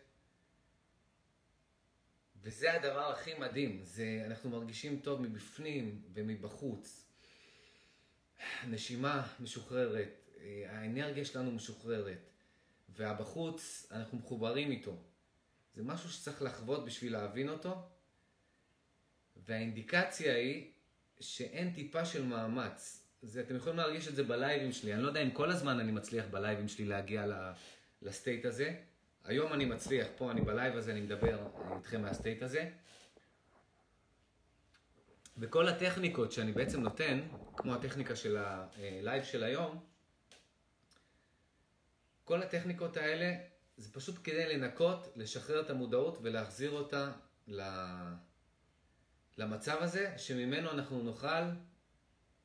וזה 2.42 2.72
הדבר 2.72 3.12
הכי 3.12 3.34
מדהים, 3.34 3.80
זה, 3.82 4.22
אנחנו 4.26 4.50
מרגישים 4.50 5.00
טוב 5.00 5.20
מבפנים 5.20 6.02
ומבחוץ. 6.12 7.06
נשימה 8.68 9.26
משוחררת, 9.40 10.30
האנרגיה 10.66 11.24
שלנו 11.24 11.50
משוחררת, 11.50 12.30
והבחוץ, 12.88 13.86
אנחנו 13.90 14.18
מחוברים 14.18 14.70
איתו. 14.70 14.96
זה 15.74 15.82
משהו 15.82 16.10
שצריך 16.10 16.42
לחוות 16.42 16.84
בשביל 16.84 17.12
להבין 17.12 17.48
אותו, 17.48 17.88
והאינדיקציה 19.36 20.36
היא 20.36 20.72
שאין 21.20 21.74
טיפה 21.74 22.04
של 22.04 22.24
מאמץ. 22.24 22.99
זה, 23.22 23.40
אתם 23.40 23.56
יכולים 23.56 23.78
להרגיש 23.78 24.08
את 24.08 24.16
זה 24.16 24.24
בלייבים 24.24 24.72
שלי, 24.72 24.94
אני 24.94 25.02
לא 25.02 25.08
יודע 25.08 25.22
אם 25.22 25.30
כל 25.30 25.50
הזמן 25.50 25.80
אני 25.80 25.92
מצליח 25.92 26.24
בלייבים 26.30 26.68
שלי 26.68 26.84
להגיע 26.84 27.26
ל 28.02 28.09
state 28.09 28.44
הזה, 28.44 28.74
היום 29.24 29.52
אני 29.52 29.64
מצליח, 29.64 30.06
פה 30.16 30.30
אני 30.30 30.40
ב 30.40 30.47
live 30.47 30.76
הזה, 30.76 30.92
אני 30.92 31.00
מדבר 31.00 31.46
איתכם 31.76 32.02
מה 32.02 32.14
state 32.14 32.42
הזה. 32.42 32.70
וכל 35.38 35.68
הטכניקות 35.68 36.32
שאני 36.32 36.52
בעצם 36.52 36.80
נותן, 36.80 37.20
כמו 37.56 37.74
הטכניקה 37.74 38.16
של 38.16 38.36
ה 38.36 38.54
live 38.54 39.24
של 39.24 39.42
היום, 39.42 39.84
כל 42.24 42.42
הטכניקות 42.42 42.96
האלה 42.96 43.34
זה 43.76 43.92
פשוט 43.92 44.14
כדי 44.24 44.56
לנקות, 44.56 45.12
לשחרר 45.16 45.60
את 45.60 45.70
המודעות 45.70 46.18
ולהחזיר 46.22 46.70
אותה 46.70 47.12
למצב 49.38 49.76
הזה, 49.80 50.14
שממנו 50.18 50.70
אנחנו 50.70 51.02
נוכל 51.02 51.42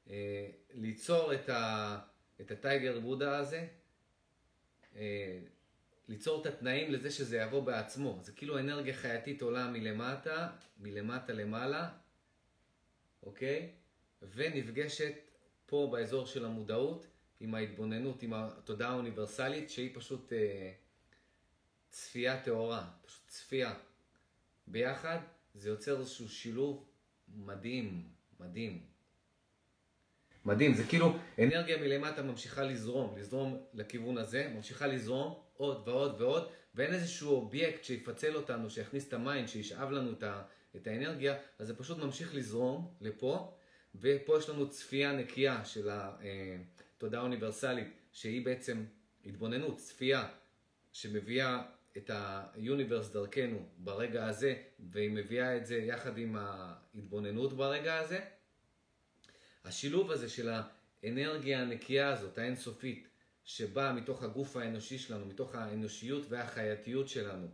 אה, 0.09 0.49
ליצור 0.75 1.33
את, 1.33 1.49
ה, 1.49 1.99
את 2.41 2.51
הטייגר 2.51 2.99
בודה 2.99 3.37
הזה, 3.37 3.67
אה, 4.95 5.39
ליצור 6.07 6.41
את 6.41 6.45
התנאים 6.45 6.91
לזה 6.91 7.11
שזה 7.11 7.37
יבוא 7.37 7.63
בעצמו. 7.63 8.19
זה 8.21 8.31
כאילו 8.31 8.59
אנרגיה 8.59 8.93
חייתית 8.93 9.41
עולה 9.41 9.67
מלמטה, 9.67 10.49
מלמטה 10.79 11.33
למעלה, 11.33 11.89
אוקיי? 13.23 13.71
ונפגשת 14.21 15.13
פה 15.65 15.89
באזור 15.91 16.25
של 16.25 16.45
המודעות 16.45 17.07
עם 17.39 17.55
ההתבוננות, 17.55 18.23
עם 18.23 18.33
התודעה 18.33 18.91
האוניברסלית, 18.91 19.69
שהיא 19.69 19.91
פשוט 19.95 20.33
אה, 20.33 20.71
צפייה 21.89 22.43
טהורה, 22.43 22.89
פשוט 23.05 23.27
צפייה. 23.27 23.73
ביחד 24.67 25.19
זה 25.55 25.69
יוצר 25.69 25.99
איזשהו 25.99 26.29
שילוב 26.29 26.89
מדהים, 27.27 28.09
מדהים. 28.39 28.94
מדהים, 30.45 30.73
זה 30.73 30.83
כאילו 30.83 31.17
אנרגיה 31.39 31.77
מלמטה 31.77 32.23
ממשיכה 32.23 32.63
לזרום, 32.63 33.17
לזרום 33.17 33.57
לכיוון 33.73 34.17
הזה, 34.17 34.51
ממשיכה 34.55 34.87
לזרום, 34.87 35.33
עוד 35.57 35.87
ועוד 35.87 36.21
ועוד, 36.21 36.49
ואין 36.75 36.93
איזשהו 36.93 37.31
אובייקט 37.31 37.83
שיפצל 37.83 38.35
אותנו, 38.35 38.69
שיכניס 38.69 39.07
את 39.07 39.13
המים, 39.13 39.47
שישאב 39.47 39.91
לנו 39.91 40.11
את, 40.11 40.23
ה, 40.23 40.41
את 40.75 40.87
האנרגיה, 40.87 41.35
אז 41.59 41.67
זה 41.67 41.75
פשוט 41.75 41.97
ממשיך 41.97 42.35
לזרום 42.35 42.93
לפה, 43.01 43.55
ופה 43.95 44.37
יש 44.37 44.49
לנו 44.49 44.69
צפייה 44.69 45.11
נקייה 45.11 45.65
של 45.65 45.89
התודעה 45.91 47.21
האוניברסלית, 47.21 47.87
שהיא 48.11 48.45
בעצם 48.45 48.83
התבוננות, 49.25 49.77
צפייה, 49.77 50.27
שמביאה 50.93 51.61
את 51.97 52.11
ה 52.13 52.24
universe 52.24 53.09
דרכנו 53.09 53.65
ברגע 53.77 54.27
הזה, 54.27 54.55
והיא 54.79 55.11
מביאה 55.11 55.57
את 55.57 55.65
זה 55.65 55.75
יחד 55.75 56.17
עם 56.17 56.35
ההתבוננות 56.39 57.53
ברגע 57.53 57.99
הזה. 57.99 58.19
השילוב 59.65 60.11
הזה 60.11 60.29
של 60.29 60.49
האנרגיה 61.03 61.61
הנקייה 61.61 62.09
הזאת, 62.09 62.37
האינסופית, 62.37 63.07
שבאה 63.45 63.93
מתוך 63.93 64.23
הגוף 64.23 64.57
האנושי 64.57 64.97
שלנו, 64.97 65.25
מתוך 65.25 65.55
האנושיות 65.55 66.25
והחייתיות 66.29 67.09
שלנו, 67.09 67.47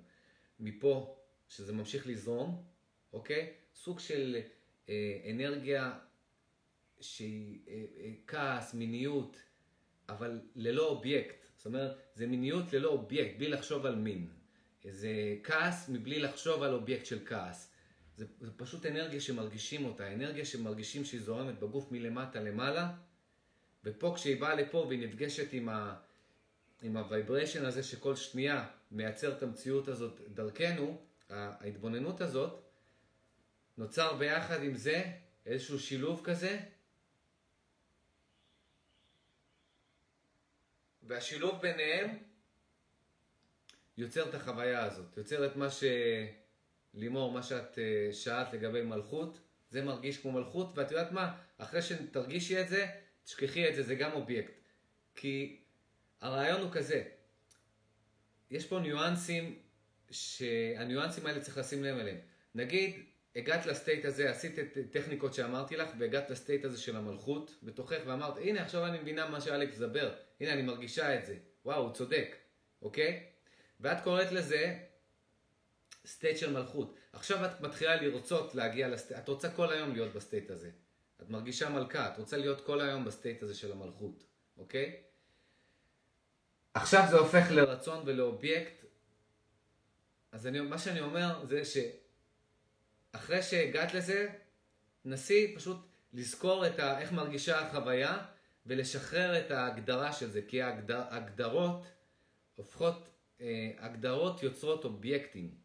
מפה, 0.60 1.18
שזה 1.50 1.74
ממשיך 1.74 2.08
לזרום, 2.08 2.64
אוקיי? 3.14 3.54
סוג 3.76 4.00
של 4.00 4.38
אה, 4.90 5.18
אנרגיה 5.32 6.00
שהיא 7.02 7.60
אה, 7.68 7.74
אה, 7.74 8.12
כעס, 8.28 8.74
מיניות, 8.74 9.38
אבל 10.10 10.42
ללא 10.56 10.88
אובייקט. 10.88 11.46
זאת 11.58 11.66
אומרת, 11.66 11.98
זה 12.16 12.28
מיניות 12.28 12.74
ללא 12.74 12.90
אובייקט, 12.90 13.38
בלי 13.38 13.48
לחשוב 13.48 13.86
על 13.86 13.96
מין. 13.96 14.30
זה 14.90 15.36
כעס 15.44 15.90
מבלי 15.90 16.20
לחשוב 16.20 16.64
על 16.64 16.74
אובייקט 16.74 17.06
של 17.06 17.26
כעס. 17.26 17.71
זה, 18.22 18.28
זה 18.42 18.52
פשוט 18.58 18.86
אנרגיה 18.86 19.22
שמרגישים 19.22 19.86
אותה, 19.86 20.14
אנרגיה 20.14 20.46
שמרגישים 20.46 21.06
שהיא 21.06 21.22
זורמת 21.22 21.60
בגוף 21.60 21.92
מלמטה 21.92 22.40
למעלה, 22.40 22.94
ופה 23.84 24.14
כשהיא 24.16 24.42
באה 24.42 24.56
לפה 24.56 24.78
והיא 24.78 25.08
נפגשת 25.08 25.54
עם, 25.54 25.70
ה, 25.70 25.96
עם 26.82 26.98
הוויבריישן 26.98 27.66
הזה 27.66 27.84
שכל 27.84 28.16
שנייה 28.16 28.68
מייצר 28.92 29.38
את 29.38 29.44
המציאות 29.44 29.88
הזאת 29.88 30.22
דרכנו, 30.28 31.02
ההתבוננות 31.30 32.22
הזאת, 32.22 32.62
נוצר 33.78 34.16
ביחד 34.16 34.64
עם 34.64 34.76
זה 34.76 35.12
איזשהו 35.46 35.80
שילוב 35.80 36.22
כזה, 36.24 36.60
והשילוב 41.04 41.62
ביניהם 41.62 42.18
יוצר 43.98 44.30
את 44.30 44.34
החוויה 44.34 44.84
הזאת, 44.84 45.18
יוצר 45.18 45.46
את 45.46 45.56
מה 45.56 45.70
שלימור, 46.92 47.32
מה 47.32 47.44
שאת 47.44 47.80
אה, 47.80 48.14
שאלת 48.14 48.54
לגבי 48.54 48.82
מלכות, 48.82 49.40
זה 49.70 49.82
מרגיש 49.82 50.18
כמו 50.18 50.32
מלכות, 50.32 50.78
ואת 50.78 50.92
יודעת 50.92 51.12
מה, 51.12 51.38
אחרי 51.58 51.82
שתרגישי 51.82 52.62
את 52.62 52.70
זה, 52.70 52.88
תשכחי 53.24 53.70
את 53.70 53.76
זה, 53.76 53.84
זה 53.84 53.96
גם 53.96 54.12
אובייקט. 54.12 54.54
כי 55.16 55.62
הרעיון 56.22 56.62
הוא 56.62 56.72
כזה, 56.72 57.04
יש 58.52 58.66
פה 58.66 58.80
ניואנסים, 58.80 59.60
שהניואנסים 60.12 61.26
האלה 61.26 61.42
צריך 61.42 61.58
לשים 61.58 61.84
לב 61.84 61.98
אליהם. 61.98 62.18
נגיד, 62.56 62.96
הגעת 63.36 63.66
לסטייט 63.66 64.06
הזה, 64.06 64.30
עשית 64.30 64.60
את 64.60 64.78
טכניקות 64.92 65.34
שאמרתי 65.34 65.78
לך, 65.78 65.90
והגעת 66.00 66.30
לסטייט 66.30 66.66
הזה 66.66 66.82
של 66.82 66.96
המלכות 66.96 67.60
בתוכך, 67.64 68.00
ואמרת, 68.06 68.38
הנה 68.38 68.62
עכשיו 68.64 68.86
אני 68.86 69.00
מבינה 69.00 69.30
מה 69.30 69.42
שאלכס 69.42 69.78
מדבר, 69.78 70.14
הנה 70.40 70.54
אני 70.54 70.62
מרגישה 70.62 71.20
את 71.20 71.26
זה, 71.26 71.36
וואו, 71.66 71.84
הוא 71.84 71.94
צודק, 71.94 72.36
אוקיי? 72.82 73.24
ואת 73.80 74.04
קוראת 74.04 74.32
לזה 74.32 74.78
state 76.06 76.38
של 76.38 76.54
מלכות. 76.54 76.96
עכשיו 77.14 77.46
את 77.46 77.62
מתחילה 77.62 78.02
לרצות 78.02 78.56
להגיע 78.56 78.88
ל 78.88 78.92
state, 78.92 79.20
את 79.20 79.30
רוצה 79.30 79.52
כל 79.52 79.72
היום 79.72 79.94
להיות 79.94 80.14
ב 80.14 80.20
state 80.20 80.52
הזה. 80.52 80.70
את 81.22 81.30
מרגישה 81.30 81.70
מלכה, 81.70 82.14
את 82.14 82.18
רוצה 82.18 82.38
להיות 82.38 82.66
כל 82.66 82.82
היום 82.82 83.06
ב 83.06 83.12
state 83.12 83.44
הזה 83.44 83.56
של 83.56 83.72
המלכות, 83.72 84.24
אוקיי? 84.58 85.02
עכשיו 86.74 87.08
זה 87.10 87.18
הופך 87.18 87.52
לרצון 87.52 88.04
ולאובייקט. 88.06 88.86
אז 90.32 90.48
אני, 90.48 90.62
מה 90.62 90.78
שאני 90.78 91.02
אומר 91.02 91.46
זה 91.46 91.62
שאחרי 93.14 93.42
שהגעת 93.42 93.94
לזה, 93.94 94.30
נסי 95.06 95.56
פשוט 95.56 95.78
לזכור 96.14 96.68
את 96.68 96.80
ה, 96.80 97.00
איך 97.00 97.12
מרגישה 97.12 97.60
החוויה 97.60 98.26
ולשחרר 98.66 99.40
את 99.40 99.52
ההגדרה 99.52 100.14
של 100.14 100.30
זה, 100.30 100.42
כי 100.48 100.62
ההגדרות 100.62 101.86
הופכות, 102.56 103.10
אה, 103.42 103.72
הגדרות 103.80 104.44
יוצרות 104.44 104.86
אובייקטים. 104.86 105.56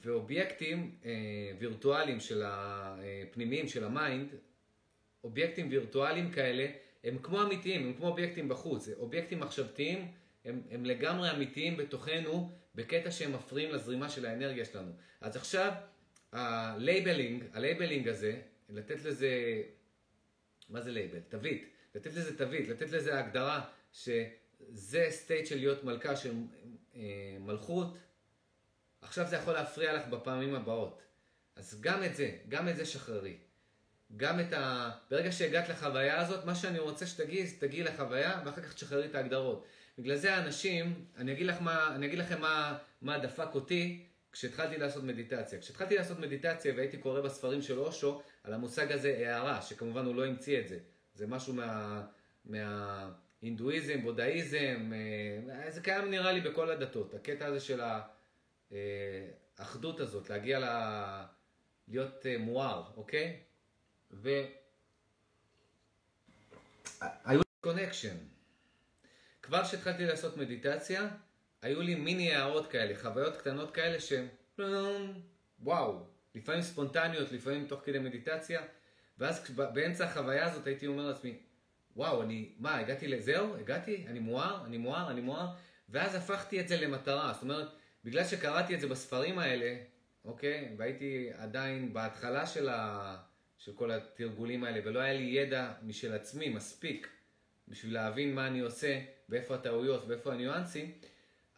ואובייקטים 0.00 0.94
אה, 1.04 1.10
וירטואליים 1.58 2.20
של 2.20 2.42
הפנימיים 2.46 3.68
של 3.68 3.84
ה 3.84 3.92
mind, 3.92 4.34
אובייקטים 5.24 5.68
וירטואליים 5.70 6.30
כאלה, 6.30 6.66
הם 7.04 7.18
כמו 7.22 7.42
אמיתיים, 7.42 7.86
הם 7.86 7.94
כמו 7.94 8.08
אובייקטים 8.08 8.48
בחוץ. 8.48 8.88
אובייקטים 8.88 9.40
מחשבתיים 9.40 10.12
הם, 10.44 10.62
הם 10.70 10.84
לגמרי 10.84 11.30
אמיתיים 11.30 11.76
בתוכנו, 11.76 12.50
בקטע 12.74 13.10
שהם 13.10 13.32
מפריעים 13.32 13.72
לזרימה 13.72 14.08
של 14.08 14.26
האנרגיה 14.26 14.64
שלנו. 14.64 14.92
אז 15.20 15.36
עכשיו, 15.36 15.72
ה 16.32 16.43
labeling, 16.43 17.44
ה 17.52 17.58
labeling 17.58 18.08
הזה, 18.08 18.40
לתת 18.68 19.04
לזה, 19.04 19.62
מה 20.68 20.80
זה 20.80 20.90
לייבל? 20.90 21.20
תווית. 21.28 21.66
לתת 21.94 22.14
לזה 22.14 22.38
תווית, 22.38 22.68
לתת 22.68 22.90
לזה 22.90 23.18
הגדרה 23.18 23.64
שזה 23.92 25.06
state 25.10 25.46
של 25.46 25.56
להיות 25.56 25.84
מלכה 25.84 26.16
של 26.16 26.32
אה, 26.94 27.00
מלכות, 27.40 27.94
עכשיו 29.02 29.26
זה 29.26 29.36
יכול 29.36 29.54
להפריע 29.54 29.92
לך 29.92 30.06
בפעמים 30.06 30.54
הבאות. 30.54 31.02
אז 31.56 31.80
גם 31.80 32.04
את 32.04 32.16
זה, 32.16 32.30
גם 32.48 32.68
את 32.68 32.76
זה 32.76 32.84
שחררי. 32.86 33.36
גם 34.16 34.40
את 34.40 34.52
ה... 34.52 34.90
ברגע 35.10 35.32
שהגעת 35.32 35.68
לחוויה 35.68 36.20
הזאת, 36.20 36.44
מה 36.44 36.54
שאני 36.54 36.78
רוצה 36.78 37.06
שתגיעי, 37.06 37.50
תגיעי 37.50 37.82
לחוויה, 37.82 38.42
ואחר 38.44 38.62
כך 38.62 38.74
תשחררי 38.74 39.06
את 39.06 39.14
ההגדרות. 39.14 39.66
בגלל 39.98 40.16
זה 40.16 40.34
האנשים, 40.34 41.04
אני 41.16 41.32
אגיד, 41.32 41.46
לך 41.46 41.60
מה, 41.60 41.94
אני 41.94 42.06
אגיד 42.06 42.18
לכם 42.18 42.40
מה, 42.40 42.78
מה 43.02 43.18
דפק 43.18 43.54
אותי 43.54 44.06
כשהתחלתי 44.32 44.78
לעשות 44.78 45.04
מדיטציה. 45.04 45.58
כשהתחלתי 45.58 45.96
לעשות 45.96 46.18
מדיטציה 46.18 46.74
והייתי 46.76 46.98
קורא 46.98 47.20
בספרים 47.20 47.62
של 47.62 47.78
אושו 47.78 48.22
על 48.44 48.54
המושג 48.54 48.92
הזה 48.92 49.08
הערה, 49.08 49.62
שכמובן 49.62 50.04
הוא 50.04 50.14
לא 50.14 50.26
המציא 50.26 50.60
את 50.60 50.68
זה. 50.68 50.78
זה 51.14 51.26
משהו 51.26 51.54
מה... 51.54 52.02
מההינדואיזם, 52.44 54.02
בודהיזם, 54.02 54.92
אה, 55.50 55.70
זה 55.70 55.80
קיים 55.80 56.10
נראה 56.10 56.32
לי 56.32 56.40
בכל 56.40 56.70
הדתות. 56.70 57.14
הקטע 57.14 57.46
הזה 57.46 57.60
של 57.60 57.80
האחדות 59.58 60.00
הזאת, 60.00 60.30
להגיע 60.30 60.58
ל... 60.58 60.64
להיות 61.88 62.26
אה, 62.26 62.38
מואר, 62.38 62.90
אוקיי? 62.96 63.40
ו... 64.10 64.30
היו 67.00 67.38
לי 67.38 67.44
קונקשן. 67.60 68.16
כבר 69.42 69.64
כשהתחלתי 69.64 70.06
לעשות 70.06 70.36
מדיטציה, 70.36 71.08
היו 71.62 71.82
לי 71.82 71.94
מיני 71.94 72.34
הערות 72.34 72.70
כאלה, 72.70 72.98
חוויות 72.98 73.36
קטנות 73.36 73.74
כאלה 73.74 74.00
שהן 74.00 74.28
וואו, 75.62 76.06
לפעמים 76.34 76.62
ספונטניות, 76.62 77.32
לפעמים 77.32 77.66
תוך 77.66 77.80
כדי 77.84 77.98
מדיטציה, 77.98 78.62
ואז 79.18 79.50
באמצע 79.56 80.04
החוויה 80.04 80.46
הזאת 80.46 80.66
הייתי 80.66 80.86
אומר 80.86 81.06
לעצמי, 81.06 81.38
וואו, 81.96 82.22
אני, 82.22 82.52
מה, 82.58 82.78
הגעתי 82.78 83.08
לזהו? 83.08 83.56
הגעתי? 83.56 84.04
אני 84.08 84.18
מואר? 84.18 84.64
אני 84.66 84.78
מואר? 84.78 85.10
אני 85.10 85.20
מואר? 85.20 85.46
ואז 85.88 86.14
הפכתי 86.14 86.60
את 86.60 86.68
זה 86.68 86.80
למטרה. 86.80 87.32
זאת 87.32 87.42
אומרת, 87.42 87.68
בגלל 88.04 88.24
שקראתי 88.24 88.74
את 88.74 88.80
זה 88.80 88.88
בספרים 88.88 89.38
האלה, 89.38 89.76
אוקיי? 90.24 90.74
והייתי 90.78 91.28
עדיין 91.38 91.92
בהתחלה 91.92 92.46
של, 92.46 92.68
ה... 92.68 93.16
של 93.58 93.72
כל 93.72 93.90
התרגולים 93.90 94.64
האלה, 94.64 94.80
ולא 94.84 95.00
היה 95.00 95.12
לי 95.12 95.22
ידע 95.22 95.72
משל 95.82 96.14
עצמי 96.14 96.48
מספיק 96.48 97.08
בשביל 97.68 97.94
להבין 97.94 98.34
מה 98.34 98.46
אני 98.46 98.60
עושה, 98.60 99.00
ואיפה 99.28 99.54
הטעויות 99.54 100.04
ואיפה 100.08 100.32
הניואנסים, 100.32 100.92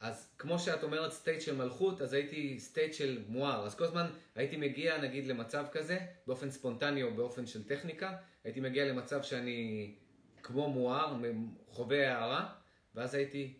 אז 0.00 0.28
כמו 0.38 0.58
שאת 0.58 0.82
אומרת 0.82 1.12
state 1.12 1.40
של 1.40 1.56
מלכות, 1.56 2.02
אז 2.02 2.12
הייתי 2.12 2.60
state 2.60 2.94
של 2.94 3.24
מואר. 3.28 3.66
אז 3.66 3.74
כל 3.74 3.84
הזמן 3.84 4.10
הייתי 4.34 4.56
מגיע 4.56 4.98
נגיד 4.98 5.26
למצב 5.26 5.64
כזה, 5.72 5.98
באופן 6.26 6.50
ספונטני 6.50 7.02
או 7.02 7.14
באופן 7.14 7.46
של 7.46 7.68
טכניקה, 7.68 8.16
הייתי 8.44 8.60
מגיע 8.60 8.84
למצב 8.84 9.22
שאני 9.22 9.90
כמו 10.42 10.70
מואר, 10.70 11.16
חווה 11.68 12.08
הערה, 12.08 12.54
ואז 12.94 13.14
הייתי, 13.14 13.54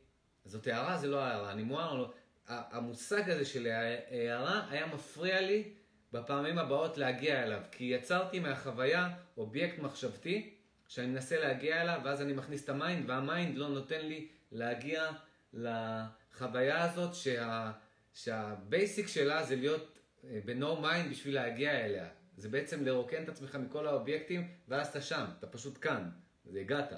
זאת 0.44 0.66
הערה, 0.66 0.98
זה 0.98 1.06
לא 1.06 1.20
הערה, 1.20 1.52
אני 1.52 1.62
מואר 1.62 1.94
לא. 1.94 2.12
המושג 2.48 3.30
הזה 3.30 3.44
של 3.44 3.66
הערה 3.66 4.66
היה 4.70 4.86
מפריע 4.86 5.40
לי 5.40 5.64
בפעמים 6.12 6.58
הבאות 6.58 6.98
להגיע 6.98 7.42
אליו, 7.42 7.60
כי 7.70 7.84
יצרתי 7.84 8.40
מהחוויה 8.40 9.08
אובייקט 9.36 9.78
מחשבתי 9.78 10.54
שאני 10.88 11.06
מנסה 11.06 11.40
להגיע 11.40 11.82
אליו, 11.82 12.00
ואז 12.04 12.22
אני 12.22 12.32
מכניס 12.32 12.64
את 12.64 12.68
ה 12.68 12.75
mind, 12.75 13.10
וה 13.10 13.26
mind 13.26 13.58
לא 13.58 13.68
נותן 13.68 14.06
לי 14.06 14.28
להגיע 14.52 15.10
לחוויה 15.52 16.84
הזאת 16.84 17.14
שה, 17.14 17.72
שה 18.14 18.49
basic 18.49 19.08
שלה 19.08 19.44
זה 19.44 19.56
להיות 19.56 19.98
אה, 20.24 20.38
ב-no 20.44 20.84
mind 20.84 21.10
בשביל 21.10 21.34
להגיע 21.34 21.84
אליה. 21.84 22.08
זה 22.36 22.48
בעצם 22.48 22.84
לרוקן 22.84 23.22
את 23.22 23.28
עצמך 23.28 23.54
מכל 23.54 23.86
האובייקטים, 23.86 24.48
ואז 24.68 24.86
אתה 24.86 25.00
שם, 25.00 25.24
אתה 25.38 25.46
פשוט 25.46 25.78
כאן, 25.80 26.10
זה 26.44 26.60
הגעת. 26.60 26.92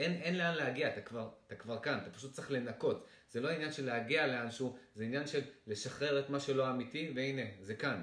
אין, 0.00 0.12
אין 0.12 0.38
לאן 0.38 0.54
להגיע, 0.54 0.92
אתה 0.92 1.00
כבר, 1.00 1.30
אתה 1.46 1.54
כבר 1.54 1.80
כאן, 1.80 1.98
אתה 2.02 2.10
פשוט 2.10 2.32
צריך 2.32 2.50
לנקות. 2.50 3.06
זה 3.30 3.40
לא 3.40 3.48
עניין 3.48 3.72
של 3.72 3.86
להגיע 3.86 4.26
לאנשהו, 4.26 4.78
זה 4.94 5.04
עניין 5.04 5.26
של 5.26 5.40
לשחרר 5.66 6.20
את 6.20 6.30
מה 6.30 6.40
שלא 6.40 6.70
אמיתי, 6.70 7.12
והנה, 7.16 7.42
זה 7.60 7.74
כאן. 7.74 8.02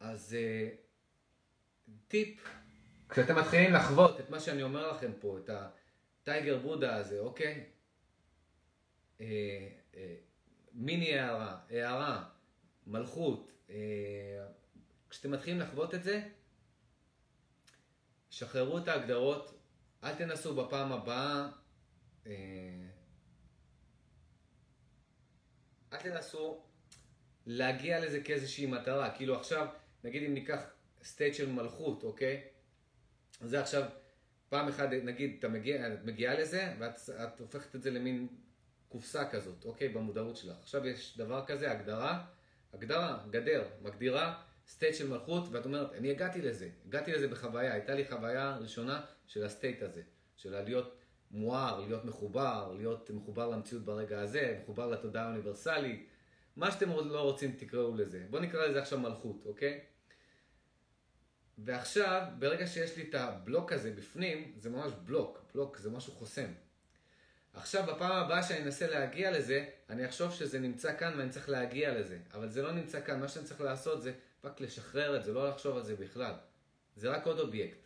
אז 0.00 0.36
uh, 0.36 1.90
טיפ, 2.08 2.48
כשאתם 3.08 3.38
מתחילים 3.38 3.72
לחוות 3.72 4.20
את 4.20 4.30
מה 4.30 4.40
שאני 4.40 4.62
אומר 4.62 4.92
לכם 4.92 5.12
פה, 5.20 5.38
את 5.38 5.50
הטייגר 6.22 6.58
בודה 6.58 6.96
הזה, 6.96 7.20
אוקיי? 7.20 7.64
Uh, 9.18 9.20
uh, 9.20 9.96
מיני 10.72 11.18
הערה, 11.18 11.58
הערה, 11.70 12.28
מלכות, 12.86 13.52
uh, 13.68 13.72
כשאתם 15.10 15.30
מתחילים 15.30 15.60
לחוות 15.60 15.94
את 15.94 16.02
זה, 16.02 16.22
שחררו 18.30 18.78
את 18.78 18.88
ההגדרות, 18.88 19.55
אל 20.06 20.14
תנסו 20.14 20.54
בפעם 20.54 20.92
הבאה, 20.92 21.48
אה, 22.26 22.32
אל 25.92 25.98
תנסו 25.98 26.62
להגיע 27.46 28.00
לזה 28.00 28.20
כאיזושהי 28.20 28.66
מטרה. 28.66 29.10
כאילו 29.16 29.36
עכשיו, 29.36 29.66
נגיד 30.04 30.22
אם 30.22 30.34
ניקח 30.34 30.60
state 31.02 31.34
של 31.34 31.52
מלכות, 31.52 32.02
אוקיי? 32.02 32.42
זה 33.40 33.60
עכשיו, 33.60 33.82
פעם 34.48 34.68
אחת, 34.68 34.88
נגיד, 35.04 35.36
אתה 35.38 35.48
מגיע, 35.48 35.94
את 35.94 36.04
מגיעה 36.04 36.40
לזה, 36.40 36.74
ואת 36.78 37.40
הופכת 37.40 37.74
את 37.74 37.82
זה 37.82 37.90
למין 37.90 38.28
קופסה 38.88 39.30
כזאת, 39.30 39.64
אוקיי? 39.64 39.88
במודעות 39.88 40.36
שלך. 40.36 40.56
עכשיו 40.60 40.86
יש 40.86 41.18
דבר 41.18 41.46
כזה, 41.46 41.70
הגדרה, 41.70 42.24
הגדרה, 42.72 43.24
גדר, 43.30 43.68
מגדירה 43.82 44.42
state 44.68 44.94
של 44.94 45.08
מלכות, 45.08 45.48
ואת 45.50 45.64
אומרת, 45.64 45.92
אני 45.92 46.10
הגעתי 46.10 46.42
לזה, 46.42 46.68
הגעתי 46.86 47.12
לזה 47.12 47.28
בחוויה, 47.28 47.72
הייתה 47.72 47.94
לי 47.94 48.08
חוויה 48.08 48.56
ראשונה 48.56 49.04
של 49.26 49.44
ה 49.44 49.50
state 49.50 49.82
הזה, 49.82 50.02
של 50.36 50.62
להיות 50.62 50.96
מואר, 51.30 51.80
להיות 51.80 52.04
מחובר, 52.04 52.74
להיות 52.76 53.10
מחובר 53.10 53.48
למציאות 53.48 53.84
ברגע 53.84 54.20
הזה, 54.20 54.58
מחובר 54.62 54.86
לתודעה 54.86 55.24
האוניברסלית, 55.24 56.08
מה 56.56 56.70
שאתם 56.70 56.90
לא 56.90 57.20
רוצים 57.20 57.52
תקראו 57.52 57.94
לזה. 57.94 58.26
בואו 58.30 58.42
נקרא 58.42 58.66
לזה 58.66 58.82
עכשיו 58.82 58.98
מלכות, 58.98 59.42
אוקיי? 59.46 59.80
ועכשיו, 61.58 62.22
ברגע 62.38 62.66
שיש 62.66 62.96
לי 62.96 63.02
את 63.02 63.14
הבלוק 63.14 63.72
הזה 63.72 63.90
בפנים, 63.90 64.52
זה 64.56 64.70
ממש 64.70 64.92
בלוק, 65.04 65.44
בלוק 65.54 65.78
זה 65.78 65.90
משהו 65.90 66.12
חוסם. 66.12 66.52
עכשיו, 67.54 67.84
בפעם 67.86 68.24
הבאה 68.24 68.42
שאני 68.42 68.62
אנסה 68.62 68.86
להגיע 68.86 69.30
לזה, 69.30 69.68
אני 69.90 70.06
אחשוב 70.06 70.32
שזה 70.32 70.58
נמצא 70.58 70.96
כאן 70.98 71.14
ואני 71.18 71.30
צריך 71.30 71.48
להגיע 71.48 72.00
לזה. 72.00 72.18
אבל 72.34 72.48
זה 72.48 72.62
לא 72.62 72.72
נמצא 72.72 73.00
כאן, 73.00 73.20
מה 73.20 73.28
שאני 73.28 73.44
צריך 73.44 73.60
לעשות 73.60 74.02
זה 74.02 74.12
רק 74.46 74.60
לשחרר 74.60 75.16
את 75.16 75.24
זה, 75.24 75.32
לא 75.32 75.48
לחשוב 75.48 75.76
על 75.76 75.82
זה 75.82 75.96
בכלל. 75.96 76.34
זה 76.96 77.08
רק 77.08 77.26
עוד 77.26 77.38
אובייקט, 77.38 77.78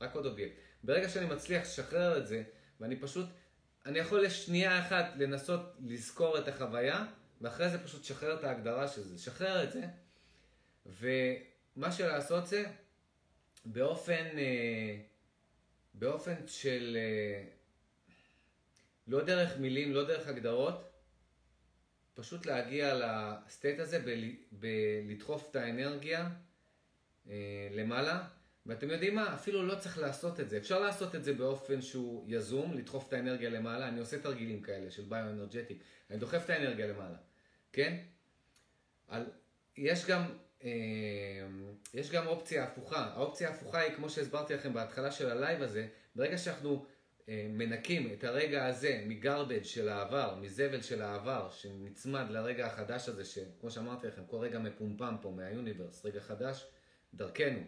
רק 0.00 0.14
עוד 0.14 0.26
אובייקט. 0.26 0.56
ברגע 0.82 1.08
שאני 1.08 1.26
מצליח 1.26 1.62
לשחרר 1.62 2.18
את 2.18 2.26
זה, 2.26 2.42
ואני 2.80 3.00
פשוט, 3.00 3.26
אני 3.86 3.98
יכול 3.98 4.24
לשנייה 4.24 4.86
אחת 4.86 5.04
לנסות 5.16 5.60
לזכור 5.86 6.38
את 6.38 6.48
החוויה, 6.48 7.04
ואחרי 7.40 7.70
זה 7.70 7.84
פשוט 7.84 8.04
שחרר 8.04 8.38
את 8.38 8.44
ההגדרה 8.44 8.88
של 8.88 9.02
זה. 9.02 9.18
שחרר 9.18 9.64
את 9.64 9.72
זה, 9.72 9.82
ומה 10.86 11.92
שלעשות 11.92 12.46
זה, 12.46 12.64
באופן, 13.64 14.38
אה, 14.38 14.96
באופן 15.94 16.34
של, 16.46 16.96
אה, 17.00 17.44
לא 19.06 19.24
דרך 19.24 19.58
מילים, 19.58 19.94
לא 19.94 20.04
דרך 20.04 20.28
הגדרות, 20.28 20.92
פשוט 22.16 22.46
להגיע 22.46 22.94
ל 22.94 23.08
state 23.08 23.80
הזה 23.80 24.22
בלדחוף 24.52 25.48
את 25.50 25.56
האנרגיה 25.56 26.28
אה, 27.28 27.68
למעלה. 27.70 28.24
ואתם 28.66 28.90
יודעים 28.90 29.14
מה? 29.14 29.34
אפילו 29.34 29.66
לא 29.66 29.74
צריך 29.74 29.98
לעשות 29.98 30.40
את 30.40 30.50
זה. 30.50 30.56
אפשר 30.56 30.80
לעשות 30.80 31.14
את 31.14 31.24
זה 31.24 31.32
באופן 31.32 31.82
שהוא 31.82 32.24
יזום, 32.28 32.74
לדחוף 32.74 33.08
את 33.08 33.12
האנרגיה 33.12 33.50
למעלה. 33.50 33.88
אני 33.88 34.00
עושה 34.00 34.18
תרגילים 34.18 34.62
כאלה 34.62 34.90
של 34.90 35.02
bioenergetic. 35.02 35.82
אני 36.10 36.18
דוחף 36.18 36.44
את 36.44 36.50
האנרגיה 36.50 36.86
למעלה, 36.86 37.16
כן? 37.72 37.96
על... 39.08 39.24
יש 39.76 40.06
גם 40.06 40.22
אה, 40.64 40.70
יש 41.94 42.10
גם 42.10 42.26
אופציה 42.26 42.64
הפוכה. 42.64 43.10
האופציה 43.14 43.48
ההפוכה 43.48 43.80
היא, 43.80 43.94
כמו 43.94 44.10
שהסברתי 44.10 44.54
לכם 44.54 44.72
בהתחלה 44.72 45.10
של 45.10 45.30
ה 45.30 45.36
live 45.36 45.62
הזה, 45.62 45.88
ברגע 46.14 46.38
שאנחנו 46.38 46.86
מנקים 47.28 48.12
את 48.12 48.24
הרגע 48.24 48.66
הזה 48.66 49.04
מ 49.06 49.13
garbage 49.13 49.62
של 49.62 49.88
העבר, 49.88 50.38
מזבל 50.40 50.82
של 50.82 51.02
העבר, 51.02 51.50
שנצמד 51.50 52.30
לרגע 52.30 52.66
החדש 52.66 53.08
הזה, 53.08 53.24
שכמו 53.24 53.70
שאמרתי 53.70 54.06
לכם, 54.06 54.22
כל 54.26 54.36
רגע 54.36 54.58
מפומפם 54.58 55.16
פה 55.20 55.30
מה 55.30 55.44
universe, 55.44 56.04
רגע 56.04 56.20
חדש, 56.20 56.66
דרכנו, 57.14 57.60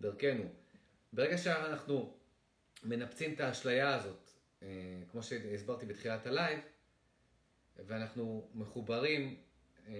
דרכנו. 0.00 0.44
ברגע 1.12 1.38
שאנחנו 1.38 2.16
מנפצים 2.82 3.34
את 3.34 3.40
האשליה 3.40 3.94
הזאת, 3.94 4.30
אה, 4.62 4.68
כמו 5.10 5.22
שהסברתי 5.22 5.86
בתחילת 5.86 6.26
ה 6.26 6.32
live, 6.32 6.60
ואנחנו 7.76 8.50
מחוברים 8.54 9.36
אה, 9.88 9.92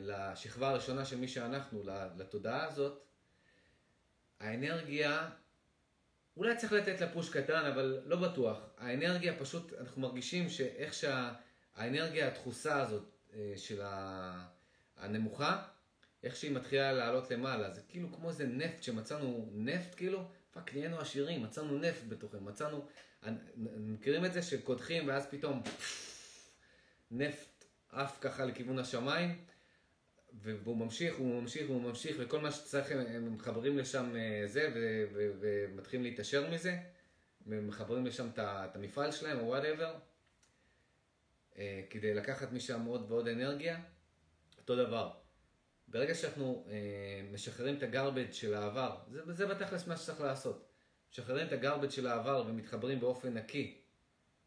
לשכבה 0.00 0.68
הראשונה 0.68 1.04
של 1.04 1.16
מי 1.16 1.28
שאנחנו, 1.28 1.82
לתודעה 2.16 2.64
הזאת, 2.64 3.04
האנרגיה, 4.40 5.30
אולי 6.36 6.56
צריך 6.56 6.72
לתת 6.72 7.00
לה 7.00 7.12
push 7.12 7.30
קטן, 7.30 7.64
אבל 7.64 8.00
לא 8.04 8.16
בטוח. 8.16 8.58
האנרגיה 8.78 9.38
פשוט, 9.38 9.72
אנחנו 9.80 10.02
מרגישים 10.02 10.48
שאיך 10.48 10.94
שהאנרגיה 10.94 12.26
הדחוסה 12.26 12.80
הזאת 12.80 13.14
אה, 13.34 13.52
של 13.56 13.80
הנמוכה, 14.96 15.62
איך 16.22 16.36
שהיא 16.36 16.50
מתחילה 16.50 16.92
לעלות 16.92 17.30
למעלה, 17.30 17.70
זה 17.70 17.80
כאילו 17.88 18.12
כמו 18.12 18.28
איזה 18.28 18.46
נפט 18.46 18.82
שמצאנו 18.82 19.48
נפט 19.52 19.94
כאילו, 19.96 20.24
fuck 20.50 20.74
נהיינו 20.74 21.00
עשירים, 21.00 21.42
מצאנו 21.42 21.78
נפט 21.78 22.02
בתוכנו, 22.08 22.40
מצאנו, 22.40 22.86
מכירים 23.76 24.24
את 24.24 24.32
זה 24.32 24.42
שקודחים 24.42 25.08
ואז 25.08 25.26
פתאום 25.30 25.62
נפט 27.10 27.64
עף 27.88 28.18
ככה 28.20 28.44
לכיוון 28.44 28.78
השמיים, 28.78 29.44
והוא 30.42 30.76
ממשיך, 30.76 31.16
הוא 31.16 31.42
ממשיך, 31.42 31.68
הוא 31.68 31.82
ממשיך, 31.82 32.16
וכל 32.20 32.40
מה 32.40 32.50
שצריך, 32.50 32.90
הם 32.90 33.34
מחברים 33.34 33.78
לשם 33.78 34.16
אה, 34.16 34.42
זה, 34.46 34.70
ומתחילים 35.40 36.04
להתעשר 36.04 36.50
מזה, 36.50 36.76
ומחברים 37.46 38.06
לשם 38.06 38.28
את 38.38 38.76
המפעל 38.76 39.12
שלהם, 39.12 39.38
או 39.38 39.44
whatever, 39.44 39.94
אה, 41.58 41.82
כדי 41.90 42.14
לקחת 42.14 42.52
משם 42.52 42.84
עוד 42.84 43.10
ועוד 43.10 43.28
אנרגיה. 43.28 43.80
אותו 44.58 44.76
דבר. 44.76 45.10
ברגע 45.88 46.14
שאנחנו 46.14 46.66
אה, 46.70 46.74
משחררים 47.32 47.76
את 47.76 47.82
הגרבג' 47.82 48.32
של 48.32 48.54
העבר, 48.54 48.96
זה, 49.10 49.32
זה 49.32 49.46
בתכלס 49.46 49.86
מה 49.86 49.96
שצריך 49.96 50.20
לעשות. 50.20 50.68
משחררים 51.12 51.46
את 51.46 51.52
הגרבג' 51.52 51.90
של 51.90 52.06
העבר 52.06 52.44
ומתחברים 52.46 53.00
באופן 53.00 53.34
נקי 53.34 53.83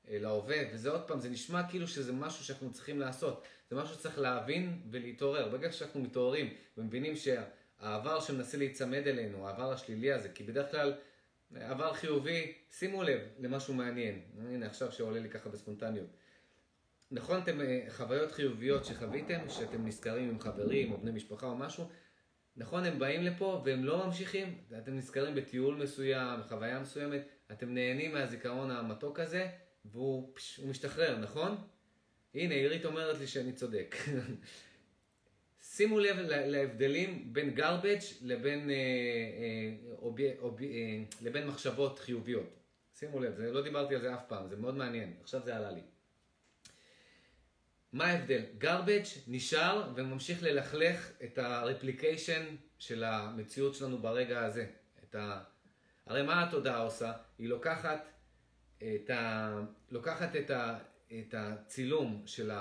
אה, 0.10 0.20
להווה, 0.20 0.58
וזה 0.74 0.90
עוד 0.90 1.02
פעם, 1.02 1.20
זה 1.20 1.30
נשמע 1.30 1.70
כאילו 1.70 1.88
שזה 1.88 2.14
משהו 2.14 2.46
שאנחנו 2.46 2.74
צריכים 2.74 3.00
לעשות. 3.00 3.44
זה 3.70 3.76
משהו 3.76 3.96
שצריך 3.96 4.20
להבין 4.20 4.82
ולהתעורר. 4.92 5.50
ברגע 5.50 5.72
שאנחנו 5.72 6.02
מתעוררים 6.02 6.54
ומבינים 6.78 7.14
שהעבר 7.16 8.20
שמנסה 8.20 8.58
להיצמד 8.58 9.08
אלינו, 9.08 9.48
העבר 9.48 9.72
השלילי 9.72 10.12
הזה, 10.12 10.30
כי 10.30 10.44
בדרך 10.44 10.72
כלל 10.72 10.94
עבר 11.56 11.94
חיובי, 11.94 12.54
שימו 12.72 13.04
לב 13.04 13.20
למשהו 13.40 13.74
מעניין. 13.74 14.22
הנה 14.40 14.66
עכשיו 14.66 14.92
שעולה 14.92 15.20
לי 15.20 15.30
ככה 15.30 15.50
בספונטניות. 15.50 16.08
נכון, 17.12 17.42
אתם 17.42 17.62
אה, 17.62 17.86
חוויות 17.90 18.32
חיוביות 18.32 18.86
שחוויתם, 18.86 19.50
שאתם 19.50 19.86
נזכרים 19.86 20.30
עם 20.30 20.40
חברים 20.40 20.92
או 20.92 20.98
בני 20.98 21.12
משפחה 21.12 21.46
או 21.46 21.56
משהו, 21.56 21.90
נכון, 22.58 22.84
הם 22.84 23.00
באים 23.00 23.24
לפה 23.24 23.62
והם 23.66 23.86
לא 23.86 24.06
ממשיכים, 24.06 24.58
אתם 24.78 24.98
נזכרים 24.98 25.36
בטיול 25.36 25.76
מסוים, 25.76 26.40
חוויה 26.48 26.80
מסוימת, 26.80 27.28
אתם 27.52 27.74
נהנים 27.74 28.14
מהזיכרון 28.14 28.72
המתוק 28.72 29.20
הזה, 29.20 29.48
והוא 29.92 30.32
פש, 30.36 30.60
משתחרר, 30.60 31.18
נכון? 31.18 31.58
הנה, 32.34 32.54
עירית 32.54 32.86
אומרת 32.86 33.20
לי 33.20 33.28
שאני 33.28 33.54
צודק. 33.54 33.96
שימו 35.62 36.00
לב 36.00 36.18
להבדלים 36.30 37.34
בין 37.34 37.58
garbage 37.58 38.14
לבין, 38.22 38.70
אה, 38.70 38.76
אה, 38.76 39.96
אוב, 39.98 40.18
אוב, 40.40 40.62
אה, 40.62 40.68
לבין 41.22 41.48
מחשבות 41.48 42.00
חיוביות. 42.00 42.50
שימו 42.94 43.20
לב, 43.20 43.36
זה, 43.36 43.52
לא 43.52 43.62
דיברתי 43.62 43.96
על 43.96 44.02
זה 44.02 44.14
אף 44.14 44.22
פעם, 44.28 44.50
זה 44.50 44.56
מאוד 44.56 44.76
מעניין, 44.76 45.14
עכשיו 45.22 45.42
זה 45.46 45.56
עלה 45.56 45.72
לי. 45.72 45.82
מה 47.92 48.06
ההבדל? 48.06 48.44
garbage 48.62 49.20
נשאר 49.28 49.92
וממשיך 49.96 50.44
ללכלך 50.44 51.12
את 51.24 51.38
הרפליקיישן 51.38 52.56
של 52.80 53.04
המציאות 53.04 53.76
שלנו 53.76 53.98
ברגע 53.98 54.46
הזה. 54.46 54.66
ה... 55.16 55.44
הרי 56.06 56.24
מה 56.24 56.44
התודעה 56.44 56.78
עושה? 56.78 57.14
היא 57.38 57.50
לוקחת 57.50 58.08
את 58.78 59.10
ה... 59.10 59.50
לוקחת 59.92 60.36
את, 60.36 60.50
ה... 60.50 60.78
את 61.20 61.34
הצילום 61.38 62.24
של 62.26 62.52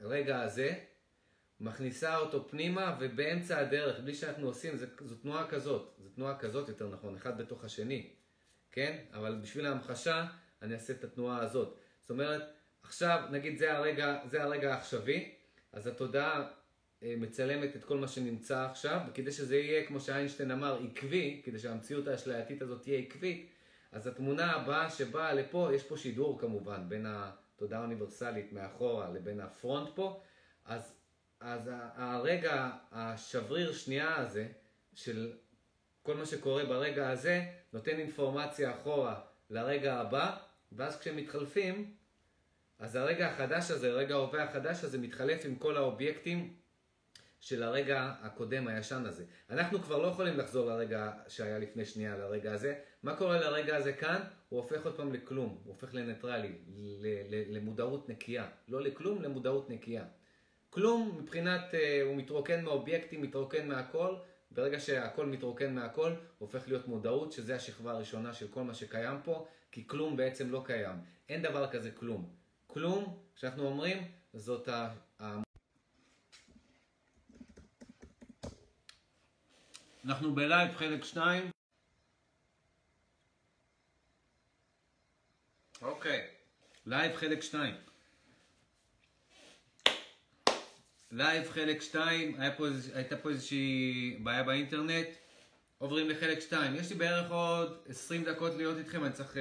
הרגע 0.00 0.40
הזה, 0.40 0.74
מכניסה 1.60 2.16
אותו 2.18 2.48
פנימה 2.48 2.96
ובאמצע 3.00 3.58
הדרך, 3.58 4.00
בלי 4.00 4.14
שאנחנו 4.14 4.46
עושים, 4.46 4.76
זה, 4.76 4.86
זו 5.04 5.14
תנועה 5.14 5.46
כזאת, 5.46 5.94
זו 6.02 6.08
תנועה 6.08 6.38
כזאת 6.38 6.68
יותר 6.68 6.88
נכון, 6.88 7.16
אחד 7.16 7.38
בתוך 7.38 7.64
השני, 7.64 8.10
כן? 8.72 8.96
אבל 9.12 9.38
בשביל 9.42 9.66
ההמחשה 9.66 10.26
אני 10.62 10.74
אעשה 10.74 10.92
את 10.92 11.04
התנועה 11.04 11.38
הזאת. 11.38 11.78
זאת 12.00 12.10
אומרת, 12.10 12.42
עכשיו, 12.82 13.22
נגיד 13.30 13.58
זה 13.58 13.76
הרגע, 13.76 14.18
זה 14.30 14.42
הרגע 14.42 14.74
העכשווי, 14.74 15.32
אז 15.72 15.86
התודעה 15.86 16.48
אה, 17.02 17.14
מצלמת 17.18 17.76
את 17.76 17.84
כל 17.84 17.98
מה 17.98 18.08
שנמצא 18.08 18.66
עכשיו, 18.70 19.00
וכדי 19.08 19.32
שזה 19.32 19.56
יהיה, 19.56 19.86
כמו 19.86 20.00
שאיינשטיין 20.00 20.50
אמר, 20.50 20.82
עקבי, 20.84 21.42
כדי 21.44 21.58
שהמציאות 21.58 22.08
האשלייתית 22.08 22.62
הזאת 22.62 22.82
תהיה 22.82 22.98
עקבית, 22.98 23.50
אז 23.96 24.06
התמונה 24.06 24.52
הבאה 24.52 24.90
שבאה 24.90 25.34
לפה, 25.34 25.70
יש 25.74 25.82
פה 25.82 25.96
שידור 25.96 26.38
כמובן, 26.40 26.88
בין 26.88 27.06
התודעה 27.08 27.80
האוניברסלית 27.80 28.52
מאחורה 28.52 29.10
לבין 29.10 29.40
הפרונט 29.40 29.88
פה, 29.94 30.20
אז, 30.64 30.94
אז 31.40 31.70
הרגע 31.94 32.70
השבריר 32.92 33.72
שנייה 33.72 34.16
הזה, 34.16 34.48
של 34.94 35.32
כל 36.02 36.16
מה 36.16 36.26
שקורה 36.26 36.64
ברגע 36.64 37.10
הזה, 37.10 37.44
נותן 37.72 37.98
אינפורמציה 37.98 38.74
אחורה 38.74 39.20
לרגע 39.50 39.94
הבא, 39.94 40.36
ואז 40.72 41.00
כשהם 41.00 41.16
מתחלפים, 41.16 41.94
אז 42.78 42.96
הרגע 42.96 43.28
החדש 43.28 43.70
הזה, 43.70 43.92
רגע 43.92 44.14
ההווה 44.14 44.42
החדש 44.42 44.84
הזה, 44.84 44.98
מתחלף 44.98 45.44
עם 45.44 45.56
כל 45.56 45.76
האובייקטים 45.76 46.56
של 47.40 47.62
הרגע 47.62 48.12
הקודם, 48.22 48.68
הישן 48.68 49.06
הזה. 49.06 49.24
אנחנו 49.50 49.82
כבר 49.82 49.98
לא 49.98 50.06
יכולים 50.06 50.38
לחזור 50.38 50.66
לרגע 50.66 51.12
שהיה 51.28 51.58
לפני 51.58 51.84
שנייה, 51.84 52.16
לרגע 52.16 52.52
הזה. 52.52 52.74
מה 53.06 53.16
קורה 53.16 53.40
לרגע 53.40 53.76
הזה 53.76 53.92
כאן? 53.92 54.20
הוא 54.48 54.60
הופך 54.60 54.84
עוד 54.84 54.96
פעם 54.96 55.12
לכלום, 55.12 55.58
הוא 55.64 55.72
הופך 55.74 55.94
לניטרלי, 55.94 56.52
למודעות 57.28 58.08
נקייה. 58.08 58.48
לא 58.68 58.80
לכלום, 58.80 59.22
למודעות 59.22 59.70
נקייה. 59.70 60.04
כלום 60.70 61.18
מבחינת, 61.18 61.74
אה, 61.74 62.02
הוא 62.02 62.16
מתרוקן 62.16 62.64
מאובייקטים, 62.64 63.22
מתרוקן 63.22 63.68
מהכל. 63.68 64.14
ברגע 64.50 64.80
שהכל 64.80 65.26
מתרוקן 65.26 65.74
מהכל, 65.74 66.12
הופך 66.38 66.68
להיות 66.68 66.88
מודעות, 66.88 67.32
שזה 67.32 67.56
השכבה 67.56 67.92
הראשונה 67.92 68.34
של 68.34 68.48
כל 68.48 68.62
מה 68.62 68.74
שקיים 68.74 69.18
פה, 69.24 69.46
כי 69.72 69.88
כלום 69.88 70.16
בעצם 70.16 70.50
לא 70.50 70.62
קיים. 70.64 70.96
אין 71.28 71.42
דבר 71.42 71.70
כזה 71.70 71.90
כלום. 71.90 72.30
כלום, 72.66 73.18
כשאנחנו 73.36 73.66
אומרים, 73.66 74.04
זאת 74.34 74.68
ה... 74.68 74.88
אנחנו 80.04 80.34
בלייב 80.34 80.74
חלק 80.74 81.04
2. 81.04 81.55
אוקיי, 85.86 86.26
live 86.86 87.16
חלק 87.16 87.42
2. 87.42 87.74
live 91.12 91.50
חלק 91.50 91.80
2, 91.80 92.40
היה 92.40 92.56
פה, 92.56 92.66
הייתה 92.94 93.16
פה 93.16 93.30
איזושהי 93.30 94.18
בעיה 94.22 94.42
באינטרנט. 94.42 95.06
עוברים 95.78 96.10
לחלק 96.10 96.40
2. 96.40 96.74
יש 96.74 96.90
לי 96.90 96.96
בערך 96.96 97.30
עוד 97.30 97.82
20 97.88 98.24
דקות 98.24 98.54
להיות 98.54 98.78
איתכם, 98.78 99.04
אני 99.04 99.12
צריך 99.12 99.34
uh, 99.34 99.38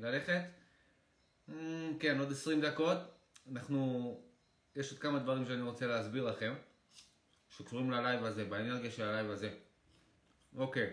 ללכת. 0.00 0.40
Mm, 1.48 1.52
כן, 2.00 2.18
עוד 2.18 2.32
20 2.32 2.60
דקות. 2.60 2.98
אנחנו, 3.52 4.20
יש 4.76 4.90
עוד 4.90 5.00
כמה 5.00 5.18
דברים 5.18 5.46
שאני 5.46 5.62
רוצה 5.62 5.86
להסביר 5.86 6.24
לכם, 6.24 6.54
שקשורים 7.50 7.90
ל 7.90 7.97
live 7.97 8.24
הזה, 8.24 8.44
באנרגיה 8.44 8.90
של 8.90 9.02
ה 9.02 9.08
live 9.08 9.30
הזה. 9.30 9.50
אוקיי. 10.56 10.90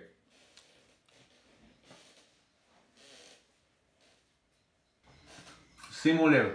שימו 6.01 6.29
לב. 6.29 6.47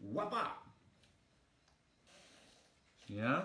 וואפה. 0.00 0.42
שנייה. 3.06 3.40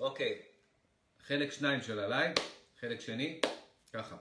אוקיי, 0.00 0.42
חלק 1.26 1.50
שניים 1.50 1.82
של 1.82 1.98
ה 1.98 2.04
live, 2.04 2.32
חלק 2.80 3.00
שני, 3.00 3.40
ככה. 3.96 4.16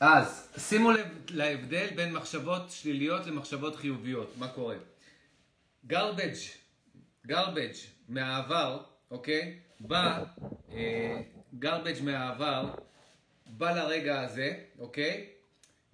אז 0.00 0.54
שימו 0.58 0.92
לב 0.92 1.06
להבדל 1.30 1.86
בין 1.96 2.12
מחשבות 2.12 2.70
שליליות 2.70 3.26
למחשבות 3.26 3.76
חיוביות, 3.76 4.32
מה 4.38 4.48
קורה? 4.48 4.76
garbage, 5.90 6.56
garbage 7.28 7.78
מהעבר, 8.08 8.82
אוקיי? 9.10 9.58
בא, 9.80 10.24
אה, 10.72 11.20
garbage 11.62 12.02
מהעבר, 12.02 12.74
בא 13.46 13.72
לרגע 13.72 14.20
הזה, 14.20 14.54
אוקיי? 14.78 15.26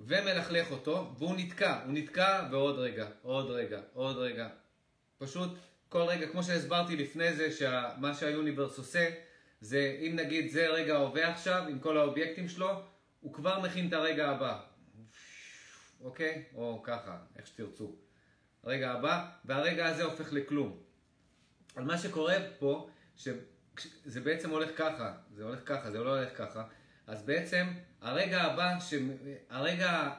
ומלכלך 0.01 0.71
אותו, 0.71 1.15
והוא 1.19 1.37
נתקע, 1.37 1.81
הוא 1.85 1.93
נתקע 1.93 2.49
ועוד 2.51 2.79
רגע, 2.79 3.09
עוד 3.23 3.51
רגע, 3.51 3.81
עוד 3.93 4.17
רגע. 4.17 4.49
פשוט 5.19 5.51
כל 5.89 6.03
רגע, 6.03 6.29
כמו 6.29 6.43
שהסברתי 6.43 6.97
לפני 6.97 7.33
זה, 7.33 7.53
שמה 7.53 8.15
שהיוניברס 8.15 8.79
עושה, 8.79 9.11
זה 9.63 9.99
אם 10.01 10.13
נגיד 10.17 10.51
זה 10.51 10.67
רגע 10.67 10.95
ההווה 10.95 11.31
עכשיו, 11.31 11.65
עם 11.69 11.79
כל 11.79 11.99
האובייקטים 11.99 12.49
שלו, 12.49 12.83
הוא 13.21 13.35
כבר 13.35 13.61
מכין 13.61 13.89
את 13.89 13.93
הרגע 13.93 14.31
הבא. 14.31 14.61
אוקיי? 16.01 16.45
או 16.55 16.83
ככה, 16.83 17.19
איך 17.37 17.47
שתרצו. 17.47 17.97
הרגע 18.63 18.93
הבא, 18.93 19.29
והרגע 19.45 19.87
הזה 19.87 20.05
הופך 20.05 20.33
לכלום. 20.33 20.79
אבל 21.77 21.85
מה 21.85 21.99
שקורה 21.99 22.37
פה, 22.59 22.91
שזה 23.17 24.21
בעצם 24.25 24.51
הולך 24.51 24.71
ככה, 24.79 25.13
זה 25.35 25.45
הולך 25.45 25.61
ככה, 25.67 25.91
זה 25.91 25.99
לא 25.99 26.19
הולך 26.19 26.39
ככה, 26.39 26.65
אז 27.07 27.23
בעצם 27.23 27.67
הרגע 28.01 28.43
הבא, 28.43 28.81
ש... 28.81 28.95
הרגע, 29.51 30.11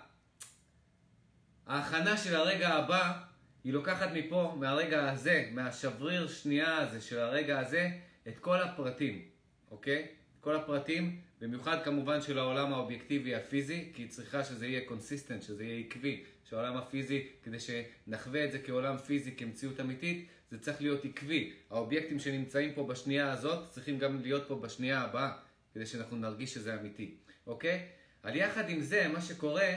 ההכנה 1.68 2.18
של 2.18 2.36
הרגע 2.36 2.70
הבא, 2.70 3.20
היא 3.64 3.74
לוקחת 3.74 4.10
מפה, 4.14 4.56
מהרגע 4.60 5.12
הזה, 5.12 5.50
מהשבריר 5.52 6.28
שנייה 6.28 6.78
הזה 6.78 7.02
של 7.02 7.20
הרגע 7.20 7.60
הזה, 7.60 7.90
את 8.28 8.40
כל 8.40 8.62
הפרטים, 8.62 9.33
אוקיי? 9.74 10.08
כל 10.42 10.56
הפרטים, 10.56 11.22
במיוחד 11.42 11.84
כמובן 11.84 12.22
של 12.22 12.40
העולם 12.40 12.74
האובייקטיבי 12.74 13.36
הפיזי, 13.36 13.92
כי 13.94 14.02
היא 14.02 14.10
צריכה 14.10 14.44
שזה 14.44 14.68
יהיה 14.68 14.82
consistent, 14.88 15.42
שזה 15.42 15.64
יהיה 15.64 15.80
עקבי, 15.80 16.24
שהעולם 16.50 16.78
הפיזי, 16.78 17.28
כדי 17.44 17.58
שנחווה 17.60 18.46
את 18.46 18.52
זה 18.52 18.60
כעולם 18.60 18.98
פיזי, 18.98 19.36
כמציאות 19.36 19.80
אמיתית, 19.80 20.28
זה 20.52 20.60
צריך 20.60 20.82
להיות 20.82 21.06
עקבי. 21.06 21.54
האובייקטים 21.70 22.20
שנמצאים 22.20 22.74
פה 22.74 22.88
בשנייה 22.88 23.32
הזאת, 23.32 23.70
צריכים 23.70 24.00
גם 24.00 24.22
להיות 24.22 24.48
פה 24.48 24.56
בשנייה 24.56 25.02
הבאה, 25.02 25.32
כדי 25.74 25.86
שאנחנו 25.86 26.18
נרגיש 26.18 26.54
שזה 26.54 26.74
אמיתי, 26.74 27.16
אוקיי? 27.48 27.86
אבל 28.24 28.36
יחד 28.36 28.70
עם 28.70 28.82
זה, 28.82 29.08
מה 29.08 29.22
שקורה, 29.22 29.70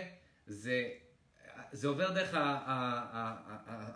זה 0.47 0.89
זה 1.73 1.89
עובר 1.89 2.11
דרך 2.11 2.31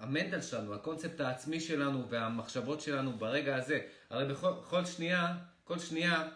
המנטל 0.01 0.41
שלנו, 0.41 0.75
הקונספט 0.75 1.21
העצמי 1.21 1.61
שלנו 1.61 2.09
והמחשבות 2.09 2.81
שלנו 2.81 3.13
ברגע 3.13 3.57
הזה. 3.57 3.81
הרי 4.11 4.35
בכל 4.35 4.85
שנייה, 4.85 5.35
כל 5.71 5.79
שנייה, 5.79 6.29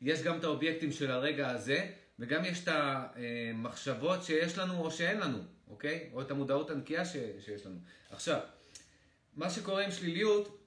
יש 0.00 0.22
גם 0.22 0.38
את 0.38 0.44
האובייקטים 0.44 0.92
של 0.92 1.10
הרגע 1.10 1.50
הזה, 1.50 1.90
וגם 2.18 2.44
יש 2.44 2.62
את 2.62 2.68
המחשבות 2.68 4.24
שיש 4.24 4.58
לנו 4.58 4.84
או 4.84 4.90
שאין 4.90 5.20
לנו, 5.20 5.38
אוקיי? 5.68 6.10
או 6.12 6.20
את 6.22 6.30
המודעות 6.30 6.70
הנקייה 6.70 7.04
שיש 7.04 7.66
לנו. 7.66 7.78
עכשיו, 8.10 8.40
מה 9.36 9.50
שקורה 9.50 9.84
עם 9.84 9.90
שליליות, 9.90 10.62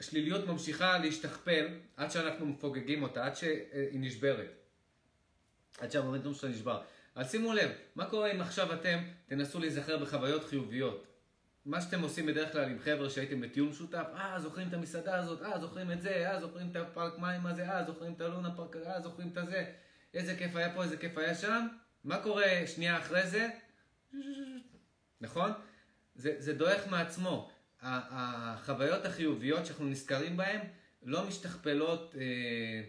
שליליות 0.00 0.46
ממשיכה 0.46 0.98
להשתכפל 0.98 1.68
עד 1.96 2.10
שאנחנו 2.10 2.46
מפוגגים 2.46 3.02
אותה, 3.02 3.26
עד 3.26 3.36
שהיא 3.36 4.00
נשברת. 4.00 4.50
עד 5.78 5.90
שהמומנטום 5.90 6.34
שלה 6.34 6.50
נשבר. 6.50 6.82
אז 7.14 7.30
שימו 7.30 7.52
לב, 7.52 7.70
מה 7.94 8.06
קורה 8.06 8.32
אם 8.32 8.40
עכשיו 8.40 8.72
אתם 8.72 8.98
תנסו 9.26 9.58
להיזכר 9.58 9.98
בחוויות 9.98 10.44
חיוביות? 10.44 11.06
מה 11.64 11.80
שאתם 11.80 12.02
עושים 12.02 12.26
בדרך 12.26 12.52
כלל 12.52 12.64
עם 12.64 12.78
חבר'ה 12.78 13.10
שהייתם 13.10 13.40
בטיול 13.40 13.68
משותף, 13.68 14.06
אה, 14.14 14.40
זוכרים 14.40 14.68
את 14.68 14.74
המסעדה 14.74 15.18
הזאת, 15.18 15.42
אה, 15.42 15.60
זוכרים 15.60 15.92
את 15.92 16.02
זה, 16.02 16.30
אה, 16.30 16.40
זוכרים 16.40 16.70
את 16.70 16.76
הפארק 16.76 17.18
מים 17.18 17.46
הזה, 17.46 17.70
אה, 17.70 17.84
זוכרים 17.84 18.12
את 18.12 18.20
הלונה 18.20 18.56
פארק, 18.56 18.76
אה, 18.76 19.00
זוכרים 19.00 19.28
את 19.28 19.36
הזה, 19.36 19.64
איזה 20.14 20.36
כיף 20.36 20.56
היה 20.56 20.74
פה, 20.74 20.82
איזה 20.82 20.96
כיף 20.96 21.18
היה 21.18 21.34
שם. 21.34 21.66
מה 22.04 22.22
קורה 22.22 22.46
שנייה 22.66 22.98
אחרי 22.98 23.26
זה? 23.26 23.48
נכון? 25.20 25.52
זה, 26.14 26.34
זה 26.38 26.54
דועך 26.54 26.86
מעצמו. 26.90 27.50
החוויות 27.82 29.04
החיוביות 29.04 29.66
שאנחנו 29.66 29.86
נזכרים 29.86 30.36
בהן 30.36 30.60
לא 31.02 31.26
משתכפלות 31.26 32.14
אה, 32.18 32.82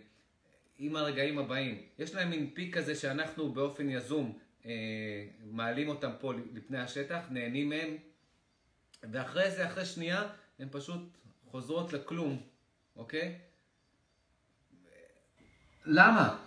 עם 0.77 0.95
הרגעים 0.95 1.39
הבאים. 1.39 1.81
יש 1.99 2.15
להם 2.15 2.29
מין 2.29 2.49
פיק 2.53 2.77
כזה 2.77 2.95
שאנחנו 2.95 3.53
באופן 3.53 3.89
יזום 3.89 4.39
אה, 4.65 4.71
מעלים 5.43 5.89
אותם 5.89 6.11
פה 6.19 6.33
לפני 6.53 6.77
השטח, 6.77 7.25
נהנים 7.29 7.69
מהם, 7.69 7.97
ואחרי 9.03 9.51
זה, 9.51 9.67
אחרי 9.67 9.85
שנייה, 9.85 10.29
הן 10.59 10.67
פשוט 10.71 11.01
חוזרות 11.45 11.93
לכלום, 11.93 12.41
אוקיי? 12.95 13.39
למה? 15.85 16.45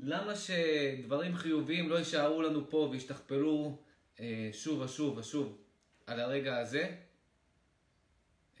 למה 0.00 0.32
שדברים 0.36 1.36
חיוביים 1.36 1.88
לא 1.88 1.98
יישארו 1.98 2.42
לנו 2.42 2.70
פה 2.70 2.88
וישתכפלו 2.92 3.78
אה, 4.20 4.50
שוב 4.52 4.80
ושוב 4.80 5.18
ושוב 5.18 5.58
על 6.06 6.20
הרגע 6.20 6.58
הזה? 6.58 6.96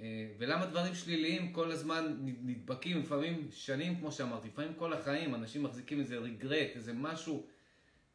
אה, 0.00 0.28
ולמה 0.38 0.66
דברים 0.66 0.94
שליליים 0.94 1.52
כל 1.52 1.70
הזמן 1.70 2.16
נדבקים, 2.20 3.00
לפעמים 3.00 3.48
שנים, 3.52 3.98
כמו 4.00 4.12
שאמרתי, 4.12 4.48
לפעמים 4.48 4.74
כל 4.74 4.92
החיים, 4.92 5.34
אנשים 5.34 5.62
מחזיקים 5.62 6.00
איזה 6.00 6.16
רגרט, 6.16 6.68
איזה 6.74 6.92
משהו, 6.92 7.46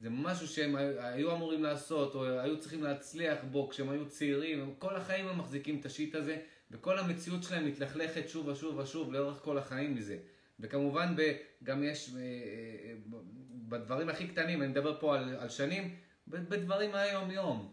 זה 0.02 0.10
משהו 0.10 0.48
שהם 0.48 0.76
היו 1.00 1.32
אמורים 1.36 1.64
לעשות, 1.64 2.16
או 2.16 2.26
היו 2.26 2.60
צריכים 2.60 2.84
להצליח 2.84 3.38
בו 3.52 3.70
כשהם 3.70 3.90
היו 3.90 4.10
צעירים, 4.10 4.74
כל 4.80 4.96
החיים 4.96 5.28
הם 5.28 5.38
מחזיקים 5.38 5.80
את 5.80 5.86
השיט 5.86 6.16
הזה, 6.16 6.38
וכל 6.72 7.00
המציאות 7.00 7.44
שלהם 7.44 7.68
מתלכלכת 7.68 8.30
שוב 8.30 8.48
ושוב 8.48 8.78
ושוב 8.78 9.14
לאורך 9.14 9.38
כל 9.38 9.58
החיים 9.58 9.96
מזה. 9.96 10.18
וכמובן 10.60 11.16
גם 11.64 11.84
יש, 11.84 12.12
אה, 12.16 12.20
אה, 12.20 12.94
בדברים 13.70 14.10
הכי 14.10 14.28
קטנים, 14.28 14.62
אני 14.62 14.72
מדבר 14.72 15.00
פה 15.00 15.16
על, 15.16 15.36
על 15.40 15.50
שנים, 15.50 15.96
בדברים 16.28 16.92
מהיום 16.92 17.32
יום. 17.32 17.72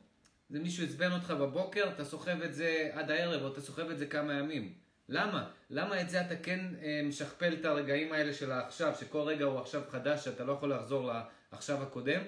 זה 0.51 0.61
מישהו 0.61 0.85
עצבן 0.85 1.13
אותך 1.13 1.31
בבוקר, 1.31 1.91
אתה 1.95 2.05
סוחב 2.05 2.43
את 2.43 2.55
זה 2.55 2.91
עד 2.93 3.11
הערב, 3.11 3.43
או 3.43 3.53
אתה 3.53 3.61
סוחב 3.61 3.91
את 3.91 3.99
זה 3.99 4.07
כמה 4.07 4.35
ימים. 4.35 4.73
למה? 5.09 5.51
למה 5.71 6.01
את 6.01 6.11
זה 6.11 6.21
אתה 6.21 6.37
כן 6.37 6.61
אה, 6.83 7.01
משכפל 7.05 7.55
את 7.61 7.65
הרגעים 7.65 8.13
האלה 8.13 8.35
של 8.35 8.53
העכשיו, 8.53 8.95
שכל 9.01 9.21
רגע 9.21 9.45
הוא 9.45 9.59
עכשיו 9.59 9.83
חדש, 9.89 10.25
שאתה 10.25 10.45
לא 10.45 10.53
יכול 10.53 10.73
לחזור 10.73 11.11
עכשיו 11.51 11.83
הקודם. 11.83 12.23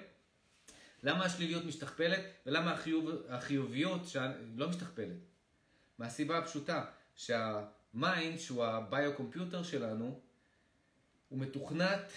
למה 1.03 1.25
השליליות 1.25 1.65
משתכפלת 1.65 2.21
ולמה 2.47 2.73
החיוב, 2.73 3.11
החיוביות 3.29 4.01
לא 4.57 4.69
משתכפלת? 4.69 5.17
מהסיבה 5.99 6.39
הפשוטה 6.39 6.85
שה 7.17 7.62
mind, 7.62 8.39
שהוא 8.39 8.65
ה 8.65 8.72
bio-computer 8.72 9.63
שלנו, 9.63 10.21
הוא 11.29 11.39
מתוכנת, 11.39 12.13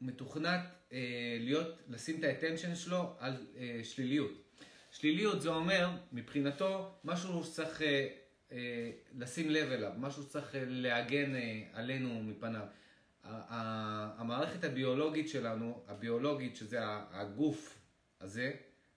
מתוכנת 0.00 0.60
אה, 0.92 1.36
להיות, 1.40 1.78
לשים 1.88 2.18
את 2.18 2.24
ה 2.24 2.29
attention 2.29 2.74
שלו 2.74 3.16
על 3.18 3.46
אה, 3.56 3.80
שליליות. 3.84 4.32
שליליות 4.92 5.42
זה 5.42 5.48
אומר, 5.48 5.90
מבחינתו, 6.12 6.98
משהו 7.04 7.44
שצריך 7.44 7.82
אה, 7.82 8.08
אה, 8.52 8.90
לשים 9.18 9.50
לב 9.50 9.72
אליו, 9.72 9.92
משהו 9.98 10.22
שצריך 10.22 10.54
אה, 10.54 10.64
להגן 10.66 11.34
אה, 11.34 11.62
עלינו 11.72 12.22
מפניו. 12.22 12.66
המערכת 13.28 14.64
הביולוגית 14.64 15.28
שלנו, 15.28 15.82
הביולוגית, 15.88 16.56
שזה 16.56 16.78
הגוף 17.10 17.78
הזה, 18.20 18.52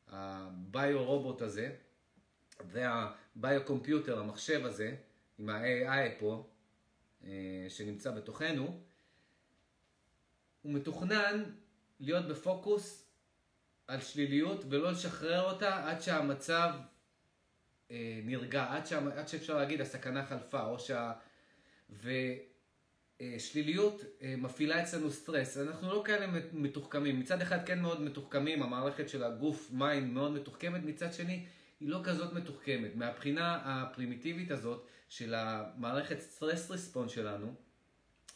הביו-רובוט 0.08 1.42
הזה, 1.42 1.76
והביו-קומפיוטר, 2.66 4.20
המחשב 4.20 4.66
הזה, 4.66 4.96
עם 5.40 5.50
ה-AI 5.50 6.20
פה, 6.20 6.48
אה, 7.24 7.66
שנמצא 7.70 8.12
בתוכנו, 8.12 8.80
הוא 10.62 10.74
מתוכנן 10.74 11.44
להיות 12.00 12.28
בפוקוס 12.28 13.06
על 13.88 14.02
שליליות 14.02 14.66
ולא 14.70 14.92
לשחרר 14.92 15.52
אותה 15.52 15.90
עד 15.90 16.02
שהמצב 16.02 16.74
אה, 17.92 18.20
נרגע, 18.24 18.66
עד, 18.70 18.88
שה, 18.88 19.00
עד 19.16 19.28
שאפשר 19.28 19.58
להגיד 19.58 19.82
הסכנה 19.82 20.26
חלפה, 20.26 20.64
או 20.64 20.80
שה... 20.80 21.14
ושליליות 21.90 22.51
אה, 23.22 23.38
אה, 24.22 24.36
מפעילה 24.38 24.84
אצלנו 24.84 25.12
סטרס. 25.12 25.58
אנחנו 25.58 25.94
לא 25.94 26.04
כאלה 26.06 26.28
מתוחכמים. 26.54 27.20
מצד 27.20 27.42
אחד 27.42 27.66
כן 27.66 27.82
מאוד 27.82 28.02
מתוחכמים, 28.02 28.64
המערכת 28.64 29.10
של 29.10 29.24
הגוף 29.24 29.72
mind 29.72 30.14
מאוד 30.14 30.32
מתוחכמת, 30.32 30.84
מצד 30.84 31.14
שני 31.14 31.46
היא 31.80 31.90
לא 31.90 32.00
כזאת 32.04 32.34
מתוחכמת. 32.34 32.96
מהבחינה 32.96 33.60
הפרימיטיבית 33.66 34.52
הזאת 34.52 34.88
של 35.10 35.34
המערכת 35.34 36.20
stress 36.20 36.72
response 36.72 37.12
שלנו, 37.12 37.54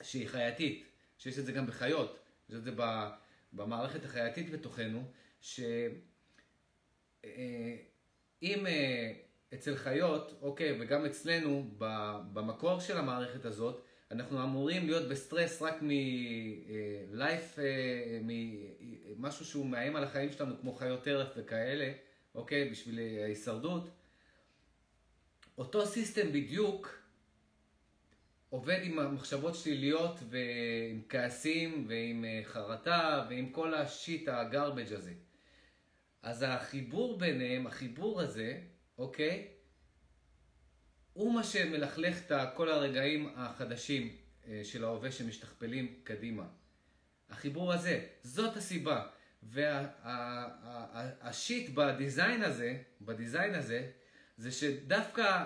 שהיא 0.03 0.27
חייתית, 0.27 0.85
שיש 1.17 1.39
את 1.39 1.45
זה 1.45 1.51
גם 1.51 1.67
בחיות, 1.67 2.19
יש 2.49 2.55
את 2.55 2.63
זה 2.63 2.71
במערכת 3.53 4.05
החייתית 4.05 4.49
בתוכנו, 4.49 5.11
שאם 5.41 6.03
אה, 8.43 9.13
אצל 9.53 9.75
חיות, 9.75 10.33
אוקיי, 10.41 10.77
וגם 10.81 11.05
אצלנו, 11.05 11.71
במקור 12.33 12.79
של 12.79 12.97
המערכת 12.97 13.45
הזאת, 13.45 13.84
אנחנו 14.11 14.43
אמורים 14.43 14.85
להיות 14.85 15.09
בסטרס 15.09 15.61
רק 15.61 15.81
מ-life, 15.81 17.59
אה, 17.59 18.19
ממשהו 18.21 19.45
שהוא 19.45 19.65
מאיים 19.65 19.95
על 19.95 20.03
החיים 20.03 20.31
שלנו, 20.31 20.59
כמו 20.61 20.73
חיות 20.73 21.03
טרף 21.03 21.27
וכאלה, 21.37 21.91
אוקיי, 22.35 22.69
בשביל 22.69 22.99
ההישרדות. 23.23 23.89
אותו 25.57 25.85
system 25.85 26.31
בדיוק 26.31 26.99
עובד 28.49 28.79
עם 28.83 29.15
מחשבות 29.15 29.55
שליליות 29.55 30.19
ועם 30.29 31.01
כעסים 31.09 31.85
ועם 31.87 32.25
אה, 32.25 32.41
חרטה 32.43 33.25
ועם 33.29 33.49
כל 33.49 33.73
ה 33.73 33.82
shit, 33.82 34.27
ה 34.27 34.36
garbage 34.36 34.93
הזה. 34.93 35.13
אז 36.21 36.45
החיבור 36.47 37.17
ביניהם, 37.17 37.67
החיבור 37.67 38.21
הזה, 38.21 38.61
אוקיי, 38.97 39.47
הוא 41.15 41.33
מה 41.33 41.43
שמלכלך 41.43 42.31
את 42.31 42.31
כל 42.55 42.69
הרגעים 42.69 43.29
החדשים 43.35 44.15
אה, 44.47 44.61
של 44.63 44.83
ההווה 44.83 45.11
שמשתכפלים 45.11 45.93
קדימה. 46.03 46.43
החיבור 47.29 47.73
הזה, 47.73 48.05
זאת 48.23 48.57
הסיבה. 48.57 49.07
והשיט 51.23 51.69
וה, 51.73 51.93
בדיזיין 51.93 52.43
הזה, 52.43 52.77
בדיזיין 53.01 53.55
הזה, 53.55 53.89
זה 54.37 54.51
שדווקא 54.51 55.45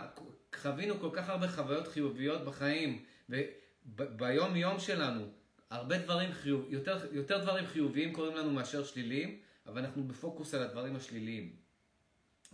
חווינו 0.55 0.99
כל 0.99 1.09
כך 1.13 1.29
הרבה 1.29 1.47
חוויות 1.47 1.87
חיוביות 1.87 2.45
בחיים, 2.45 3.03
וביום 3.29 4.55
יום 4.55 4.79
שלנו, 4.79 5.25
הרבה 5.69 5.97
דברים 5.97 6.31
חיוב, 6.31 6.65
יותר, 6.69 6.97
יותר 7.11 7.43
דברים 7.43 7.65
חיוביים 7.65 8.13
קורים 8.13 8.35
לנו 8.35 8.51
מאשר 8.51 8.83
שליליים, 8.83 9.39
אבל 9.67 9.81
אנחנו 9.81 10.03
בפוקוס 10.03 10.53
על 10.53 10.63
הדברים 10.63 10.95
השליליים. 10.95 11.55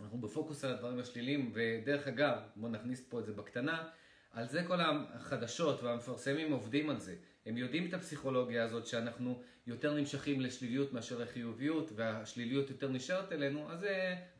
אנחנו 0.00 0.18
בפוקוס 0.18 0.64
על 0.64 0.72
הדברים 0.72 0.98
השליליים, 0.98 1.52
ודרך 1.54 2.08
אגב, 2.08 2.38
בואו 2.56 2.72
נכניס 2.72 3.06
פה 3.08 3.20
את 3.20 3.26
זה 3.26 3.32
בקטנה, 3.32 3.88
על 4.32 4.48
זה 4.48 4.62
כל 4.66 4.80
החדשות 4.80 5.82
והמפרסמים 5.82 6.52
עובדים 6.52 6.90
על 6.90 7.00
זה. 7.00 7.14
הם 7.46 7.56
יודעים 7.56 7.88
את 7.88 7.94
הפסיכולוגיה 7.94 8.64
הזאת 8.64 8.86
שאנחנו 8.86 9.42
יותר 9.66 9.94
נמשכים 9.94 10.40
לשליליות 10.40 10.92
מאשר 10.92 11.18
לחיוביות, 11.18 11.92
והשליליות 11.94 12.70
יותר 12.70 12.88
נשארת 12.88 13.32
אלינו, 13.32 13.70
אז 13.70 13.82
uh, 13.82 13.86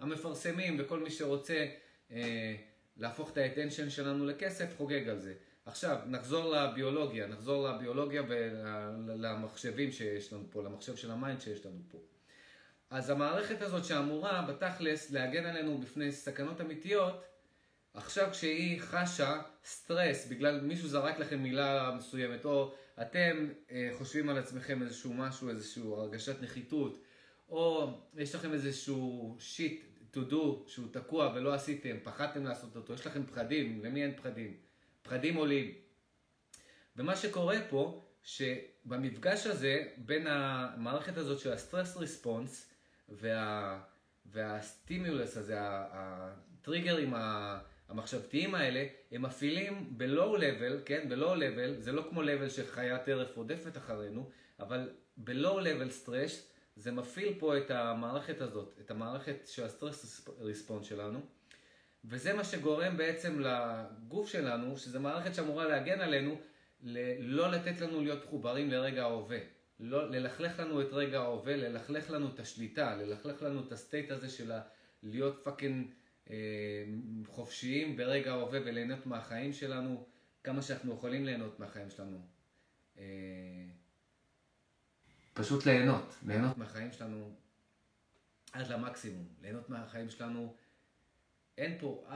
המפרסמים 0.00 0.76
וכל 0.78 1.00
מי 1.00 1.10
שרוצה 1.10 1.66
uh, 2.08 2.12
להפוך 2.96 3.32
את 3.32 3.36
ה 3.36 3.41
attention 3.41 3.90
שלנו 3.90 4.26
לכסף, 4.26 4.76
חוגג 4.76 5.08
על 5.08 5.18
זה. 5.18 5.34
עכשיו, 5.66 5.98
נחזור 6.06 6.54
לביולוגיה, 6.54 7.26
נחזור 7.26 7.68
לביולוגיה 7.68 8.22
ולמחשבים 8.28 9.92
שיש 9.92 10.32
לנו 10.32 10.44
פה, 10.50 10.62
למחשב 10.62 10.96
של 10.96 11.10
ה 11.10 11.16
mind 11.16 11.40
שיש 11.40 11.66
לנו 11.66 11.78
פה. 11.88 11.98
אז 12.90 13.10
המערכת 13.10 13.62
הזאת 13.62 13.84
שאמורה 13.84 14.42
בתכלס 14.42 15.10
להגן 15.10 15.46
עלינו 15.46 15.78
בפני 15.78 16.12
סכנות 16.12 16.60
אמיתיות, 16.60 17.24
עכשיו 17.94 18.28
כשהיא 18.32 18.80
חשה 18.80 19.42
סטרס 19.64 20.26
בגלל 20.26 20.60
מישהו 20.60 20.88
זרק 20.88 21.18
לכם 21.18 21.42
מילה 21.42 21.94
מסוימת, 21.98 22.44
או 22.44 22.74
אתם 23.02 23.48
אה, 23.70 23.90
חושבים 23.98 24.28
על 24.28 24.38
עצמכם 24.38 24.82
איזשהו 24.82 25.14
משהו, 25.14 25.48
איזושהי 25.48 25.82
הרגשת 25.82 26.42
נחיתות, 26.42 27.02
או 27.48 27.90
יש 28.14 28.34
לכם 28.34 28.52
איזשהו 28.52 29.36
shit 29.40 29.84
to 30.14 30.18
do 30.30 30.36
שהוא 30.66 30.86
תקוע 30.92 31.32
ולא 31.34 31.54
עשיתם, 31.54 31.96
פחדתם 32.02 32.44
לעשות 32.44 32.76
אותו, 32.76 32.94
יש 32.94 33.06
לכם 33.06 33.26
פחדים, 33.26 33.84
למי 33.84 34.02
אין 34.02 34.16
פחדים? 34.16 34.56
פחדים 35.02 35.34
עולים. 35.34 35.74
ומה 36.96 37.16
שקורה 37.16 37.58
פה, 37.70 38.04
שבמפגש 38.22 39.46
הזה 39.46 39.84
בין 39.96 40.26
המערכת 40.26 41.16
הזאת 41.16 41.38
של 41.38 41.52
ה 41.52 41.58
stress 41.58 41.96
response 41.96 42.75
וה, 43.08 43.80
והסטימולס 44.26 45.36
הזה, 45.36 45.56
הטריגרים 45.60 47.14
המחשבתיים 47.88 48.54
האלה, 48.54 48.86
הם 49.12 49.22
מפעילים 49.22 49.98
ב-low 49.98 50.38
level, 50.38 50.82
כן, 50.84 51.08
ב-low 51.08 51.36
level, 51.36 51.78
זה 51.78 51.92
לא 51.92 52.06
כמו 52.10 52.22
level 52.22 52.48
שחיית 52.48 53.04
טרף 53.04 53.36
רודפת 53.36 53.76
אחרינו, 53.76 54.30
אבל 54.60 54.90
ב-low 55.16 55.58
level 55.60 56.06
stress, 56.06 56.32
זה 56.76 56.92
מפעיל 56.92 57.34
פה 57.38 57.58
את 57.58 57.70
המערכת 57.70 58.40
הזאת, 58.40 58.78
את 58.80 58.90
המערכת 58.90 59.36
של 59.46 59.64
הסטרס 59.64 60.28
ריספונס 60.40 60.86
שלנו, 60.86 61.20
וזה 62.04 62.32
מה 62.32 62.44
שגורם 62.44 62.96
בעצם 62.96 63.40
לגוף 63.40 64.28
שלנו, 64.28 64.76
שזו 64.76 65.00
מערכת 65.00 65.34
שאמורה 65.34 65.64
להגן 65.64 66.00
עלינו, 66.00 66.40
לא 67.18 67.50
לתת 67.50 67.80
לנו 67.80 68.00
להיות 68.00 68.24
מחוברים 68.24 68.70
לרגע 68.70 69.02
ההווה. 69.02 69.38
לא, 69.80 70.10
ללכלך 70.10 70.60
לנו 70.60 70.80
את 70.80 70.92
רגע 70.92 71.20
ההווה, 71.20 71.56
ללכלך 71.56 72.10
לנו 72.10 72.28
את 72.34 72.40
השליטה, 72.40 72.96
ללכלך 72.96 73.42
לנו 73.42 73.66
את 73.66 73.72
ה 73.72 73.78
state 73.78 74.10
הזה 74.10 74.28
של 74.28 74.52
להיות 75.02 75.40
fucking 75.44 75.90
אה, 76.30 76.84
חופשיים 77.26 77.96
ברגע 77.96 78.32
ההווה 78.32 78.60
וליהנות 78.64 79.06
מהחיים 79.06 79.52
שלנו 79.52 80.06
כמה 80.44 80.62
שאנחנו 80.62 80.94
יכולים 80.94 81.24
ליהנות 81.24 81.60
מהחיים 81.60 81.90
שלנו. 81.90 82.18
אה, 82.98 83.04
פשוט 85.34 85.66
ליהנות, 85.66 86.14
ליהנות 86.26 86.58
מהחיים 86.58 86.92
שלנו 86.92 87.36
עד 88.52 88.68
למקסימום, 88.68 89.28
ליהנות 89.40 89.70
מהחיים 89.70 90.10
שלנו, 90.10 90.54
אין 91.58 91.78
פה, 91.80 92.06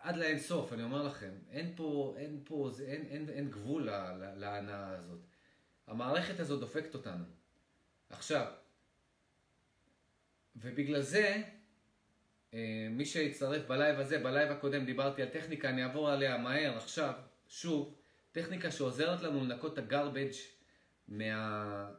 עד 0.00 0.16
לאין 0.16 0.38
סוף, 0.38 0.72
אני 0.72 0.82
אומר 0.82 1.02
לכם, 1.02 1.30
אין 1.50 1.72
פה, 1.76 2.14
אין 2.18 2.40
פה, 2.44 2.70
אין, 2.86 3.06
אין, 3.06 3.28
אין 3.28 3.50
גבול 3.50 3.88
להנאה 4.36 4.88
הזאת. 4.88 5.29
המערכת 5.90 6.40
הזאת 6.40 6.60
דופקת 6.60 6.94
אותנו. 6.94 7.24
עכשיו, 8.10 8.46
ובגלל 10.56 11.00
זה, 11.00 11.42
אה, 12.54 12.88
מי 12.90 13.04
שיצטרף 13.04 13.66
בלייב 13.66 14.00
הזה, 14.00 14.18
בלייב 14.18 14.50
הקודם 14.50 14.84
דיברתי 14.84 15.22
על 15.22 15.28
טכניקה, 15.28 15.68
אני 15.68 15.84
אעבור 15.84 16.10
עליה 16.10 16.38
מהר 16.38 16.76
עכשיו, 16.76 17.12
שוב, 17.48 17.94
טכניקה 18.32 18.70
שעוזרת 18.70 19.22
לנו 19.22 19.44
לנקות 19.44 19.72
את 19.72 19.78
ה 19.78 19.85
garbage 19.85 20.30
מה... 21.08 21.90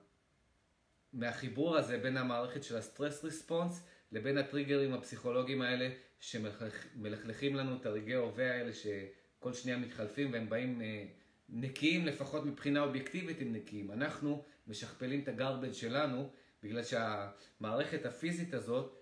מהחיבור 1.13 1.77
הזה 1.77 1.97
בין 1.97 2.17
המערכת 2.17 2.63
של 2.63 2.77
ה 2.77 2.84
stress 2.84 3.23
response 3.23 3.87
לבין 4.11 4.37
הטריגרים 4.37 4.93
הפסיכולוגיים 4.93 5.61
האלה 5.61 5.89
שמלכלכים 6.19 7.55
לנו 7.55 7.75
את 7.75 7.85
הרגעי 7.85 8.15
ההווה 8.15 8.51
האלה 8.51 8.71
שכל 8.73 9.53
שנייה 9.53 9.77
מתחלפים 9.77 10.33
והם 10.33 10.49
באים 10.49 10.81
אה, 10.81 11.05
נקיים 11.51 12.05
לפחות 12.05 12.45
מבחינה 12.45 12.81
אובייקטיבית 12.81 13.41
הם 13.41 13.53
נקיים. 13.53 13.91
אנחנו 13.91 14.43
משכפלים 14.67 15.19
את 15.23 15.27
ה 15.27 15.33
garbage 15.33 15.71
שלנו 15.71 16.29
בגלל 16.63 16.83
שהמערכת 16.83 18.05
הפיזית 18.05 18.53
הזאת 18.53 18.97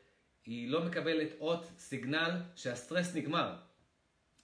היא 0.45 0.69
לא 0.69 0.85
מקבלת 0.85 1.29
אות 1.39 1.71
signal 1.77 2.41
שה 2.55 2.75
stress 2.75 3.15
נגמר. 3.15 3.55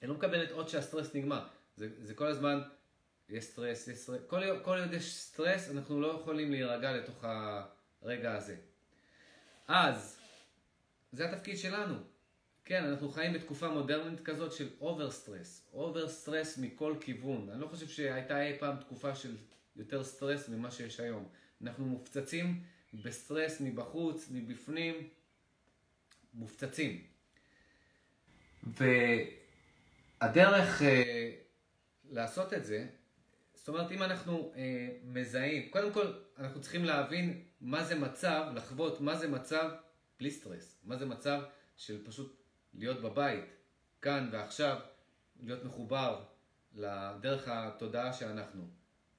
היא 0.02 0.10
לא 0.10 0.16
מקבלת 0.16 0.52
אות 0.52 0.70
שהסטרס 0.70 1.16
נגמר. 1.16 1.48
זה, 1.76 1.90
זה 2.02 2.14
כל 2.14 2.28
הזמן, 2.28 2.62
יש 3.30 3.44
סטרס, 3.44 3.88
יש 3.88 3.98
סטרס. 3.98 4.22
כל, 4.28 4.42
כל 4.62 4.80
עוד 4.80 4.94
יש 4.94 5.16
סטרס 5.16 5.72
אנחנו 5.72 6.02
לא 6.02 6.20
יכולים 6.22 6.52
להירגע 6.52 6.92
לתוך 6.92 7.26
הרגע 8.02 8.36
הזה. 8.36 8.56
אז, 9.68 10.20
זה 11.12 11.30
התפקיד 11.30 11.58
שלנו. 11.58 11.96
כן, 12.66 12.84
אנחנו 12.84 13.10
חיים 13.10 13.34
בתקופה 13.34 13.70
מודרנית 13.70 14.20
כזאת 14.20 14.54
של 14.54 14.70
over 14.82 15.12
stress. 15.12 15.68
over 15.74 16.10
stress 16.10 16.58
מכל 16.58 16.96
כיוון. 17.02 17.50
אני 17.50 17.62
לא 17.62 17.68
חושב 17.68 17.88
שהייתה 17.88 18.48
אי 18.48 18.58
פעם 18.60 18.76
תקופה 18.80 19.16
של 19.16 19.38
יותר 19.76 20.04
סטרס 20.04 20.50
ממה 20.50 20.72
שיש 20.72 21.00
היום. 21.00 21.28
אנחנו 21.62 21.86
מופצצים 21.86 22.64
בסטרס 22.94 23.62
מבחוץ, 23.62 24.28
מבפנים, 24.32 25.10
מופצצים. 26.34 27.04
והדרך 30.24 30.82
אה, 30.82 31.32
לעשות 32.10 32.54
את 32.54 32.66
זה, 32.66 32.88
זאת 33.54 33.68
אומרת, 33.68 33.92
אם 33.92 34.04
אנחנו 34.04 34.54
אה, 34.56 34.90
מזהים, 35.04 35.70
קודם 35.70 35.94
כל, 35.94 36.14
אנחנו 36.38 36.62
צריכים 36.62 36.86
להבין 36.86 37.44
מה 37.62 37.84
זה 37.84 37.96
מצב, 37.96 38.52
לחוות 38.56 39.02
מה 39.02 39.16
זה 39.16 39.28
מצב 39.28 39.72
בלי 40.20 40.32
סטרס. 40.32 40.80
מה 40.84 40.98
זה 40.98 41.06
מצב 41.06 41.42
של 41.78 42.06
פשוט 42.06 42.45
להיות 42.78 43.02
בבית, 43.02 43.46
כאן 44.02 44.30
ועכשיו, 44.32 44.80
להיות 45.44 45.64
מחובר 45.64 46.24
לדרך 46.76 47.48
התודעה 47.48 48.14
שאנחנו, 48.14 48.68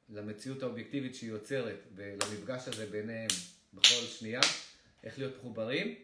למציאות 0.09 0.63
האובייקטיבית 0.63 1.15
שהיא 1.15 1.31
יוצרת 1.31 1.79
ולמפגש 1.95 2.69
הזה 2.69 2.87
ביניהם 2.87 3.29
בכל 3.73 4.07
שנייה, 4.07 4.41
איך 5.05 5.19
להיות 5.19 5.37
מחוברים. 5.37 5.95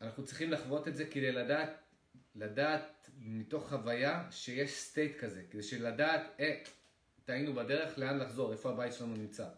אנחנו 0.00 0.24
צריכים 0.24 0.50
לחוות 0.50 0.88
את 0.88 0.96
זה 0.96 1.04
כדי 1.06 1.32
לדעת, 1.32 1.70
לדעת 2.34 3.10
מתוך 3.18 3.68
חוויה 3.68 4.28
שיש 4.30 4.70
סטייט 4.70 5.18
כזה, 5.18 5.42
כדי 5.50 5.62
שלדעת, 5.62 6.22
אה, 6.40 6.62
טעינו 7.24 7.54
בדרך, 7.54 7.98
לאן 7.98 8.18
לחזור, 8.18 8.52
איפה 8.52 8.70
הבית 8.70 8.92
שלנו 8.92 9.16
נמצא. 9.16 9.48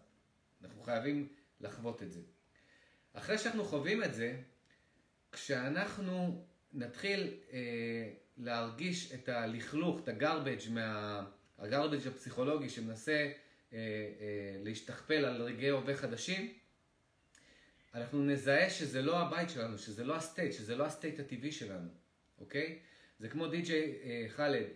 אנחנו 0.64 0.82
חייבים 0.82 1.28
לחוות 1.60 2.02
את 2.02 2.12
זה. 2.12 2.20
אחרי 3.12 3.38
שאנחנו 3.38 3.64
חווים 3.64 4.04
את 4.04 4.14
זה, 4.14 4.40
כשאנחנו 5.32 6.44
נתחיל 6.72 7.34
אה, 7.52 7.58
להרגיש 8.36 9.12
את 9.14 9.28
הלכלוך, 9.28 10.00
את 10.00 10.08
ה 10.08 10.16
garbage 10.16 10.70
מה... 10.70 11.24
ה 11.58 11.64
garbage 11.64 12.06
הפסיכולוגי 12.06 12.68
שמנסה 12.68 13.12
אה, 13.72 13.78
אה, 13.78 14.56
להשתכפל 14.64 15.24
על 15.24 15.42
רגעי 15.42 15.68
הווה 15.68 15.96
חדשים, 15.96 16.52
אנחנו 17.94 18.24
נזהה 18.24 18.70
שזה 18.70 19.02
לא 19.02 19.18
הבית 19.18 19.50
שלנו, 19.50 19.78
שזה 19.78 20.04
לא 20.04 20.16
ה 20.16 20.21
state, 20.21 20.52
שזה 20.52 20.76
לא 20.76 20.86
ה 20.86 20.92
state 20.92 21.20
הטבעי 21.20 21.52
שלנו, 21.52 21.88
אוקיי? 22.38 22.78
זה 23.18 23.28
כמו 23.28 23.46
די.ג'יי 23.46 23.98
אה, 24.02 24.24
Khaled, 24.28 24.66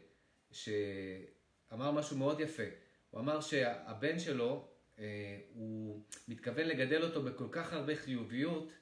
שאמר 0.52 1.90
משהו 1.92 2.16
מאוד 2.16 2.40
יפה. 2.40 2.62
הוא 3.10 3.20
אמר 3.20 3.40
שהבן 3.40 4.18
שלו, 4.18 4.68
אה, 4.98 5.04
הוא 5.54 6.02
מתכוון 6.28 6.66
לגדל 6.66 7.02
אותו 7.02 7.22
בכל 7.22 7.48
כך 7.50 7.72
הרבה 7.72 7.96
חיוביות, 7.96 8.72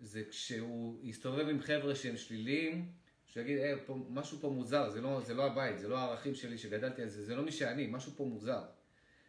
זה 0.00 0.22
כשהוא 0.30 0.98
יסתובב 1.02 1.48
עם 1.48 1.60
חבר'ה 1.60 1.94
שהם 1.94 2.16
שליליים, 2.16 2.92
שהוא 3.26 3.42
יגיד, 3.42 3.58
אה, 3.58 3.74
פה, 3.86 3.98
משהו 4.10 4.38
פה 4.40 4.48
מוזר, 4.48 4.90
זה 4.90 5.00
לא, 5.00 5.20
זה 5.20 5.34
לא 5.34 5.46
הבית, 5.46 5.78
זה 5.78 5.88
לא 5.88 5.98
הערכים 5.98 6.34
שלי 6.34 6.58
שגדלתי 6.58 7.02
על 7.02 7.08
זה, 7.08 7.24
זה 7.24 7.36
לא 7.36 7.42
מי 7.42 7.52
שאני, 7.52 7.86
משהו 7.86 8.12
פה 8.16 8.24
מוזר. 8.24 8.64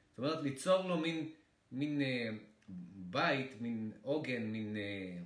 זאת 0.10 0.18
אומרת, 0.18 0.44
ליצור 0.44 0.88
לו 0.88 0.98
מין, 0.98 1.30
מין 1.72 2.02
אה, 2.02 2.30
בית, 2.96 3.62
מין 3.62 3.92
עוגן, 4.02 4.44
מין 4.44 4.78
אה, 4.78 5.18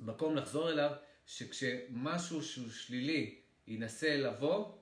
מקום 0.00 0.36
לחזור 0.36 0.70
אליו, 0.70 0.90
שכשמשהו 1.26 2.42
שהוא 2.42 2.70
שלילי 2.70 3.40
ינסה 3.66 4.16
לבוא, 4.16 4.72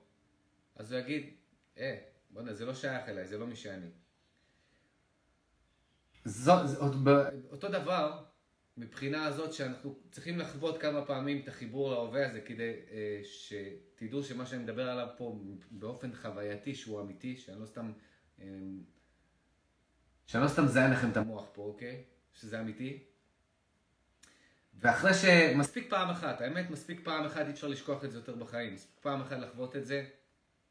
אז 0.75 0.91
הוא 0.91 0.99
יגיד, 0.99 1.33
אה, 1.77 1.97
בוא'נה, 2.29 2.53
זה 2.53 2.65
לא 2.65 2.73
שייך 2.73 3.09
אליי, 3.09 3.27
זה 3.27 3.37
לא 3.37 3.47
מי 3.47 3.55
שאני. 3.55 3.89
זו, 6.25 6.67
זו, 6.67 6.85
אותו 7.51 7.69
דבר, 7.69 8.23
מבחינה 8.77 9.25
הזאת 9.25 9.53
שאנחנו 9.53 9.95
צריכים 10.11 10.39
לחוות 10.39 10.81
כמה 10.81 11.05
פעמים 11.05 11.41
את 11.43 11.47
החיבור 11.47 11.91
להווה 11.91 12.29
הזה 12.29 12.41
כדי 12.41 12.73
אה, 12.91 13.21
שתדעו 13.23 14.23
שמה 14.23 14.45
שאני 14.45 14.63
מדבר 14.63 14.89
עליו 14.89 15.07
פה 15.17 15.39
באופן 15.71 16.15
חווייתי 16.15 16.75
שהוא 16.75 17.01
אמיתי, 17.01 17.37
שאני 17.37 17.61
לא 17.61 17.65
סתם 17.65 17.91
אה, 18.39 18.45
שאני 20.25 20.43
לא 20.43 20.47
סתם 20.47 20.65
מזיין 20.65 20.91
לכם 20.91 21.11
את 21.11 21.17
המוח 21.17 21.45
פה, 21.53 21.61
אוקיי? 21.61 22.03
שזה 22.33 22.59
אמיתי. 22.59 23.03
ואחרי 24.79 25.13
שמספיק 25.13 25.89
פעם 25.89 26.09
אחת, 26.09 26.41
האמת 26.41 26.69
מספיק 26.69 27.01
פעם 27.03 27.25
אחת, 27.25 27.45
אי 27.45 27.51
אפשר 27.51 27.67
לשכוח 27.67 28.05
את 28.05 28.11
זה 28.11 28.17
יותר 28.17 28.35
בחיים, 28.35 28.73
מספיק 28.73 28.99
פעם 29.01 29.21
אחת 29.21 29.37
לחוות 29.37 29.75
את 29.75 29.85
זה, 29.85 30.05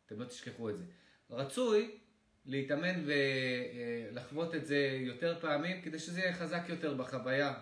אתם 0.06 0.20
לא 0.20 0.24
תשכחו 0.24 0.70
את 0.70 0.76
זה. 0.76 0.84
רצוי 1.30 1.98
להתאמן 2.46 3.04
ולחוות 3.04 4.54
את 4.54 4.66
זה 4.66 4.98
יותר 5.00 5.40
פעמים, 5.40 5.82
כדי 5.82 5.98
שזה 5.98 6.20
יהיה 6.20 6.32
חזק 6.32 6.62
יותר 6.68 6.94
בחוויה, 6.94 7.54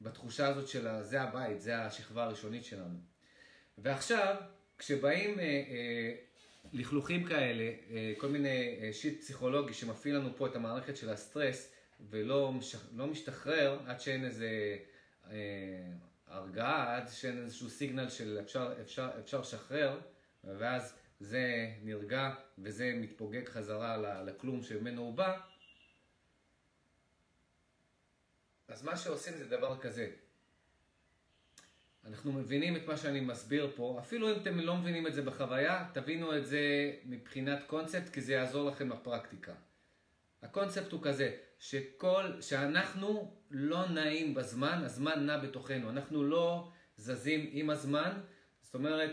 בתחושה 0.00 0.46
הזאת 0.46 0.68
של 0.68 1.02
זה 1.02 1.22
הבית, 1.22 1.60
זה 1.60 1.78
השכבה 1.78 2.24
הראשונית 2.24 2.64
שלנו. 2.64 2.98
ועכשיו, 3.78 4.36
כשבאים 4.78 5.38
אה, 5.38 5.44
אה, 5.44 6.14
לכלוכים 6.72 7.24
כאלה, 7.24 7.72
אה, 7.90 8.12
כל 8.18 8.28
מיני 8.28 8.80
שיט 8.92 9.20
פסיכולוגי 9.20 9.74
שמפעיל 9.74 10.16
לנו 10.16 10.36
פה 10.36 10.46
את 10.46 10.56
המערכת 10.56 10.96
של 10.96 11.10
הסטרס, 11.10 11.72
ולא 12.10 12.52
לא 12.96 13.06
משתחרר 13.06 13.78
עד 13.86 14.00
שאין 14.00 14.24
איזה 14.24 14.76
הרגעה, 16.26 16.96
עד 16.96 17.08
שאין 17.08 17.38
איזשהו 17.38 17.70
סיגנל 17.70 18.08
של 18.08 18.38
אפשר 19.20 19.40
לשחרר, 19.40 20.00
ואז 20.44 20.94
זה 21.20 21.74
נרגע 21.82 22.34
וזה 22.58 22.92
מתפוגג 22.96 23.48
חזרה 23.48 24.22
לכלום 24.22 24.62
שממנו 24.62 25.02
הוא 25.02 25.14
בא, 25.14 25.38
אז 28.68 28.82
מה 28.82 28.96
שעושים 28.96 29.36
זה 29.36 29.48
דבר 29.48 29.78
כזה. 29.78 30.10
אנחנו 32.04 32.32
מבינים 32.32 32.76
את 32.76 32.86
מה 32.86 32.96
שאני 32.96 33.20
מסביר 33.20 33.72
פה, 33.76 33.96
אפילו 34.00 34.30
אם 34.30 34.40
אתם 34.42 34.60
לא 34.60 34.76
מבינים 34.76 35.06
את 35.06 35.14
זה 35.14 35.22
בחוויה, 35.22 35.88
תבינו 35.92 36.36
את 36.36 36.46
זה 36.46 36.92
מבחינת 37.04 37.58
קונספט, 37.66 38.08
כי 38.08 38.20
זה 38.20 38.32
יעזור 38.32 38.70
לכם 38.70 38.88
בפרקטיקה. 38.88 39.52
הקונספט 40.42 40.92
הוא 40.92 41.00
כזה, 41.02 41.36
שכל, 41.58 42.40
שאנחנו 42.40 43.36
לא 43.50 43.88
נעים 43.88 44.34
בזמן, 44.34 44.82
הזמן 44.84 45.26
נע 45.26 45.38
בתוכנו, 45.38 45.90
אנחנו 45.90 46.24
לא 46.24 46.70
זזים 46.96 47.50
עם 47.52 47.70
הזמן, 47.70 48.20
זאת 48.62 48.74
אומרת, 48.74 49.10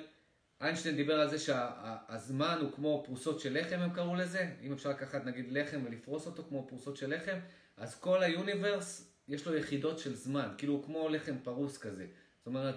איינשטיין 0.64 0.96
דיבר 0.96 1.20
על 1.20 1.30
זה 1.30 1.40
שהזמן 1.40 2.58
הוא 2.62 2.72
כמו 2.72 3.04
פרוסות 3.06 3.40
של 3.40 3.60
לחם, 3.60 3.80
הם 3.80 3.94
קראו 3.94 4.16
לזה. 4.16 4.50
אם 4.62 4.74
אפשר 4.74 4.90
לקחת 4.90 5.26
נגיד 5.26 5.52
לחם 5.52 5.82
ולפרוס 5.86 6.26
אותו 6.26 6.44
כמו 6.50 6.68
פרוסות 6.68 6.98
של 6.98 7.16
לחם, 7.16 7.38
אז 7.78 8.00
כל 8.00 8.24
היוניברס 8.24 9.14
יש 9.28 9.48
לו 9.48 9.56
יחידות 9.56 10.00
של 10.00 10.16
זמן, 10.16 10.48
כאילו 10.58 10.74
הוא 10.74 10.84
כמו 10.84 11.10
לחם 11.10 11.36
פרוס 11.44 11.78
כזה. 11.78 12.06
זאת 12.38 12.48
אומרת, 12.48 12.76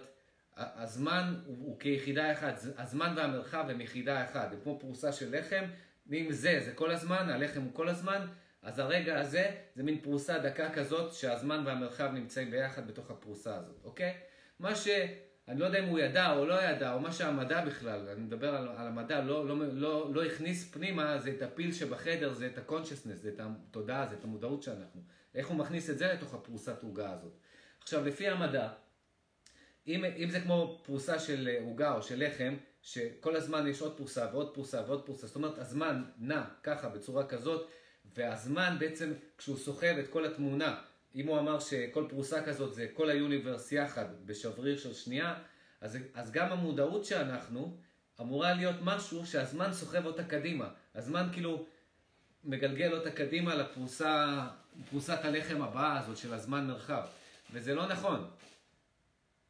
הזמן 0.56 1.34
הוא, 1.46 1.56
הוא 1.60 1.80
כיחידה 1.80 2.32
אחת, 2.32 2.54
הזמן 2.76 3.14
והמרחב 3.16 3.66
הם 3.68 3.80
יחידה 3.80 4.24
אחת, 4.24 4.52
הם 4.52 4.58
כמו 4.62 4.80
פרוסה 4.80 5.12
של 5.12 5.38
לחם, 5.38 5.64
ואם 6.06 6.26
זה, 6.30 6.60
זה 6.64 6.72
כל 6.72 6.90
הזמן, 6.90 7.28
הלחם 7.28 7.62
הוא 7.62 7.74
כל 7.74 7.88
הזמן, 7.88 8.26
אז 8.62 8.78
הרגע 8.78 9.20
הזה 9.20 9.50
זה 9.74 9.82
מין 9.82 10.00
פרוסה 10.00 10.38
דקה 10.38 10.70
כזאת 10.70 11.14
שהזמן 11.14 11.62
והמרחב 11.66 12.10
נמצאים 12.12 12.50
ביחד 12.50 12.88
בתוך 12.88 13.10
הפרוסה 13.10 13.56
הזאת, 13.56 13.80
אוקיי? 13.84 14.14
מה 14.58 14.74
ש... 14.74 14.88
אני 15.48 15.60
לא 15.60 15.64
יודע 15.64 15.78
אם 15.78 15.88
הוא 15.88 15.98
ידע 15.98 16.32
או 16.32 16.46
לא 16.46 16.62
ידע, 16.62 16.92
או 16.92 17.00
מה 17.00 17.12
שהמדע 17.12 17.64
בכלל, 17.64 18.08
אני 18.08 18.20
מדבר 18.20 18.54
על, 18.54 18.68
על 18.68 18.86
המדע, 18.86 19.20
לא, 19.20 19.46
לא, 19.46 19.56
לא, 19.72 20.14
לא 20.14 20.24
הכניס 20.24 20.70
פנימה, 20.70 21.18
זה 21.18 21.30
את 21.30 21.42
הפיל 21.42 21.72
שבחדר, 21.72 22.32
זה 22.32 22.46
את 22.46 22.58
ה-consciousness, 22.58 23.16
זה 23.16 23.28
את 23.28 23.40
התודעה, 23.40 24.06
זה 24.06 24.14
את 24.14 24.24
המודעות 24.24 24.62
שאנחנו. 24.62 25.02
איך 25.34 25.46
הוא 25.46 25.56
מכניס 25.56 25.90
את 25.90 25.98
זה 25.98 26.12
לתוך 26.12 26.34
הפרוסת 26.34 26.82
עוגה 26.82 27.12
הזאת. 27.12 27.32
עכשיו, 27.80 28.06
לפי 28.06 28.28
המדע, 28.28 28.68
אם, 29.86 30.04
אם 30.04 30.30
זה 30.30 30.40
כמו 30.40 30.80
פרוסה 30.84 31.18
של 31.18 31.48
עוגה 31.60 31.94
או 31.94 32.02
של 32.02 32.26
לחם, 32.26 32.54
שכל 32.82 33.36
הזמן 33.36 33.66
יש 33.66 33.80
עוד 33.80 33.96
פרוסה 33.96 34.28
ועוד 34.32 34.54
פרוסה 34.54 34.82
ועוד 34.86 35.06
פרוסה, 35.06 35.26
זאת 35.26 35.36
אומרת, 35.36 35.58
הזמן 35.58 36.04
נע 36.18 36.44
ככה, 36.62 36.88
בצורה 36.88 37.26
כזאת, 37.26 37.70
והזמן 38.14 38.76
בעצם, 38.78 39.12
כשהוא 39.38 39.56
סוחב 39.56 39.96
את 39.98 40.08
כל 40.08 40.24
התמונה, 40.24 40.82
אם 41.16 41.26
הוא 41.26 41.38
אמר 41.38 41.60
שכל 41.60 42.06
פרוסה 42.08 42.42
כזאת 42.42 42.74
זה 42.74 42.86
כל 42.94 43.10
היוניברס 43.10 43.72
יחד 43.72 44.04
בשבריר 44.26 44.78
של 44.78 44.94
שנייה, 44.94 45.34
אז, 45.80 45.98
אז 46.14 46.32
גם 46.32 46.52
המודעות 46.52 47.04
שאנחנו 47.04 47.76
אמורה 48.20 48.54
להיות 48.54 48.76
משהו 48.82 49.26
שהזמן 49.26 49.72
סוחב 49.72 50.06
אותה 50.06 50.24
קדימה. 50.24 50.68
הזמן 50.94 51.28
כאילו 51.32 51.66
מגלגל 52.44 52.94
אותה 52.94 53.10
קדימה 53.10 53.54
לפרוסה, 53.54 54.46
פרוסת 54.90 55.18
הלחם 55.24 55.62
הבאה 55.62 55.98
הזאת 55.98 56.16
של 56.16 56.34
הזמן 56.34 56.66
מרחב. 56.66 57.06
וזה 57.52 57.74
לא 57.74 57.86
נכון. 57.86 58.30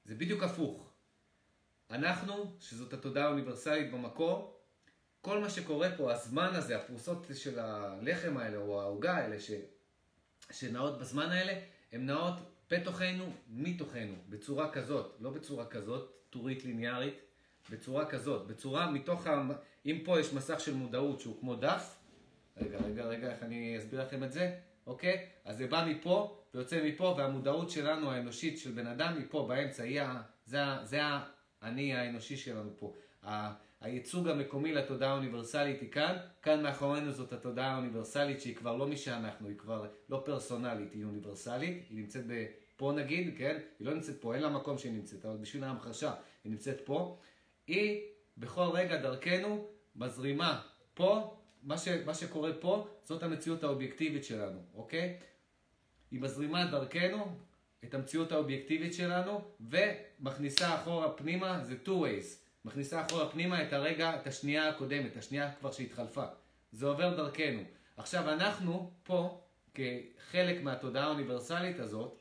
זה 0.05 0.15
בדיוק 0.15 0.43
הפוך. 0.43 0.93
אנחנו, 1.91 2.57
שזאת 2.61 2.93
התודעה 2.93 3.25
האוניברסלית 3.25 3.93
במקור, 3.93 4.61
כל 5.21 5.39
מה 5.39 5.51
שקורה 5.51 5.89
פה, 5.97 6.13
הזמן 6.13 6.55
הזה, 6.55 6.77
הפרוסות 6.77 7.27
של 7.35 7.59
הלחם 7.59 8.37
האלה 8.37 8.57
או 8.57 8.83
העוגה 8.83 9.17
האלה, 9.17 9.41
ש... 9.41 9.51
שנעות 10.53 10.99
בזמן 10.99 11.31
האלה, 11.31 11.53
הן 11.93 12.07
נעות 12.07 12.35
בתוכנו, 12.71 13.33
מתוכנו, 13.49 14.15
בצורה 14.29 14.71
כזאת, 14.73 15.17
לא 15.21 15.31
בצורה 15.31 15.67
כזאת, 15.67 16.13
טורית 16.31 16.65
ליניארית, 16.65 17.15
בצורה 17.71 18.07
כזאת, 18.07 18.47
בצורה 18.47 18.91
מתוך 18.91 19.27
ה... 19.27 19.43
אם 19.87 19.99
פה 20.05 20.21
יש 20.21 20.33
מסך 20.33 20.61
של 20.61 20.75
מודעות 20.75 21.21
שהוא 21.21 21.41
כמו 21.41 21.57
דף, 21.57 21.97
רגע, 22.57 22.79
רגע, 22.79 23.05
רגע, 23.05 23.31
איך 23.31 23.43
אני 23.43 23.79
אסביר 23.79 24.03
לכם 24.03 24.25
את 24.25 24.33
זה? 24.33 24.59
אוקיי? 24.87 25.27
אז 25.45 25.59
זה 25.59 25.67
בא 25.67 25.87
מפה 25.89 26.43
ויוצא 26.55 26.83
מפה, 26.85 27.15
והמודעות 27.19 27.71
שלנו 27.71 28.11
האנושית 28.11 28.59
של 28.59 28.71
בן 28.71 28.87
אדם 28.87 29.19
מפה, 29.19 29.47
באמצע, 29.49 29.83
היא 29.83 30.01
ה... 30.01 30.23
זה, 30.47 30.59
זה 30.83 31.01
האני 31.61 31.95
האנושי 31.95 32.37
שלנו 32.37 32.71
פה. 32.79 32.95
הייצוג 33.81 34.29
המקומי 34.29 34.73
לתודעה 34.73 35.11
האוניברסלית 35.11 35.81
היא 35.81 35.91
כאן, 35.91 36.17
כאן 36.43 36.63
מאחורינו 36.63 37.13
זאת 37.13 37.33
התודעה 37.33 37.73
האוניברסלית 37.73 38.41
שהיא 38.41 38.57
כבר 38.57 38.77
לא 38.77 38.87
מי 38.87 38.97
שאנחנו, 38.97 39.49
היא 39.49 39.59
כבר 39.59 39.87
לא 40.09 40.23
פרסונלית, 40.25 40.93
היא 40.93 41.05
אוניברסלית, 41.05 41.87
היא 41.91 41.99
נמצאת 41.99 42.25
פה 42.77 42.93
נגיד, 42.97 43.35
כן? 43.39 43.59
היא 43.79 43.87
לא 43.87 43.95
נמצאת 43.95 44.21
פה, 44.21 44.35
אין 44.35 44.43
לה 44.43 44.49
מקום 44.49 44.79
שהיא 44.79 44.93
נמצאת, 44.93 45.25
אבל 45.25 45.37
בשביל 45.37 45.65
ההמחשה 45.65 46.15
היא 46.45 46.53
נמצאת 46.53 46.81
פה. 46.85 47.19
היא 47.67 48.01
בכל 48.39 48.69
רגע 48.73 48.97
דרכנו 48.97 49.69
מזרימה 49.97 50.63
פה, 50.95 51.37
מה, 51.63 51.79
ש, 51.79 51.89
מה 51.89 52.15
שקורה 52.15 52.53
פה 52.61 52.89
זאת 53.05 53.23
המציאות 53.23 53.65
האובייקטיבית 53.65 54.25
שלנו, 54.25 54.61
אוקיי? 54.75 55.19
היא 56.11 56.21
מזרימה 56.21 56.67
דרכנו 56.71 57.27
את 57.85 57.95
המציאות 57.95 58.33
האובייקטיבית 58.33 58.95
שלנו 58.95 59.41
ומכניסה 59.61 60.75
אחורה 60.75 61.13
פנימה, 61.13 61.65
זה 61.65 61.77
two 61.85 61.89
ways. 61.89 62.46
מכניסה 62.67 63.07
אחורה 63.07 63.29
פנימה 63.29 63.63
את 63.63 63.73
הרגע, 63.73 64.17
את 64.17 64.27
השנייה 64.27 64.69
הקודמת, 64.69 65.17
השנייה 65.17 65.53
כבר 65.53 65.73
שהתחלפה. 65.73 66.25
זה 66.73 66.87
עובר 66.87 67.17
דרכנו. 67.17 67.63
עכשיו 67.97 68.31
אנחנו 68.31 68.91
פה, 69.03 69.41
כחלק 69.75 70.63
מהתודעה 70.63 71.05
האוניברסלית 71.05 71.81
הזאת, 71.81 72.19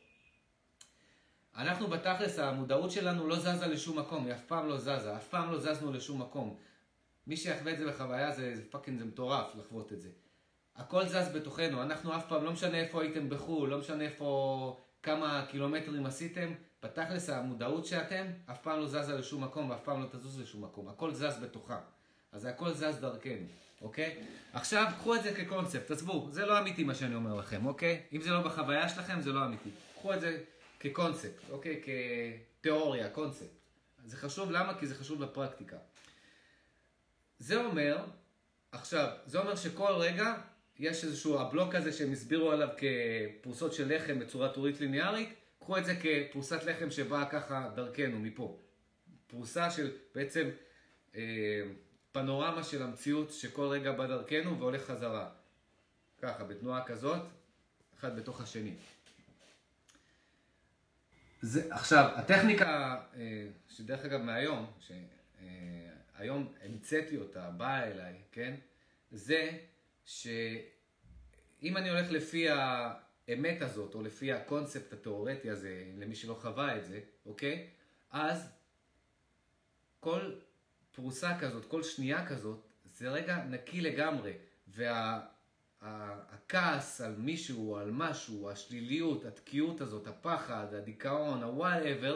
אנחנו 1.56 1.88
בתכלס, 1.88 2.40
המודעות 2.40 2.92
שלנו 2.92 3.28
לא 3.28 3.40
זזה 3.40 3.68
לשום 3.68 4.00
מקום, 4.00 4.26
היא 4.26 4.34
אף 4.34 4.46
פעם 4.48 4.68
לא 4.68 4.78
זזה, 4.78 5.16
אף 5.16 5.28
פעם 5.28 5.52
לא 5.52 5.60
זזנו 5.60 5.94
לשום 5.94 6.22
מקום. 6.22 6.58
מי 7.28 7.38
שיחווה 7.38 7.74
את 7.74 7.78
זה 7.78 7.88
בחוויה 7.88 8.32
זה, 8.32 8.56
זה 8.56 8.64
fucking, 8.70 9.00
זה 9.00 9.06
מטורף 9.06 9.56
לחוות 9.56 9.94
את 9.94 10.02
זה. 10.02 10.10
הכל 10.76 11.06
זז 11.06 11.30
בתוכנו, 11.36 11.82
אנחנו 11.84 12.16
אף 12.16 12.28
פעם, 12.28 12.44
לא 12.44 12.52
משנה 12.52 12.78
איפה 12.78 13.02
הייתם 13.02 13.30
בחו"ל, 13.30 13.70
לא 13.70 13.78
משנה 13.78 14.04
איפה, 14.04 14.80
כמה 15.04 15.46
קילומטרים 15.50 16.06
עשיתם, 16.06 16.54
בתכלס 16.86 17.30
המודעות 17.30 17.86
שאתם 17.86 18.26
אף 18.46 18.58
פעם 18.62 18.80
לא 18.80 18.88
זזה 18.88 19.16
לשום 19.16 19.44
מקום 19.44 19.70
ואף 19.70 19.84
פעם 19.84 20.02
לא 20.02 20.08
תזוז 20.12 20.40
לשום 20.40 20.64
מקום. 20.64 20.90
הכל 20.90 21.14
זז 21.14 21.40
בתוכה. 21.42 21.80
אז 22.32 22.46
הכל 22.46 22.74
זז 22.74 22.98
דרכנו, 23.00 23.48
אוקיי? 23.82 24.24
עכשיו, 24.54 24.86
קחו 24.98 25.16
את 25.16 25.24
זה 25.24 25.34
כקונספט, 25.34 25.92
עזבו, 25.92 26.28
זה 26.32 26.46
לא 26.46 26.60
אמיתי 26.60 26.84
מה 26.84 26.96
שאני 26.96 27.16
אומר 27.16 27.34
לכם, 27.34 27.66
אוקיי? 27.66 28.02
אם 28.14 28.22
זה 28.22 28.30
לא 28.30 28.42
בחוויה 28.42 28.90
שלכם, 28.90 29.22
זה 29.22 29.32
לא 29.32 29.46
אמיתי. 29.46 29.70
קחו 29.96 30.14
את 30.14 30.22
זה 30.22 30.38
כקונספט, 30.80 31.50
אוקיי? 31.50 31.82
כתיאוריה, 32.60 33.10
קונספט. 33.10 33.48
זה 34.06 34.18
חשוב, 34.18 34.52
למה? 34.52 34.80
כי 34.80 34.88
זה 34.88 34.96
חשוב 34.96 35.22
לפרקטיקה. 35.22 35.78
זה 37.40 37.66
אומר, 37.66 38.06
עכשיו, 38.72 39.10
זה 39.26 39.40
אומר 39.40 39.56
שכל 39.56 39.92
רגע 39.92 40.34
יש 40.80 41.04
איזשהו 41.04 41.40
הבלוק 41.40 41.76
הזה 41.76 41.94
שהם 41.94 42.12
הסבירו 42.12 42.52
עליו 42.52 42.70
כפרוסות 42.78 43.74
של 43.74 43.96
לחם 43.96 44.20
בצורה 44.20 44.50
טורית 44.50 44.80
ליניארית, 44.80 45.30
קחו 45.66 45.78
את 45.78 45.86
זה 45.86 45.96
כפרוסת 46.02 46.64
לחם 46.64 46.92
שבאה 46.92 47.30
ככה 47.30 47.70
דרכנו, 47.76 48.20
מפה. 48.20 48.60
פרוסה 49.28 49.72
של 49.72 49.92
בעצם 50.16 50.50
אה, 51.16 51.62
פנורמה 52.12 52.64
של 52.64 52.84
המציאות 52.84 53.32
שכל 53.32 53.68
רגע 53.68 53.92
בא 53.92 54.08
דרכנו 54.08 54.60
והולך 54.60 54.86
חזרה. 54.86 55.30
ככה, 56.22 56.44
בתנועה 56.44 56.84
כזאת, 56.86 57.22
אחד 58.00 58.20
בתוך 58.20 58.42
השני. 58.42 58.74
זה, 61.42 61.76
עכשיו, 61.76 62.12
הטכניקה, 62.16 63.02
אה, 63.16 63.48
שדרך 63.70 64.06
אגב 64.06 64.22
מהיום, 64.22 64.72
שהיום 64.80 66.54
אה, 66.62 66.66
המצאתי 66.66 67.18
אותה, 67.18 67.50
באה 67.50 67.84
אליי, 67.84 68.14
כן? 68.32 68.56
זה 69.12 69.52
שאם 70.06 71.78
אני 71.78 71.90
הולך 71.90 72.12
לפי 72.12 72.48
האמת 73.28 73.62
הזאת, 73.62 73.96
או 73.96 74.02
לפי 74.02 74.32
הקונספט 74.34 74.94
התיאורטי 74.94 75.50
הזה, 75.50 75.86
למי 75.98 76.16
שלא 76.16 76.34
חווה 76.34 76.78
את 76.78 76.86
זה, 76.86 77.00
אוקיי? 77.26 77.68
אז 78.12 78.50
כל 80.00 80.32
פרוסה 80.92 81.40
כזאת, 81.40 81.66
כל 81.66 81.84
שנייה 81.84 82.28
כזאת, 82.28 82.60
זה 82.86 83.10
רגע 83.10 83.44
נקי 83.44 83.82
לגמרי. 83.82 84.34
והכעס 85.82 87.02
וה, 87.02 87.08
על 87.08 87.16
מישהו, 87.16 87.78
על 87.78 87.92
משהו, 87.92 88.50
השליליות, 88.50 89.26
התקיעות 89.26 89.82
הזאת, 89.82 90.08
הפחד, 90.08 90.74
הדיכאון, 90.74 91.44
ה-whatever, 91.44 92.16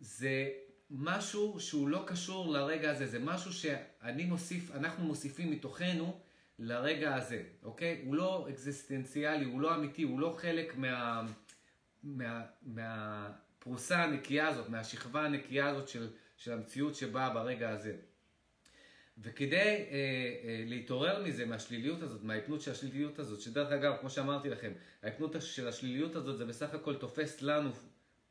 זה 0.00 0.50
משהו 0.90 1.60
שהוא 1.60 1.88
לא 1.88 2.04
קשור 2.06 2.52
לרגע 2.52 2.90
הזה, 2.90 3.06
זה 3.06 3.18
משהו 3.18 3.52
שאני 3.52 4.24
מוסיף, 4.24 4.70
אנחנו 4.70 5.04
מוסיפים 5.04 5.50
מתוכנו 5.50 6.20
לרגע 6.58 7.14
הזה, 7.14 7.42
אוקיי? 7.62 8.02
הוא 8.04 8.14
לא 8.14 8.46
אקזיסטנציאלי, 8.50 9.44
הוא 9.44 9.60
לא 9.60 9.74
אמיתי, 9.74 10.02
הוא 10.02 10.20
לא 10.20 10.36
חלק 10.38 10.76
מה, 10.76 11.26
מה, 12.02 12.44
מהפרוסה 12.62 14.04
הנקייה 14.04 14.48
הזאת, 14.48 14.68
מהשכבה 14.68 15.24
הנקייה 15.24 15.68
הזאת 15.68 15.88
של, 15.88 16.08
של 16.36 16.52
המציאות 16.52 16.94
שבאה 16.94 17.34
ברגע 17.34 17.70
הזה. 17.70 17.96
וכדי 19.18 19.56
אה, 19.56 19.76
אה, 20.44 20.64
להתעורר 20.66 21.24
מזה, 21.24 21.46
מהשליליות 21.46 22.02
הזאת, 22.02 22.22
מההיפנות 22.22 22.60
של 22.60 22.70
השליליות 22.70 23.18
הזאת, 23.18 23.40
שדרך 23.40 23.72
אגב, 23.72 23.96
כמו 24.00 24.10
שאמרתי 24.10 24.48
לכם, 24.48 24.72
ההיפנות 25.02 25.36
של 25.40 25.68
השליליות 25.68 26.16
הזאת 26.16 26.38
זה 26.38 26.44
בסך 26.44 26.74
הכל 26.74 26.96
תופס 26.96 27.42
לנו 27.42 27.70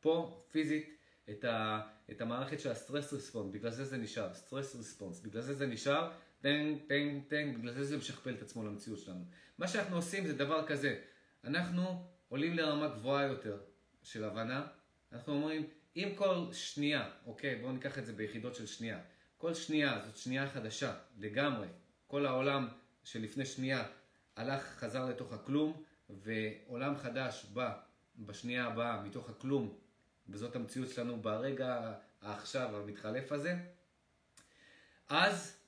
פה, 0.02 0.46
פיזית, 0.52 0.96
את, 1.30 1.44
ה, 1.44 1.82
את 2.12 2.22
המערכת 2.22 2.60
של 2.60 2.72
ה 2.72 2.78
stress 2.78 3.14
response, 3.14 3.54
בגלל 3.54 3.72
זה 3.72 3.86
זה 3.86 3.98
נשאר, 3.98 4.34
stress 4.34 4.76
response, 4.76 5.20
בגלל 5.20 5.42
זה 5.42 5.54
זה 5.54 5.68
נשאר, 5.68 6.12
טנג, 6.46 6.78
טנג, 6.88 7.24
טנג, 7.28 7.58
בגלל 7.58 7.74
זה 7.74 7.84
זה 7.84 7.98
משכפל 7.98 8.34
את 8.34 8.42
עצמו 8.42 8.64
למציאות 8.64 9.00
שלנו. 9.00 9.26
מה 9.58 9.68
שאנחנו 9.68 9.96
עושים 9.96 10.28
זה 10.28 10.34
דבר 10.34 10.68
כזה, 10.68 11.00
אנחנו 11.44 12.08
עולים 12.30 12.54
לרמה 12.54 12.88
גבוהה 12.88 13.26
יותר 13.26 13.58
של 14.04 14.24
הבנה, 14.24 14.68
אנחנו 15.12 15.34
אומרים, 15.34 15.68
אם 15.96 16.14
כל 16.16 16.46
שנייה, 16.52 17.10
אוקיי, 17.26 17.56
בואו 17.56 17.72
ניקח 17.72 17.98
את 17.98 18.06
זה 18.06 18.14
ביחידות 18.14 18.56
של 18.56 18.66
שנייה, 18.66 19.00
כל 19.38 19.54
שנייה 19.54 20.02
זאת 20.06 20.18
שנייה 20.18 20.50
חדשה 20.50 20.94
לגמרי, 21.18 21.68
כל 22.08 22.26
העולם 22.26 22.68
שלפני 23.04 23.46
שנייה 23.46 23.84
הלך, 24.36 24.64
חזר 24.64 25.10
לתוך 25.10 25.34
הכלום, 25.34 25.84
ועולם 26.10 26.98
חדש 26.98 27.46
בא 27.54 27.74
בשנייה 28.18 28.66
הבאה 28.66 29.04
מתוך 29.04 29.30
הכלום, 29.30 29.78
וזאת 30.30 30.56
המציאות 30.56 30.90
שלנו 30.90 31.22
ברגע 31.22 31.94
העכשיו 32.22 32.78
המתחלף 32.78 33.32
הזה, 33.32 33.56
אז 35.10 35.65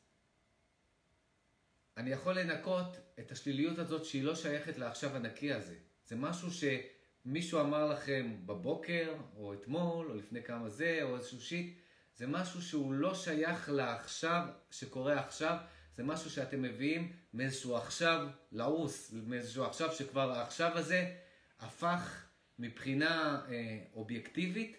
אני 1.97 2.09
יכול 2.09 2.39
לנקות 2.39 2.97
את 3.19 3.31
השליליות 3.31 3.79
הזאת 3.79 4.05
שהיא 4.05 4.23
לא 4.23 4.35
שייכת 4.35 4.77
לעכשיו 4.77 5.15
הנקי 5.15 5.53
הזה. 5.53 5.75
זה 6.05 6.15
משהו 6.15 6.49
שמישהו 6.51 7.61
אמר 7.61 7.85
לכם 7.85 8.35
בבוקר, 8.45 9.13
או 9.35 9.53
אתמול, 9.53 10.07
או 10.07 10.15
לפני 10.15 10.43
כמה 10.43 10.69
זה, 10.69 10.99
או 11.03 11.17
איזשהו 11.17 11.41
שיט. 11.41 11.77
זה 12.15 12.27
משהו 12.27 12.61
שהוא 12.61 12.93
לא 12.93 13.15
שייך 13.15 13.69
לעכשיו, 13.69 14.47
שקורה 14.71 15.19
עכשיו. 15.19 15.57
זה 15.97 16.03
משהו 16.03 16.29
שאתם 16.29 16.61
מביאים 16.61 17.13
מאיזשהו 17.33 17.75
עכשיו 17.75 18.27
לעוס, 18.51 19.13
מאיזשהו 19.13 19.63
עכשיו 19.63 19.91
שכבר 19.91 20.31
העכשיו 20.31 20.77
הזה 20.77 21.15
הפך 21.59 22.25
מבחינה 22.59 23.41
אה, 23.49 23.79
אובייקטיבית, 23.93 24.77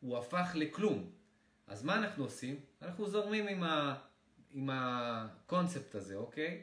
הוא 0.00 0.18
הפך 0.18 0.50
לכלום. 0.54 1.10
אז 1.66 1.84
מה 1.84 1.96
אנחנו 1.96 2.24
עושים? 2.24 2.60
אנחנו 2.82 3.08
זורמים 3.08 3.48
עם 3.48 3.62
ה... 3.62 3.94
עם 4.54 4.70
הקונספט 4.72 5.94
הזה, 5.94 6.16
אוקיי? 6.16 6.62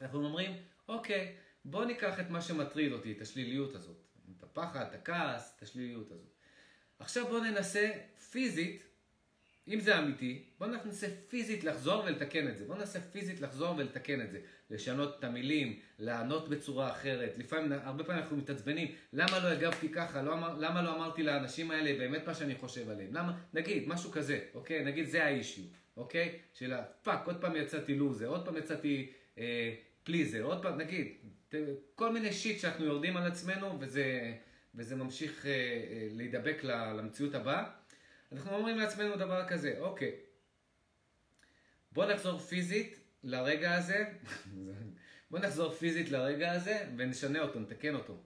אנחנו 0.00 0.24
אומרים, 0.24 0.56
אוקיי, 0.88 1.34
בוא 1.64 1.84
ניקח 1.84 2.20
את 2.20 2.30
מה 2.30 2.40
שמטריד 2.40 2.92
אותי, 2.92 3.12
את 3.12 3.20
השליליות 3.20 3.74
הזאת. 3.74 3.96
את 4.38 4.42
הפחד, 4.42 4.86
את 4.88 4.94
הכעס, 4.94 5.54
את 5.56 5.62
השליליות 5.62 6.10
הזאת. 6.10 6.32
עכשיו 6.98 7.26
בוא 7.26 7.40
ננסה 7.40 7.90
פיזית, 8.30 8.82
אם 9.68 9.80
זה 9.80 9.98
אמיתי, 9.98 10.44
בוא 10.58 10.66
ננסה 10.66 11.06
פיזית 11.28 11.64
לחזור 11.64 12.04
ולתקן 12.04 12.48
את 12.48 12.58
זה. 12.58 12.64
בוא 12.64 12.76
ננסה 12.76 13.00
פיזית 13.00 13.40
לחזור 13.40 13.76
ולתקן 13.76 14.20
את 14.20 14.30
זה. 14.30 14.40
לשנות 14.70 15.18
את 15.18 15.24
המילים, 15.24 15.78
לענות 15.98 16.48
בצורה 16.48 16.92
אחרת. 16.92 17.32
לפעמים, 17.38 17.72
הרבה 17.72 18.04
פעמים 18.04 18.22
אנחנו 18.22 18.36
מתעצבנים, 18.36 18.94
למה 19.12 19.38
לא 19.38 19.48
הגבתי 19.48 19.88
ככה? 19.88 20.22
לא 20.22 20.32
אמר, 20.32 20.58
למה 20.58 20.82
לא 20.82 20.96
אמרתי 20.96 21.22
לאנשים 21.22 21.70
האלה 21.70 21.98
באמת 21.98 22.26
מה 22.26 22.34
שאני 22.34 22.54
חושב 22.54 22.90
עליהם? 22.90 23.14
למה? 23.14 23.38
נגיד, 23.54 23.88
משהו 23.88 24.10
כזה, 24.10 24.40
אוקיי? 24.54 24.84
נגיד 24.84 25.06
זה 25.06 25.24
האישיו. 25.24 25.64
אוקיי? 25.96 26.38
של 26.52 26.72
הפאק, 26.72 27.26
עוד 27.26 27.40
פעם 27.40 27.56
יצאתי 27.56 27.94
לוזר, 27.94 28.26
עוד 28.26 28.44
פעם 28.44 28.56
יצאתי 28.56 29.12
אה, 29.38 29.74
פליזר, 30.04 30.42
עוד 30.42 30.62
פעם, 30.62 30.78
נגיד, 30.78 31.16
כל 31.94 32.12
מיני 32.12 32.32
שיט 32.32 32.60
שאנחנו 32.60 32.84
יורדים 32.84 33.16
על 33.16 33.26
עצמנו 33.26 33.80
וזה, 33.80 34.34
וזה 34.74 34.96
ממשיך 34.96 35.46
אה, 35.46 35.50
אה, 35.50 36.08
להידבק 36.10 36.64
למציאות 36.64 37.34
הבאה. 37.34 37.70
אנחנו 38.32 38.56
אומרים 38.56 38.78
לעצמנו 38.78 39.16
דבר 39.16 39.48
כזה, 39.48 39.74
אוקיי, 39.78 40.16
בוא 41.92 42.06
נחזור 42.06 42.38
פיזית 42.38 42.98
לרגע 43.24 43.74
הזה, 43.74 44.04
בוא 45.30 45.38
נחזור 45.38 45.72
פיזית 45.72 46.10
לרגע 46.10 46.52
הזה 46.52 46.84
ונשנה 46.96 47.40
אותו, 47.40 47.60
נתקן 47.60 47.94
אותו. 47.94 48.22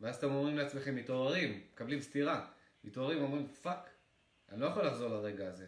ואז 0.00 0.16
אתם 0.16 0.30
אומרים 0.30 0.56
לעצמכם, 0.56 0.94
מתעוררים, 0.94 1.60
מקבלים 1.72 2.00
סטירה, 2.00 2.46
מתעוררים, 2.84 3.22
אומרים, 3.22 3.48
fuck, 3.48 3.90
אני 4.52 4.60
לא 4.60 4.66
יכול 4.66 4.86
לחזור 4.86 5.08
לרגע 5.08 5.48
הזה. 5.48 5.66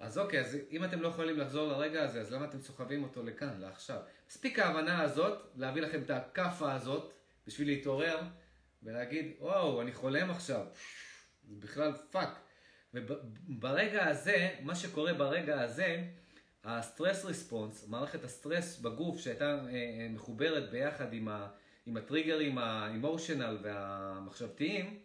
אז 0.00 0.18
אוקיי, 0.18 0.40
אז 0.40 0.58
אם 0.70 0.84
אתם 0.84 1.00
לא 1.00 1.08
יכולים 1.08 1.38
לחזור 1.38 1.68
לרגע 1.68 2.02
הזה, 2.02 2.20
אז 2.20 2.32
למה 2.32 2.44
אתם 2.44 2.60
סוחבים 2.60 3.02
אותו 3.02 3.22
לכאן, 3.22 3.60
לעכשיו? 3.60 4.00
מספיק 4.28 4.58
ההבנה 4.58 5.02
הזאת, 5.02 5.52
להביא 5.56 5.82
לכם 5.82 6.02
את 6.02 6.10
הכאפה 6.10 6.72
הזאת, 6.72 7.12
בשביל 7.46 7.68
להתעורר, 7.68 8.18
ולהגיד, 8.82 9.32
וואו, 9.38 9.80
אני 9.80 9.92
חולם 9.92 10.30
עכשיו. 10.30 10.66
זה 11.48 11.56
בכלל 11.60 11.92
fuck. 12.10 12.38
וברגע 12.94 14.06
הזה, 14.06 14.50
מה 14.60 14.74
שקורה 14.74 15.14
ברגע 15.14 15.60
הזה, 15.60 16.04
ה 16.64 16.73
stress 16.73 17.24
response, 17.24 17.88
מערכת 17.88 18.24
הסטרס 18.24 18.78
בגוף 18.78 19.18
שהייתה 19.18 19.44
אה, 19.44 19.70
אה, 19.70 20.08
מחוברת 20.10 20.70
ביחד 20.70 21.12
עם, 21.12 21.28
ה, 21.28 21.48
עם 21.86 21.96
הטריגרים 21.96 22.58
ה 22.58 22.68
emotional 22.68 23.58
והמחשבתיים, 23.62 24.98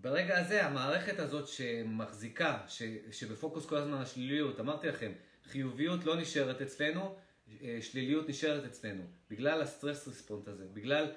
ברגע 0.00 0.38
הזה 0.38 0.66
המערכת 0.66 1.18
הזאת 1.18 1.48
שמחזיקה, 1.48 2.58
ש, 2.68 2.82
שבפוקוס 3.12 3.66
כל 3.66 3.76
הזמן 3.76 3.98
השליליות, 3.98 4.60
אמרתי 4.60 4.86
לכם, 4.86 5.12
חיוביות 5.44 6.04
לא 6.04 6.16
נשארת 6.16 6.62
אצלנו, 6.62 7.16
אה, 7.62 7.78
שליליות 7.80 8.28
נשארת 8.28 8.64
אצלנו, 8.64 9.02
בגלל 9.30 9.60
ה 9.60 9.67
stress 9.67 10.08
response 10.08 10.48
הזה, 10.48 10.64
בגלל 10.72 11.12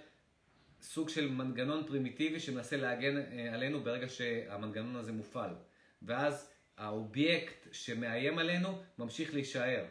סוג 0.82 1.10
של 1.10 1.30
מנגנון 1.30 1.84
פרימיטיבי 1.88 2.40
שמנסה 2.40 2.78
להגן 2.78 3.18
עלינו 3.54 3.84
ברגע 3.84 4.10
שהמנגנון 4.10 4.96
הזה 4.96 5.12
מופעל. 5.12 5.56
ואז 6.02 6.50
האובייקט 6.78 7.68
שמאיים 7.72 8.40
עלינו 8.40 8.82
ממשיך 8.98 9.34
להישאר. 9.34 9.86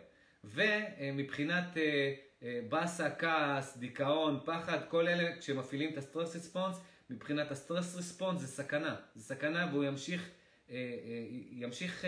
ומבחינת 0.44 1.76
אה, 1.76 2.14
אה, 2.42 2.60
באסה, 2.68 3.10
כעס, 3.10 3.76
דיכאון, 3.76 4.40
פחד, 4.44 4.78
כל 4.88 5.08
אלה 5.08 5.36
כשמפעילים 5.36 5.92
את 5.92 5.98
ה 5.98 6.04
stress 6.04 6.34
response, 6.34 6.80
מבחינת 7.10 7.50
ה 7.50 7.57
stress 7.57 7.96
response 7.96 8.40
זה 8.40 8.46
סכנה. 8.46 8.96
זה 9.14 9.24
סכנה 9.24 9.68
והוא 9.72 9.84
ימשיך, 9.84 10.30
אה, 10.70 10.76
ימשיך 11.50 12.04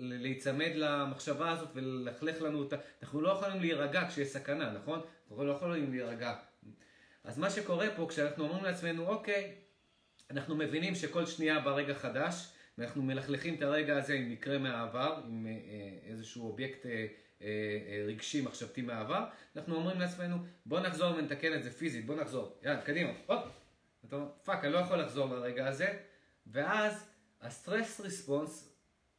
להיצמד 0.00 0.70
למחשבה 0.74 1.50
הזאת 1.50 1.68
וללכלך 1.74 2.42
לנו 2.42 2.58
אותה. 2.58 2.76
אנחנו 3.02 3.20
לא 3.20 3.28
יכולים 3.28 3.60
להירגע 3.60 4.08
כשיש 4.08 4.28
סכנה, 4.28 4.72
נכון? 4.72 5.00
אנחנו 5.30 5.44
לא 5.44 5.52
יכולים 5.52 5.90
להירגע. 5.90 6.34
אז 7.24 7.38
מה 7.38 7.50
שקורה 7.50 7.86
פה 7.96 8.06
כשאנחנו 8.10 8.44
אומרים 8.44 8.64
לעצמנו, 8.64 9.06
אוקיי, 9.06 9.54
אנחנו 10.30 10.56
מבינים 10.56 10.94
שכל 10.94 11.26
שנייה 11.26 11.60
ברגע 11.60 11.94
חדש, 11.94 12.48
ואנחנו 12.78 13.02
מלכלכים 13.02 13.54
את 13.54 13.62
הרגע 13.62 13.96
הזה 13.96 14.14
עם 14.14 14.30
מקרה 14.30 14.58
מהעבר, 14.58 15.20
עם 15.28 15.46
אה, 15.46 15.50
אה, 15.50 16.10
איזשהו 16.10 16.46
אובייקט 16.46 16.86
אה, 16.86 17.06
רגשי 18.06 18.40
מחשבתי 18.40 18.82
מהעבר, 18.82 19.24
אנחנו 19.56 19.74
אומרים 19.74 20.00
לעצמנו, 20.00 20.36
בוא 20.66 20.80
נחזור 20.80 21.16
ונתקן 21.16 21.54
את 21.54 21.64
זה 21.64 21.70
פיזית, 21.70 22.06
בוא 22.06 22.14
נחזור, 22.14 22.58
יאללה, 22.62 22.82
קדימה, 22.82 23.10
הופ, 23.26 23.44
אתה 24.08 24.16
אומר, 24.16 24.28
fuck, 24.44 24.64
אני 24.64 24.72
לא 24.72 24.78
יכול 24.78 25.00
לחזור 25.00 25.34
לרגע 25.34 25.66
הזה, 25.68 25.98
ואז 26.46 27.10
ה 27.40 27.49
stress 27.49 28.00
response 28.00 28.72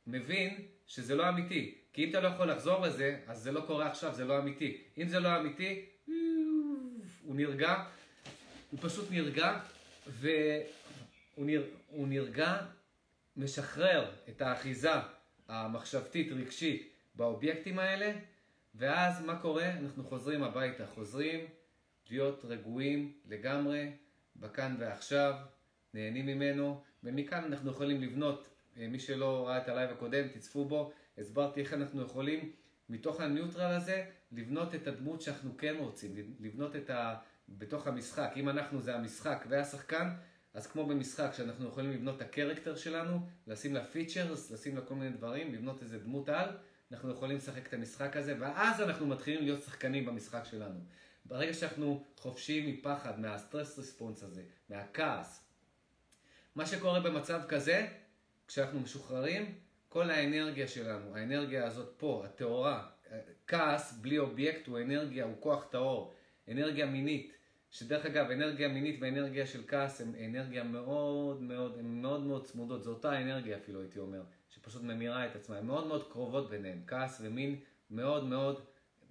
מבין 0.07 0.65
שזה 0.87 1.15
לא 1.15 1.29
אמיתי, 1.29 1.77
כי 1.93 2.03
אם 2.03 2.09
אתה 2.09 2.19
לא 2.19 2.27
יכול 2.27 2.51
לחזור 2.51 2.81
לזה, 2.81 3.19
אז 3.27 3.41
זה 3.41 3.51
לא 3.51 3.61
קורה 3.61 3.87
עכשיו, 3.87 4.13
זה 4.13 4.25
לא 4.25 4.39
אמיתי. 4.39 4.83
אם 4.97 5.07
זה 5.07 5.19
לא 5.19 5.37
אמיתי, 5.37 5.85
הוא 7.23 7.35
נרגע, 7.35 7.83
הוא 8.71 8.79
פשוט 8.81 9.11
נרגע, 9.11 9.59
והוא 10.07 11.47
נרגע 12.07 12.57
משחרר 13.37 14.11
את 14.29 14.41
האחיזה 14.41 14.91
המחשבתית 15.47 16.31
רגשית 16.31 16.93
באובייקטים 17.15 17.79
האלה, 17.79 18.11
ואז 18.75 19.25
מה 19.25 19.39
קורה? 19.39 19.71
אנחנו 19.71 20.03
חוזרים 20.03 20.43
הביתה, 20.43 20.87
חוזרים 20.87 21.45
להיות 22.09 22.45
רגועים 22.45 23.13
לגמרי, 23.25 23.89
בכאן 24.39 24.75
ועכשיו, 24.79 25.33
נהנים 25.93 26.25
ממנו, 26.25 26.81
ומכאן 27.03 27.43
אנחנו 27.43 27.71
יכולים 27.71 28.01
לבנות, 28.01 28.49
אה, 28.77 28.87
מי 28.87 28.99
שלא 28.99 29.47
ראה 29.47 29.57
את 29.57 29.69
ה 29.69 29.73
live 29.73 29.91
הקודם, 29.91 30.27
תצפו 30.27 30.65
בו, 30.65 30.91
הסברתי 31.17 31.61
איך 31.61 31.73
אנחנו 31.73 32.01
יכולים 32.01 32.51
מתוך 32.89 33.21
ה 33.21 33.27
neutral 33.27 33.71
הזה 33.71 34.05
לבנות 34.31 34.75
את 34.75 34.87
הדמות 34.87 35.21
שאנחנו 35.21 35.57
כן 35.57 35.75
רוצים, 35.79 36.15
לבנות 36.39 36.75
את 36.75 36.89
ה... 36.89 37.15
בתוך 37.49 37.87
המשחק, 37.87 38.33
אם 38.35 38.49
אנחנו 38.49 38.81
זה 38.81 38.95
המשחק 38.95 39.45
והשחקן, 39.49 40.09
אז 40.53 40.67
כמו 40.67 40.85
במשחק, 40.85 41.29
שאנחנו 41.33 41.67
יכולים 41.67 41.91
לבנות 41.91 42.15
את 42.15 42.21
ה 42.21 42.27
character 42.27 42.75
שלנו, 42.75 43.19
לשים 43.47 43.73
לה 43.73 43.85
features, 43.85 44.51
לשים 44.51 44.75
לה 44.75 44.81
כל 44.81 44.95
מיני 44.95 45.17
דברים, 45.17 45.53
לבנות 45.53 45.81
איזה 45.81 45.99
דמות 45.99 46.29
על, 46.29 46.49
אנחנו 46.91 47.11
יכולים 47.11 47.37
לשחק 47.37 47.67
את 47.67 47.73
המשחק 47.73 48.17
הזה, 48.17 48.35
ואז 48.39 48.81
אנחנו 48.81 49.07
מתחילים 49.07 49.43
להיות 49.43 49.63
שחקנים 49.63 50.05
במשחק 50.05 50.41
שלנו. 50.43 50.79
ברגע 51.27 51.53
שאנחנו 51.53 52.03
חופשיים 52.17 52.69
מפחד, 52.69 53.19
מה 53.19 53.34
stress 53.34 53.79
response 53.79 54.23
הזה, 54.23 54.43
מהכעס, 54.69 55.43
מה 56.55 56.65
שקורה 56.65 56.99
במצב 56.99 57.41
כזה, 57.47 57.87
כשאנחנו 58.47 58.79
משוחררים, 58.79 59.55
כל 59.89 60.09
האנרגיה 60.09 60.67
שלנו, 60.67 61.15
האנרגיה 61.15 61.65
הזאת 61.65 61.93
פה, 61.97 62.23
הטהורה, 62.25 62.87
כעס 63.47 63.97
בלי 64.01 64.17
אובייקט 64.17 64.67
הוא 64.67 64.79
אנרגיה, 64.79 65.25
הוא 65.25 65.35
כוח 65.39 65.67
טהור, 65.71 66.13
אנרגיה 66.51 66.85
מינית. 66.85 67.33
שדרך 67.71 68.05
אגב, 68.05 68.31
אנרגיה 68.31 68.67
מינית 68.67 68.97
ואנרגיה 69.01 69.45
של 69.45 69.63
כעס 69.67 70.01
הן 70.01 70.13
אנרגיה 70.25 70.63
מאוד 70.63 71.41
מאוד, 71.41 71.77
הן 71.79 72.01
מאוד 72.01 72.21
מאוד 72.21 72.45
צמודות, 72.45 72.83
זו 72.83 72.91
אותה 72.91 73.21
אנרגיה 73.21 73.57
אפילו 73.57 73.81
הייתי 73.81 73.99
אומר, 73.99 74.21
שפשוט 74.49 74.83
ממירה 74.83 75.25
את 75.25 75.35
עצמה, 75.35 75.57
הן 75.57 75.65
מאוד 75.65 75.87
מאוד 75.87 76.11
קרובות 76.11 76.49
ביניהן, 76.49 76.81
כעס 76.87 77.21
ומין 77.23 77.59
מאוד 77.91 78.23
מאוד 78.23 78.65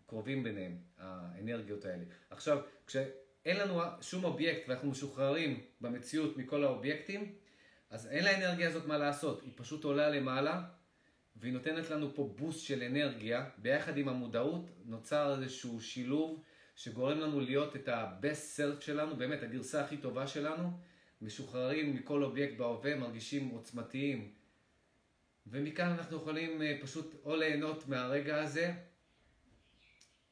קרובים 0.07 0.43
ביניהן, 0.43 0.77
האנרגיות 0.99 1.85
האלה. 1.85 2.05
עכשיו, 2.31 2.59
כשאין 2.87 3.57
לנו 3.57 3.81
שום 4.01 4.25
אובייקט 4.25 4.69
ואנחנו 4.69 4.91
משוחררים 4.91 5.61
במציאות 5.81 6.37
מכל 6.37 6.65
האובייקטים, 6.65 7.35
אז 7.91 8.07
אין 8.07 8.25
לאנרגיה 8.25 8.69
הזאת 8.69 8.87
מה 8.87 8.99
לעשות, 8.99 9.43
היא 9.43 9.53
פשוט 9.57 9.85
עולה 9.85 10.11
למעלה 10.11 10.63
והיא 11.37 11.53
נותנת 11.53 11.91
לנו 11.91 12.15
פה 12.15 12.35
boost 12.37 12.67
של 12.67 12.83
אנרגיה, 12.83 13.49
ביחד 13.59 13.99
עם 13.99 14.09
המודעות 14.09 14.71
נוצר 14.85 15.43
איזשהו 15.43 15.81
שילוב 15.81 16.43
שגורם 16.77 17.19
לנו 17.21 17.41
להיות 17.41 17.77
את 17.77 17.89
ה-best 17.89 18.59
self 18.59 18.81
שלנו, 18.81 19.17
באמת 19.17 19.43
הגרסה 19.43 19.85
הכי 19.85 19.97
טובה 19.97 20.27
שלנו, 20.27 20.71
משוחררים 21.23 21.95
מכל 21.95 22.23
אובייקט 22.23 22.57
בהווה, 22.57 22.97
מרגישים 22.97 23.49
עוצמתיים. 23.49 24.33
ומכאן 25.47 25.91
אנחנו 25.91 26.17
יכולים 26.17 26.63
אה, 26.63 26.79
פשוט 26.83 27.15
או 27.25 27.37
ליהנות 27.37 27.89
מהרגע 27.89 28.43
הזה, 28.43 28.73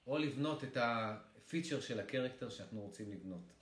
או 0.07 0.19
לבנות 0.19 0.65
את 0.65 0.77
ה 0.81 0.93
feature 0.93 1.81
של 1.81 2.01
ה 2.01 2.06
character 2.06 2.51
שאנחנו 2.51 2.81
רוצים 2.81 3.13
לבנות. 3.13 3.53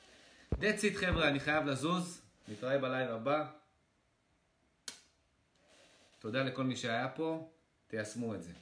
That's 0.55 0.83
it 0.83 0.95
חבר'ה, 0.95 1.29
אני 1.29 1.41
חייב 1.41 1.67
לזוז, 1.67 2.23
נתראה 2.49 2.79
בלייב 2.79 3.11
הבא. 3.11 3.51
תודה 6.19 6.43
לכל 6.43 6.65
מי 6.65 6.77
שהיה 6.77 7.09
פה, 7.09 7.51
תיישמו 7.87 8.35
את 8.35 8.43
זה. 8.43 8.53